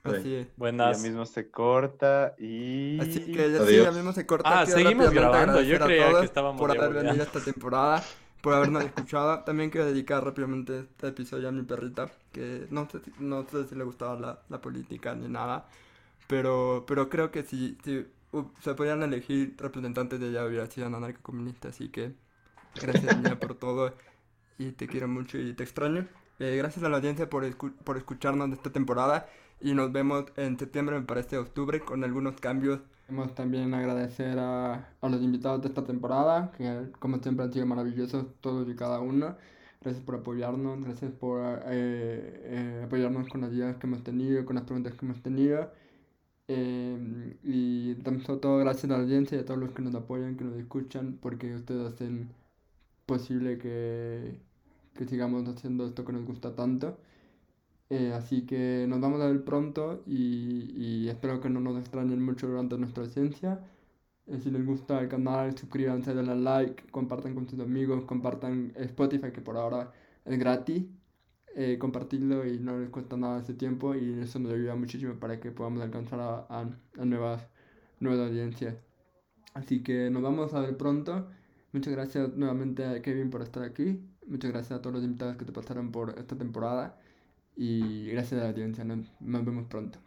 Así 0.04 0.34
es. 0.34 0.46
Ya 0.46 0.52
Buenas. 0.56 1.00
mismo 1.02 1.24
se 1.26 1.50
corta 1.50 2.34
y. 2.38 3.00
Así 3.00 3.20
que 3.32 3.52
ya 3.52 3.64
sí, 3.64 3.76
ya 3.82 3.90
mismo 3.90 4.12
se 4.12 4.26
corta. 4.26 4.60
Ah, 4.60 4.66
seguimos 4.66 5.10
grabando, 5.10 5.62
yo 5.62 5.78
creía 5.80 6.10
que 6.20 6.26
estábamos 6.26 6.60
por 6.60 6.70
haber 6.76 7.02
venido 7.04 7.22
esta 7.24 7.40
temporada, 7.40 8.02
por 8.42 8.54
habernos 8.54 8.84
escuchado. 8.84 9.44
También 9.44 9.70
quiero 9.70 9.86
dedicar 9.86 10.24
rápidamente 10.24 10.80
este 10.80 11.08
episodio 11.08 11.48
a 11.48 11.52
mi 11.52 11.62
perrita, 11.62 12.12
que 12.32 12.66
no 12.70 12.88
sé, 12.90 13.00
no 13.20 13.46
sé 13.48 13.66
si 13.68 13.74
le 13.76 13.84
gustaba 13.84 14.20
la, 14.20 14.42
la 14.50 14.60
política 14.60 15.14
ni 15.14 15.28
nada, 15.28 15.68
pero, 16.28 16.84
pero 16.86 17.08
creo 17.08 17.30
que 17.30 17.44
si, 17.44 17.78
si 17.84 18.06
uh, 18.32 18.44
se 18.60 18.74
podían 18.74 19.02
elegir 19.02 19.56
representantes 19.58 20.20
de 20.20 20.30
ella 20.30 20.46
hubiera 20.46 20.66
sido 20.66 20.86
anarcocomunista, 20.88 21.68
así 21.68 21.90
que 21.90 22.14
gracias 22.80 23.12
niña 23.14 23.40
por 23.40 23.54
todo 23.56 23.94
y 24.58 24.72
te 24.72 24.88
quiero 24.88 25.08
mucho 25.08 25.38
y 25.38 25.54
te 25.54 25.64
extraño. 25.64 26.06
Eh, 26.38 26.56
gracias 26.56 26.84
a 26.84 26.88
la 26.88 26.96
audiencia 26.98 27.28
por, 27.30 27.44
escu- 27.44 27.74
por 27.84 27.96
escucharnos 27.96 28.48
de 28.50 28.56
esta 28.56 28.70
temporada 28.72 29.28
y 29.60 29.74
nos 29.74 29.92
vemos 29.92 30.26
en 30.36 30.58
septiembre, 30.58 30.98
me 30.98 31.06
parece 31.06 31.38
octubre, 31.38 31.80
con 31.80 32.04
algunos 32.04 32.40
cambios. 32.40 32.80
Queremos 33.12 33.34
también 33.34 33.74
agradecer 33.74 34.38
a, 34.38 34.88
a 35.02 35.08
los 35.10 35.20
invitados 35.20 35.60
de 35.60 35.68
esta 35.68 35.84
temporada, 35.84 36.50
que 36.56 36.90
como 36.98 37.18
siempre 37.18 37.44
han 37.44 37.52
sido 37.52 37.66
maravillosos 37.66 38.24
todos 38.40 38.66
y 38.70 38.74
cada 38.74 39.00
uno. 39.00 39.36
Gracias 39.82 40.02
por 40.02 40.14
apoyarnos, 40.14 40.82
gracias 40.82 41.12
por 41.12 41.42
eh, 41.66 42.40
eh, 42.44 42.82
apoyarnos 42.86 43.28
con 43.28 43.42
las 43.42 43.52
ideas 43.52 43.76
que 43.76 43.86
hemos 43.86 44.02
tenido, 44.02 44.46
con 44.46 44.56
las 44.56 44.64
preguntas 44.64 44.94
que 44.94 45.04
hemos 45.04 45.22
tenido. 45.22 45.70
Eh, 46.48 47.36
y 47.42 47.96
también 47.96 48.24
sobre 48.24 48.40
todo 48.40 48.58
gracias 48.58 48.84
a 48.86 48.96
la 48.96 49.02
audiencia 49.02 49.36
y 49.36 49.40
a 49.42 49.44
todos 49.44 49.60
los 49.60 49.72
que 49.72 49.82
nos 49.82 49.94
apoyan, 49.94 50.36
que 50.38 50.44
nos 50.44 50.56
escuchan, 50.56 51.18
porque 51.20 51.54
ustedes 51.54 51.92
hacen 51.92 52.30
posible 53.06 53.58
que, 53.58 54.40
que 54.94 55.04
sigamos 55.06 55.46
haciendo 55.48 55.86
esto 55.86 56.04
que 56.06 56.14
nos 56.14 56.24
gusta 56.24 56.54
tanto. 56.54 56.96
Eh, 57.94 58.12
así 58.14 58.46
que 58.46 58.86
nos 58.88 59.00
vamos 59.00 59.20
a 59.20 59.26
ver 59.26 59.44
pronto 59.44 60.02
y, 60.06 60.72
y 61.04 61.08
espero 61.08 61.40
que 61.40 61.50
no 61.50 61.60
nos 61.60 61.78
extrañen 61.78 62.22
mucho 62.24 62.48
durante 62.48 62.78
nuestra 62.78 63.04
ausencia. 63.04 63.60
Eh, 64.26 64.38
si 64.40 64.50
les 64.50 64.64
gusta 64.66 65.00
el 65.00 65.08
canal, 65.08 65.56
suscríbanse, 65.58 66.14
denle 66.14 66.36
like, 66.36 66.84
compartan 66.90 67.34
con 67.34 67.48
sus 67.48 67.60
amigos, 67.60 68.04
compartan 68.04 68.72
Spotify 68.76 69.32
que 69.32 69.42
por 69.42 69.56
ahora 69.58 69.92
es 70.24 70.38
gratis. 70.38 70.84
Eh, 71.56 71.78
compartirlo 71.78 72.46
y 72.46 72.58
no 72.60 72.78
les 72.80 72.90
cuesta 72.90 73.16
nada 73.16 73.40
ese 73.40 73.54
tiempo 73.54 73.94
y 73.94 74.20
eso 74.20 74.38
nos 74.40 74.52
ayuda 74.52 74.74
muchísimo 74.76 75.14
para 75.20 75.40
que 75.40 75.52
podamos 75.52 75.82
alcanzar 75.82 76.20
a, 76.20 76.46
a- 76.50 76.70
a 76.98 77.04
nuevas, 77.06 77.48
nuevas 78.00 78.28
audiencias. 78.28 78.76
Así 79.54 79.82
que 79.82 80.10
nos 80.10 80.22
vamos 80.22 80.54
a 80.54 80.60
ver 80.60 80.76
pronto. 80.76 81.28
Muchas 81.72 81.92
gracias 81.94 82.34
nuevamente 82.36 82.84
a 82.84 83.00
Kevin 83.02 83.30
por 83.30 83.42
estar 83.42 83.62
aquí. 83.62 84.00
Muchas 84.26 84.50
gracias 84.52 84.78
a 84.78 84.82
todos 84.82 84.94
los 84.96 85.04
invitados 85.04 85.36
que 85.36 85.44
te 85.44 85.52
pasaron 85.52 85.92
por 85.92 86.18
esta 86.18 86.36
temporada. 86.36 86.98
Y 87.64 88.08
gracias 88.08 88.40
a 88.40 88.44
la 88.44 88.50
audiencia. 88.50 88.82
Nos, 88.82 89.06
vemos 89.20 89.66
pronto. 89.66 90.00